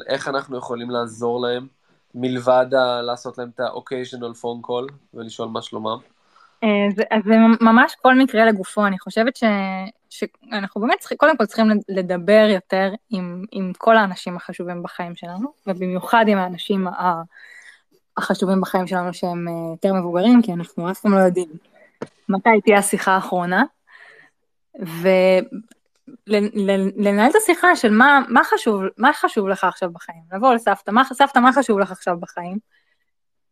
איך 0.07 0.27
אנחנו 0.27 0.57
יכולים 0.57 0.89
לעזור 0.89 1.41
להם? 1.41 1.67
מלבד 2.16 2.66
לעשות 3.03 3.38
להם 3.38 3.49
את 3.55 3.59
ה-occasional 3.59 4.41
phone 4.41 4.68
call 4.68 4.93
ולשאול 5.14 5.47
מה 5.47 5.62
שלומם? 5.62 5.97
אה, 6.64 6.88
אז 7.12 7.24
זה 7.26 7.36
ממש 7.62 7.95
כל 8.01 8.16
מקרה 8.16 8.45
לגופו, 8.45 8.86
אני 8.86 8.99
חושבת 8.99 9.36
ש, 9.36 9.43
שאנחנו 10.09 10.82
באמת 10.82 10.99
צריכים, 10.99 11.18
קודם 11.18 11.38
כל 11.38 11.45
צריכים 11.45 11.66
לדבר 11.89 12.47
יותר 12.49 12.91
עם, 13.09 13.45
עם 13.51 13.72
כל 13.78 13.97
האנשים 13.97 14.36
החשובים 14.36 14.84
בחיים 14.84 15.16
שלנו, 15.16 15.53
ובמיוחד 15.68 16.26
עם 16.28 16.38
האנשים 16.38 16.88
החשובים 18.18 18.62
בחיים 18.62 18.88
שלנו 18.88 19.14
שהם 19.14 19.47
אה, 19.47 19.53
יותר 19.72 19.93
מבוגרים, 19.93 20.41
כי 20.41 20.53
אנחנו 20.53 20.91
אף 20.91 20.99
פעם 20.99 21.14
לא 21.14 21.20
יודעים 21.20 21.49
מתי 22.30 22.49
תהיה 22.64 22.78
השיחה 22.78 23.12
האחרונה. 23.12 23.64
ו, 24.82 25.09
לנהל 26.97 27.30
את 27.30 27.36
השיחה 27.36 27.76
של 27.76 27.89
מה, 27.91 28.22
מה, 28.30 28.43
חשוב, 28.43 28.82
מה 28.97 29.14
חשוב 29.14 29.47
לך 29.47 29.64
עכשיו 29.64 29.89
בחיים, 29.91 30.22
לבוא 30.34 30.54
לסבתא, 30.54 30.91
מה, 30.91 31.04
סבתא, 31.04 31.39
מה 31.39 31.54
חשוב 31.54 31.80
לך 31.80 31.91
עכשיו 31.91 32.18
בחיים? 32.20 32.58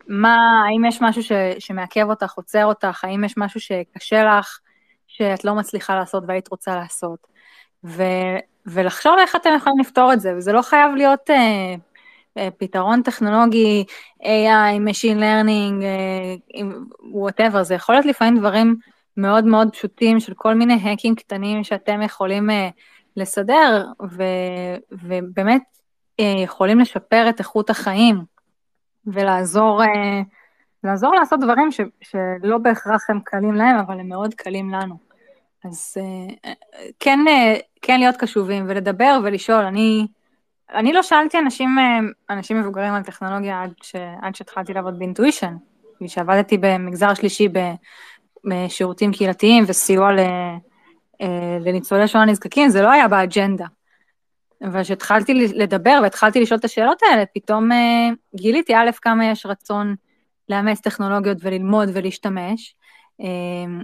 מה, 0.07 0.63
האם 0.67 0.85
יש 0.85 1.01
משהו 1.01 1.23
ש, 1.23 1.31
שמעכב 1.59 2.09
אותך, 2.09 2.33
עוצר 2.33 2.65
אותך, 2.65 3.03
האם 3.03 3.23
יש 3.23 3.37
משהו 3.37 3.59
שקשה 3.59 4.23
לך, 4.23 4.59
שאת 5.07 5.45
לא 5.45 5.55
מצליחה 5.55 5.95
לעשות 5.95 6.23
והיית 6.27 6.47
רוצה 6.47 6.75
לעשות? 6.75 7.27
ו, 7.83 8.03
ולחשוב 8.65 9.13
איך 9.19 9.35
אתם 9.35 9.49
יכולים 9.57 9.79
לפתור 9.79 10.13
את 10.13 10.19
זה, 10.21 10.33
וזה 10.37 10.53
לא 10.53 10.61
חייב 10.61 10.95
להיות 10.95 11.29
אה, 11.29 11.75
אה, 12.37 12.49
פתרון 12.57 13.01
טכנולוגי, 13.01 13.85
AI, 14.21 14.89
Machine 14.89 15.19
Learning, 15.19 15.83
אה, 15.83 16.61
whatever, 17.01 17.63
זה 17.63 17.75
יכול 17.75 17.95
להיות 17.95 18.05
לפעמים 18.05 18.39
דברים 18.39 18.75
מאוד 19.21 19.45
מאוד 19.45 19.69
פשוטים 19.71 20.19
של 20.19 20.33
כל 20.35 20.53
מיני 20.53 20.73
האקים 20.73 21.15
קטנים 21.15 21.63
שאתם 21.63 22.01
יכולים 22.01 22.49
uh, 22.49 22.53
לסדר, 23.15 23.85
ו, 24.11 24.23
ובאמת 24.91 25.61
uh, 26.21 26.23
יכולים 26.43 26.79
לשפר 26.79 27.29
את 27.29 27.39
איכות 27.39 27.69
החיים 27.69 28.23
ולעזור 29.05 29.83
uh, 29.83 29.87
לעזור 30.83 31.15
לעשות 31.15 31.39
דברים 31.39 31.71
ש, 31.71 31.81
שלא 32.01 32.57
בהכרח 32.57 33.09
הם 33.09 33.19
קלים 33.23 33.53
להם, 33.53 33.77
אבל 33.77 33.99
הם 33.99 34.09
מאוד 34.09 34.33
קלים 34.33 34.69
לנו. 34.69 34.97
אז 35.65 35.97
uh, 35.99 36.49
כן, 36.99 37.19
uh, 37.27 37.59
כן 37.81 37.99
להיות 37.99 38.17
קשובים 38.17 38.65
ולדבר 38.67 39.19
ולשאול. 39.23 39.65
אני, 39.65 40.07
אני 40.73 40.93
לא 40.93 41.03
שאלתי 41.03 41.39
אנשים, 41.39 41.69
אנשים 42.29 42.59
מבוגרים 42.59 42.93
על 42.93 43.03
טכנולוגיה 43.03 43.63
עד, 43.63 43.73
ש, 43.81 43.95
עד 44.21 44.35
שהתחלתי 44.35 44.73
לעבוד 44.73 44.99
באינטואישן. 44.99 45.55
כשעבדתי 46.03 46.57
במגזר 46.57 47.13
שלישי 47.13 47.47
שירותים 48.67 49.11
קהילתיים 49.11 49.63
וסיוע 49.67 50.09
אה, 51.21 51.57
לניצולי 51.61 52.07
שואה 52.07 52.25
נזקקים, 52.25 52.69
זה 52.69 52.81
לא 52.81 52.91
היה 52.91 53.07
באג'נדה. 53.07 53.65
אבל 54.63 54.83
כשהתחלתי 54.83 55.33
לדבר 55.33 55.99
והתחלתי 56.03 56.41
לשאול 56.41 56.59
את 56.59 56.65
השאלות 56.65 57.01
האלה, 57.03 57.23
פתאום 57.35 57.71
אה, 57.71 58.09
גיליתי, 58.35 58.75
א', 58.75 58.89
כמה 59.01 59.25
יש 59.25 59.45
רצון 59.45 59.95
לאמץ 60.49 60.79
טכנולוגיות 60.79 61.37
וללמוד 61.41 61.89
ולהשתמש, 61.93 62.75
אה, 63.21 63.81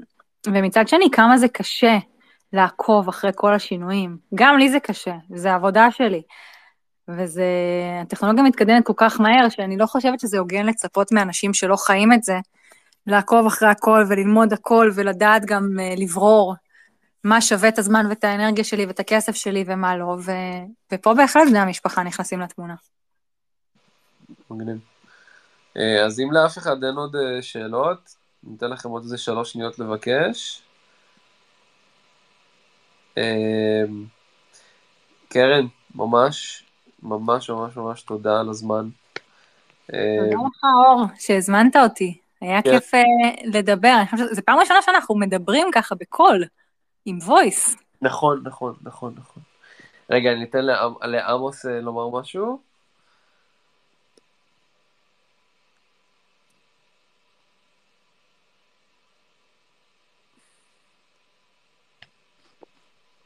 ומצד 0.47 0.88
שני, 0.88 1.10
כמה 1.12 1.38
זה 1.38 1.47
קשה 1.47 1.97
לעקוב 2.53 3.08
אחרי 3.08 3.32
כל 3.36 3.53
השינויים. 3.53 4.18
גם 4.36 4.58
לי 4.58 4.70
זה 4.70 4.80
קשה, 4.80 5.16
זה 5.30 5.51
העבודה 5.51 5.91
שלי. 5.91 6.22
וזה, 7.08 7.45
הטכנולוגיה 8.01 8.43
מתקדמת 8.43 8.86
כל 8.86 8.93
כך 8.97 9.20
מהר, 9.20 9.49
שאני 9.49 9.78
לא 9.78 9.86
חושבת 9.86 10.20
שזה 10.20 10.39
הוגן 10.39 10.66
לצפות 10.66 11.12
מאנשים 11.12 11.53
שלא 11.53 11.76
חיים 11.76 12.14
את 12.14 12.24
זה, 12.24 12.38
לעקוב 13.08 13.45
אחרי 13.45 13.70
הכל 13.70 14.03
וללמוד 14.10 14.53
הכל 14.53 14.91
ולדעת 14.95 15.45
גם 15.45 15.70
uh, 15.78 16.01
לברור 16.01 16.56
מה 17.24 17.41
שווה 17.41 17.70
את 17.70 17.80
הזמן 17.80 18.06
ואת 18.10 18.24
האנרגיה 18.24 18.64
שלי 18.64 18.86
ואת 18.86 18.99
הכסף 18.99 19.36
שלי 19.36 19.64
ומה 19.68 19.97
לא, 19.97 20.18
ו... 20.26 20.32
ופה 20.93 21.14
בהחלט 21.14 21.47
בני 21.49 21.60
המשפחה 21.60 22.03
נכנסים 22.03 22.39
לתמונה. 22.39 22.76
מגניב. 24.49 24.78
אה, 25.78 26.06
אז 26.06 26.20
אם 26.20 26.32
לאף 26.32 26.58
אחד 26.58 26.84
אין 26.84 26.95
עוד 26.95 27.16
אה, 27.16 27.41
שאלות, 27.41 28.16
ניתן 28.43 28.70
לכם 28.70 28.89
עוד 28.89 29.03
איזה 29.03 29.18
שלוש 29.18 29.51
שניות 29.51 29.80
לבקש. 29.80 30.62
קרן, 35.30 35.66
ממש, 35.95 36.64
ממש 37.03 37.49
ממש 37.49 37.78
ממש 37.78 38.01
תודה 38.01 38.39
על 38.39 38.49
הזמן. 38.49 38.89
תודה 39.86 40.47
לך, 40.47 40.64
אור, 40.64 41.06
שהזמנת 41.20 41.76
אותי. 41.76 42.24
היה 42.41 42.61
כן. 42.61 42.71
כיף 42.71 42.91
לדבר. 43.45 43.95
אני 43.99 44.07
חושבת, 44.07 44.36
זו 44.36 44.41
פעם 44.45 44.59
ראשונה 44.59 44.81
שאנחנו 44.81 45.15
מדברים 45.15 45.67
ככה 45.73 45.95
בקול, 45.95 46.43
עם 47.05 47.17
וויס. 47.17 47.75
נכון, 48.01 48.41
נכון, 48.45 48.75
נכון, 48.81 49.15
נכון. 49.17 49.43
רגע, 50.09 50.31
אני 50.31 50.43
אתן 50.43 50.65
לעמוס 51.01 51.65
לומר 51.65 52.19
משהו. 52.19 52.59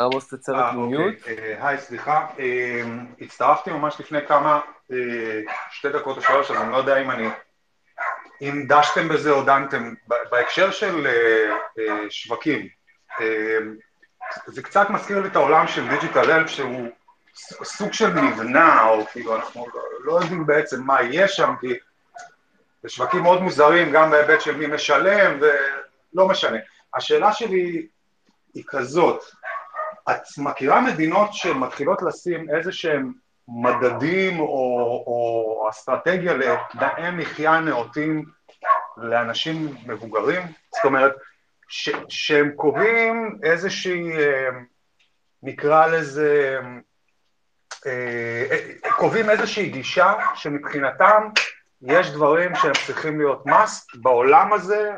עמוס 0.01 0.33
תצא 0.33 0.51
רק 0.51 0.73
מיוט. 0.73 1.15
היי, 1.59 1.77
סליחה, 1.77 2.27
אה, 2.39 2.81
הצטרפתי 3.21 3.71
ממש 3.71 3.99
לפני 3.99 4.19
כמה, 4.27 4.59
אה, 4.91 5.41
שתי 5.71 5.89
דקות 5.89 6.17
או 6.17 6.21
שלוש, 6.21 6.51
אז 6.51 6.57
אני 6.57 6.71
לא 6.71 6.77
יודע 6.77 7.01
אם 7.01 7.11
אני, 7.11 7.27
אם 8.41 8.65
דשתם 8.67 9.07
בזה 9.07 9.31
או 9.31 9.43
דנתם, 9.43 9.93
בהקשר 10.07 10.71
של 10.71 11.07
אה, 11.07 12.09
שווקים, 12.09 12.67
זה 14.45 14.61
קצת 14.61 14.89
מזכיר 14.89 15.21
לי 15.21 15.27
את 15.27 15.35
העולם 15.35 15.67
של 15.67 15.89
דיג'יטל 15.89 16.31
אלף 16.31 16.49
שהוא 16.49 16.87
סוג 17.63 17.93
של 17.93 18.13
מבנה, 18.13 18.87
או 18.89 19.05
כאילו 19.05 19.35
אנחנו 19.35 19.67
לא 20.03 20.19
יודעים 20.21 20.45
בעצם 20.45 20.81
מה 20.83 21.01
יהיה 21.01 21.27
שם, 21.27 21.53
כי 21.61 21.73
זה 22.83 22.89
שווקים 22.89 23.23
מאוד 23.23 23.41
מוזרים, 23.41 23.91
גם 23.91 24.11
בהיבט 24.11 24.41
של 24.41 24.57
מי 24.57 24.67
משלם, 24.67 25.39
ולא 25.41 26.27
משנה. 26.27 26.57
השאלה 26.95 27.33
שלי 27.33 27.87
היא 28.53 28.63
כזאת, 28.67 29.23
את 30.09 30.21
מכירה 30.37 30.81
מדינות 30.81 31.33
שמתחילות 31.33 32.01
לשים 32.01 32.49
איזה 32.49 32.71
שהם 32.71 33.13
מדדים 33.53 34.39
או, 34.39 34.45
או 35.07 35.67
אסטרטגיה 35.69 36.33
לתנאי 36.33 37.11
מחיה 37.11 37.59
נאותים 37.59 38.25
לאנשים 38.97 39.75
מבוגרים? 39.85 40.41
זאת 40.75 40.85
אומרת, 40.85 41.15
ש, 41.67 41.89
שהם 42.09 42.51
קובעים 42.55 43.39
איזושהי, 43.43 44.11
אה, 44.17 44.49
נקרא 45.43 45.87
לזה, 45.87 46.59
אה, 47.85 48.45
אה, 48.51 48.91
קובעים 48.91 49.29
איזושהי 49.29 49.69
גישה 49.69 50.13
שמבחינתם 50.35 51.29
יש 51.81 52.11
דברים 52.11 52.55
שהם 52.55 52.73
צריכים 52.85 53.19
להיות 53.19 53.43
must 53.47 54.01
בעולם 54.01 54.53
הזה, 54.53 54.91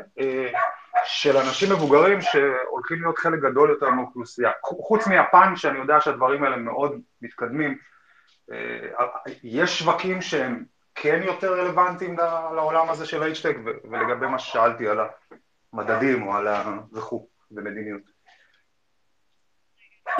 של 1.04 1.36
אנשים 1.36 1.72
מבוגרים 1.72 2.20
שהולכים 2.20 3.02
להיות 3.02 3.18
חלק 3.18 3.40
גדול 3.40 3.70
יותר 3.70 3.90
מהאוכלוסייה. 3.90 4.50
חוץ 4.62 5.06
מיפן, 5.06 5.56
שאני 5.56 5.78
יודע 5.78 6.00
שהדברים 6.00 6.44
האלה 6.44 6.56
מאוד 6.56 7.00
מתקדמים, 7.22 7.78
יש 9.44 9.78
שווקים 9.78 10.22
שהם 10.22 10.64
כן 10.94 11.20
יותר 11.24 11.60
רלוונטיים 11.60 12.16
לעולם 12.56 12.90
הזה 12.90 13.06
של 13.06 13.22
ה-H-Tech, 13.22 13.70
ולגבי 13.90 14.26
מה 14.26 14.38
ששאלתי 14.38 14.88
על 14.88 14.98
המדדים 15.72 16.26
או 16.26 16.34
על 16.36 16.46
ה... 16.46 16.78
וכו', 16.92 17.26
במדיניות. 17.50 18.02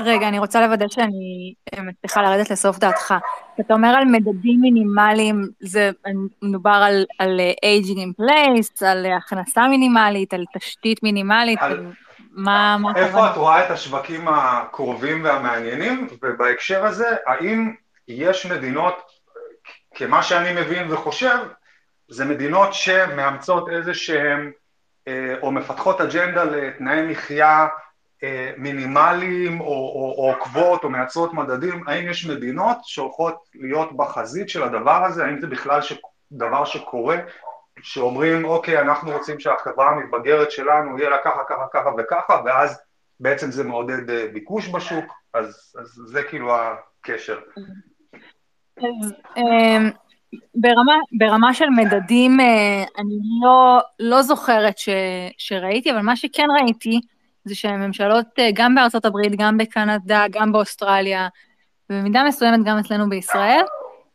רגע, 0.00 0.28
אני 0.28 0.38
רוצה 0.38 0.66
לוודא 0.66 0.88
שאני 0.88 1.54
מצליחה 1.82 2.22
לרדת 2.22 2.50
לסוף 2.50 2.78
דעתך. 2.78 3.14
אתה 3.60 3.74
אומר 3.74 3.88
על 3.88 4.04
מדדים 4.04 4.60
מינימליים, 4.60 5.42
זה 5.60 5.90
מדובר 6.42 6.82
על, 6.84 7.04
על 7.18 7.40
aging 7.64 7.96
in 7.98 8.22
place, 8.22 8.86
על 8.86 9.06
הכנסה 9.06 9.68
מינימלית, 9.68 10.34
על 10.34 10.44
תשתית 10.54 11.02
מינימלית, 11.02 11.58
על... 11.62 11.86
מה... 12.30 12.76
מה 12.80 12.92
איפה 12.96 13.30
את 13.30 13.36
רואה 13.36 13.66
את 13.66 13.70
השווקים 13.70 14.28
הקרובים 14.28 15.24
והמעניינים, 15.24 16.06
ובהקשר 16.22 16.84
הזה, 16.84 17.16
האם 17.26 17.74
יש 18.12 18.46
מדינות, 18.46 18.94
כמה 19.94 20.22
שאני 20.22 20.60
מבין 20.62 20.92
וחושב, 20.92 21.36
זה 22.08 22.24
מדינות 22.24 22.74
שמאמצות 22.74 23.68
איזה 23.68 23.94
שהן, 23.94 24.52
אה, 25.08 25.34
או 25.42 25.52
מפתחות 25.52 26.00
אג'נדה 26.00 26.44
לתנאי 26.44 27.02
מחיה 27.02 27.68
אה, 28.24 28.52
מינימליים 28.56 29.60
או 29.60 30.14
עוקבות 30.16 30.82
או, 30.82 30.88
או 30.88 30.92
מייצרות 30.92 31.34
מדדים, 31.34 31.88
האם 31.88 32.08
יש 32.08 32.26
מדינות 32.26 32.76
שהולכות 32.82 33.44
להיות 33.54 33.96
בחזית 33.96 34.48
של 34.48 34.62
הדבר 34.62 35.04
הזה, 35.04 35.24
האם 35.24 35.40
זה 35.40 35.46
בכלל 35.46 35.82
ש... 35.82 35.92
דבר 36.32 36.64
שקורה, 36.64 37.16
שאומרים 37.82 38.44
אוקיי 38.44 38.80
אנחנו 38.80 39.10
רוצים 39.10 39.40
שהחברה 39.40 39.90
המתבגרת 39.90 40.50
שלנו 40.50 40.98
יהיה 40.98 41.10
לה 41.10 41.16
ככה 41.24 41.40
ככה 41.48 41.66
ככה 41.72 41.90
וככה 41.98 42.42
ואז 42.44 42.80
בעצם 43.20 43.50
זה 43.50 43.64
מעודד 43.64 44.10
אה, 44.10 44.26
ביקוש 44.32 44.68
בשוק, 44.68 45.12
אז, 45.34 45.74
אז 45.78 46.00
זה 46.06 46.22
כאילו 46.22 46.54
הקשר. 46.56 47.40
אמ, 49.36 49.90
ברמה, 50.54 50.94
ברמה 51.18 51.54
של 51.54 51.70
מדדים 51.70 52.40
אני 52.98 53.14
לא, 53.42 53.80
לא 54.00 54.22
זוכרת 54.22 54.78
ש, 54.78 54.88
שראיתי, 55.38 55.90
אבל 55.92 56.00
מה 56.00 56.16
שכן 56.16 56.46
ראיתי 56.60 57.00
זה 57.44 57.54
שהממשלות, 57.54 58.26
אה, 58.38 58.50
גם 58.54 58.74
בארצות 58.74 59.04
הברית, 59.04 59.32
גם 59.38 59.58
בקנדה, 59.58 60.24
גם 60.30 60.52
באוסטרליה, 60.52 61.28
ובמידה 61.90 62.24
מסוימת 62.24 62.64
גם 62.64 62.78
אצלנו 62.78 63.08
בישראל, 63.08 63.62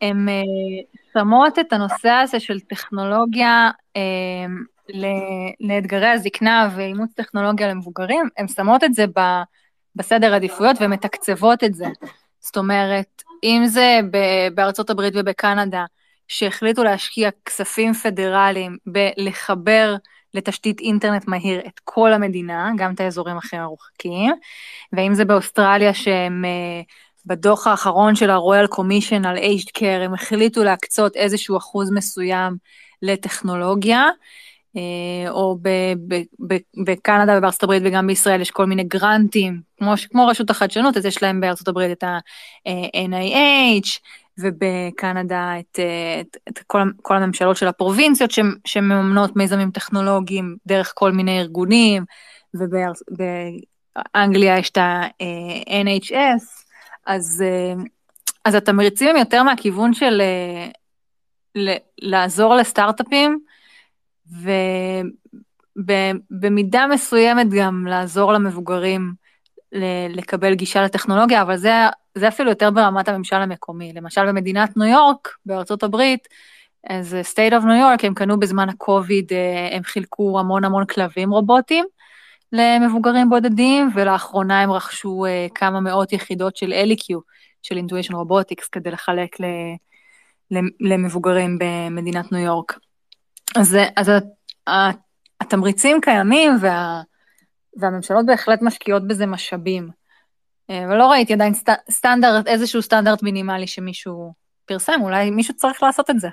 הן 0.02 0.28
uh, 0.28 0.98
שמות 1.14 1.60
את 1.60 1.74
הנושא 1.74 2.10
הזה 2.10 2.40
של 2.40 2.60
טכנולוגיה 2.60 3.72
לאתגרי 5.60 6.08
הזקנה 6.08 6.70
ואימוץ 6.76 7.14
טכנולוגיה 7.14 7.68
למבוגרים, 7.68 8.30
הן 8.38 8.48
שמות 8.48 8.84
את 8.84 8.94
זה 8.94 9.06
בסדר 9.96 10.34
עדיפויות 10.34 10.78
ומתקצבות 10.80 11.64
את 11.64 11.74
זה. 11.74 11.86
זאת 12.40 12.58
אומרת, 12.58 13.24
אם 13.44 13.64
זה 13.66 14.00
בארצות 14.56 14.90
הברית 14.90 15.14
ובקנדה, 15.18 15.86
שהחליטו 16.28 16.84
להשקיע 16.84 17.30
כספים 17.46 17.94
פדרליים 17.94 18.78
בלחבר 18.86 19.96
לתשתית 20.34 20.80
אינטרנט 20.80 21.28
מהיר 21.28 21.62
את 21.68 21.80
כל 21.84 22.14
המדינה, 22.14 22.72
גם 22.78 22.94
את 22.94 23.00
האזורים 23.00 23.38
הכי 23.38 23.58
מרוחקים, 23.58 24.34
ואם 24.94 25.14
זה 25.14 25.26
באוסטרליה 25.26 25.94
שהם 25.94 26.46
אה, 26.46 26.82
בדוח 27.26 27.68
האחרון 27.68 28.16
של 28.16 28.30
ה-Royal 28.30 28.76
Commission 28.76 29.28
על 29.28 29.38
aged 29.38 29.78
care, 29.78 30.04
הם 30.06 30.14
החליטו 30.14 30.64
להקצות 30.64 31.16
איזשהו 31.16 31.58
אחוז 31.58 31.92
מסוים 31.92 32.58
לטכנולוגיה, 33.02 34.04
או 35.30 35.58
בקנדה 36.86 37.38
ובארצות 37.38 37.64
הברית 37.64 37.84
וגם 37.86 38.08
בישראל 38.08 38.42
יש 38.42 38.52
כל 38.52 38.66
מיני 38.66 38.84
גרנטים, 38.84 39.62
כמו, 39.78 39.94
כמו 40.12 40.28
רשות 40.28 40.50
החדשנות, 40.50 40.98
אז 40.98 41.06
יש 41.06 41.24
להם 41.24 41.42
בארצות 41.42 41.68
הברית 41.68 41.92
את 41.92 42.04
ה-NIH, 42.04 44.00
ובקנדה 44.38 45.54
את, 45.60 45.80
את, 46.22 46.38
את 46.50 46.60
כל, 46.68 46.82
כל 47.02 47.16
הממשלות 47.16 47.58
של 47.58 47.68
הפרובינציות 47.68 48.32
שמממנות 48.66 49.36
מיזמים 49.36 49.72
טכנולוגיים 49.72 50.58
דרך 50.66 50.94
כל 50.96 51.12
מיני 51.12 51.40
ארגונים, 51.40 52.06
ובאנגליה 52.54 54.58
יש 54.58 54.70
את 54.70 54.78
ה-NHS, 54.78 56.44
אז, 57.06 57.44
אז 58.46 58.56
התמריצים 58.56 59.10
הם 59.10 59.16
יותר 59.16 59.44
מהכיוון 59.44 59.94
של 59.94 60.22
לעזור 62.02 62.56
לסטארט-אפים, 62.56 63.40
ובמידה 65.76 66.88
מסוימת 66.88 67.48
גם 67.50 67.88
לעזור 67.88 68.34
למבוגרים 68.34 69.14
לקבל 70.10 70.54
גישה 70.54 70.82
לטכנולוגיה, 70.82 71.42
אבל 71.42 71.58
זה 71.58 71.72
זה 72.18 72.28
אפילו 72.28 72.50
יותר 72.50 72.72
ברמת 72.72 73.10
הממשל 73.10 73.36
המקומי. 73.36 73.94
למשל 73.94 74.28
במדינת 74.28 74.78
ניו 74.78 74.88
יורק, 74.88 75.36
בארצות 75.46 75.84
הברית, 75.84 76.28
אז 76.90 77.18
state 77.34 77.52
of 77.52 77.64
New 77.64 78.00
York, 78.00 78.06
הם 78.06 78.14
קנו 78.14 78.40
בזמן 78.40 78.70
הקוביד, 78.70 79.34
אה, 79.34 79.76
הם 79.76 79.84
חילקו 79.84 80.40
המון 80.40 80.64
המון 80.64 80.86
כלבים 80.86 81.32
רובוטים 81.32 81.86
למבוגרים 82.52 83.30
בודדים, 83.30 83.90
ולאחרונה 83.96 84.62
הם 84.62 84.72
רכשו 84.72 85.26
אה, 85.26 85.48
כמה 85.56 85.80
מאות 85.80 86.14
יחידות 86.14 86.58
של 86.58 86.74
ElliQ, 86.74 87.20
של 87.64 87.78
Intuition 87.78 88.16
Robotics, 88.16 88.68
כדי 88.68 88.92
לחלק 88.92 89.36
למבוגרים 90.80 91.60
במדינת 91.60 92.32
ניו 92.32 92.42
יורק. 92.42 92.80
אז, 93.56 93.78
אז 93.96 94.12
התמריצים 95.42 96.02
קיימים, 96.02 96.52
וה, 96.62 97.02
והממשלות 97.78 98.26
בהחלט 98.26 98.62
משקיעות 98.62 99.08
בזה 99.08 99.26
משאבים. 99.26 99.90
אה, 100.70 100.86
אבל 100.86 100.98
לא 100.98 101.12
ראיתי 101.12 101.34
עדיין 101.34 101.54
סט, 101.54 101.70
סטנדרט, 101.92 102.48
איזשהו 102.48 102.82
סטנדרט 102.82 103.24
מינימלי 103.24 103.68
שמישהו 103.68 104.34
פרסם, 104.66 105.02
אולי 105.02 105.32
מישהו 105.32 105.56
צריך 105.56 105.84
לעשות 105.84 106.10
את 106.10 106.20
זה. 106.20 106.28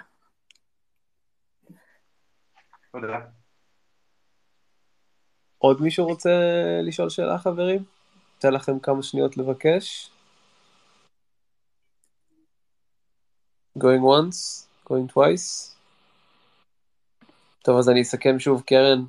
עוד 5.58 5.82
מישהו 5.82 6.06
רוצה 6.06 6.30
לשאול 6.82 7.08
שאלה, 7.10 7.38
חברים? 7.38 7.84
אתן 8.38 8.52
לכם 8.52 8.78
כמה 8.78 9.02
שניות 9.02 9.36
לבקש. 9.36 10.10
going 13.78 14.02
once, 14.02 14.68
going 14.84 15.08
twice. 15.08 15.73
טוב, 17.64 17.78
אז 17.78 17.88
אני 17.88 18.02
אסכם 18.02 18.38
שוב, 18.38 18.62
קרן, 18.66 19.02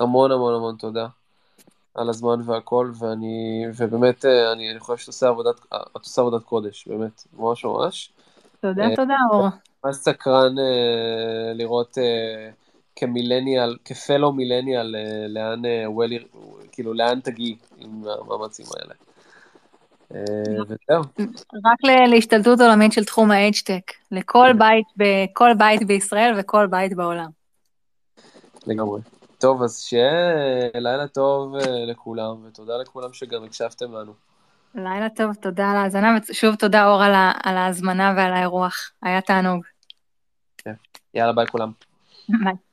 המון 0.00 0.32
המון 0.32 0.54
המון 0.54 0.76
תודה 0.76 1.06
על 1.94 2.08
הזמן 2.08 2.40
והכל, 2.46 2.90
ואני, 2.98 3.64
ובאמת, 3.76 4.24
אה, 4.24 4.52
אני, 4.52 4.70
אני 4.70 4.80
חושב 4.80 4.96
שאת 4.96 5.06
עושה 5.06 5.28
עבודת, 5.28 5.54
את 5.96 6.04
עושה 6.04 6.22
עבודת 6.22 6.42
קודש, 6.42 6.88
באמת, 6.88 7.24
ממש 7.38 7.64
ממש. 7.64 8.12
תודה, 8.60 8.84
תודה, 8.96 9.14
אור. 9.30 9.46
ממש 9.84 9.96
סקרן 9.96 10.54
uh, 10.58 11.54
לראות 11.54 11.98
uh, 11.98 12.00
כמילניאל, 12.96 13.76
כפלו 13.84 14.32
מילניאל, 14.32 14.96
uh, 14.96 15.28
לאן, 15.28 15.62
uh, 15.64 15.88
well, 15.88 16.38
כאילו, 16.72 16.94
לאן 16.94 17.20
תגיעי 17.20 17.56
עם 17.78 18.04
המאמצים 18.20 18.66
האלה. 18.76 18.94
Uh, 20.12 20.62
וזהו. 20.62 21.02
רק 21.64 22.08
להשתלטות 22.08 22.60
עולמית 22.60 22.92
של 22.92 23.04
תחום 23.04 23.30
ה-H-Tech, 23.30 23.94
לכל 24.12 24.52
בית, 24.58 24.86
בכל 24.96 25.50
בית 25.58 25.86
בישראל 25.86 26.34
וכל 26.38 26.66
בית 26.66 26.96
בעולם. 26.96 27.39
לגמרי. 28.66 29.00
טוב, 29.38 29.62
אז 29.62 29.78
שיהיה 29.78 30.70
לילה 30.74 31.08
טוב 31.08 31.56
לכולם, 31.86 32.44
ותודה 32.46 32.76
לכולם 32.76 33.12
שגם 33.12 33.44
הקשבתם 33.44 33.92
לנו. 33.92 34.12
לילה 34.74 35.08
טוב, 35.08 35.34
תודה 35.34 35.70
על 35.70 35.76
ההאזנה, 35.76 36.18
ושוב 36.30 36.54
תודה 36.54 36.86
אור 36.86 37.02
על, 37.02 37.12
על 37.42 37.56
ההזמנה 37.56 38.14
ועל 38.16 38.32
האירוח, 38.32 38.90
היה 39.02 39.20
תענוג. 39.20 39.64
כן. 40.58 40.74
יאללה, 41.14 41.32
ביי 41.32 41.46
כולם. 41.46 41.72
ביי. 42.44 42.69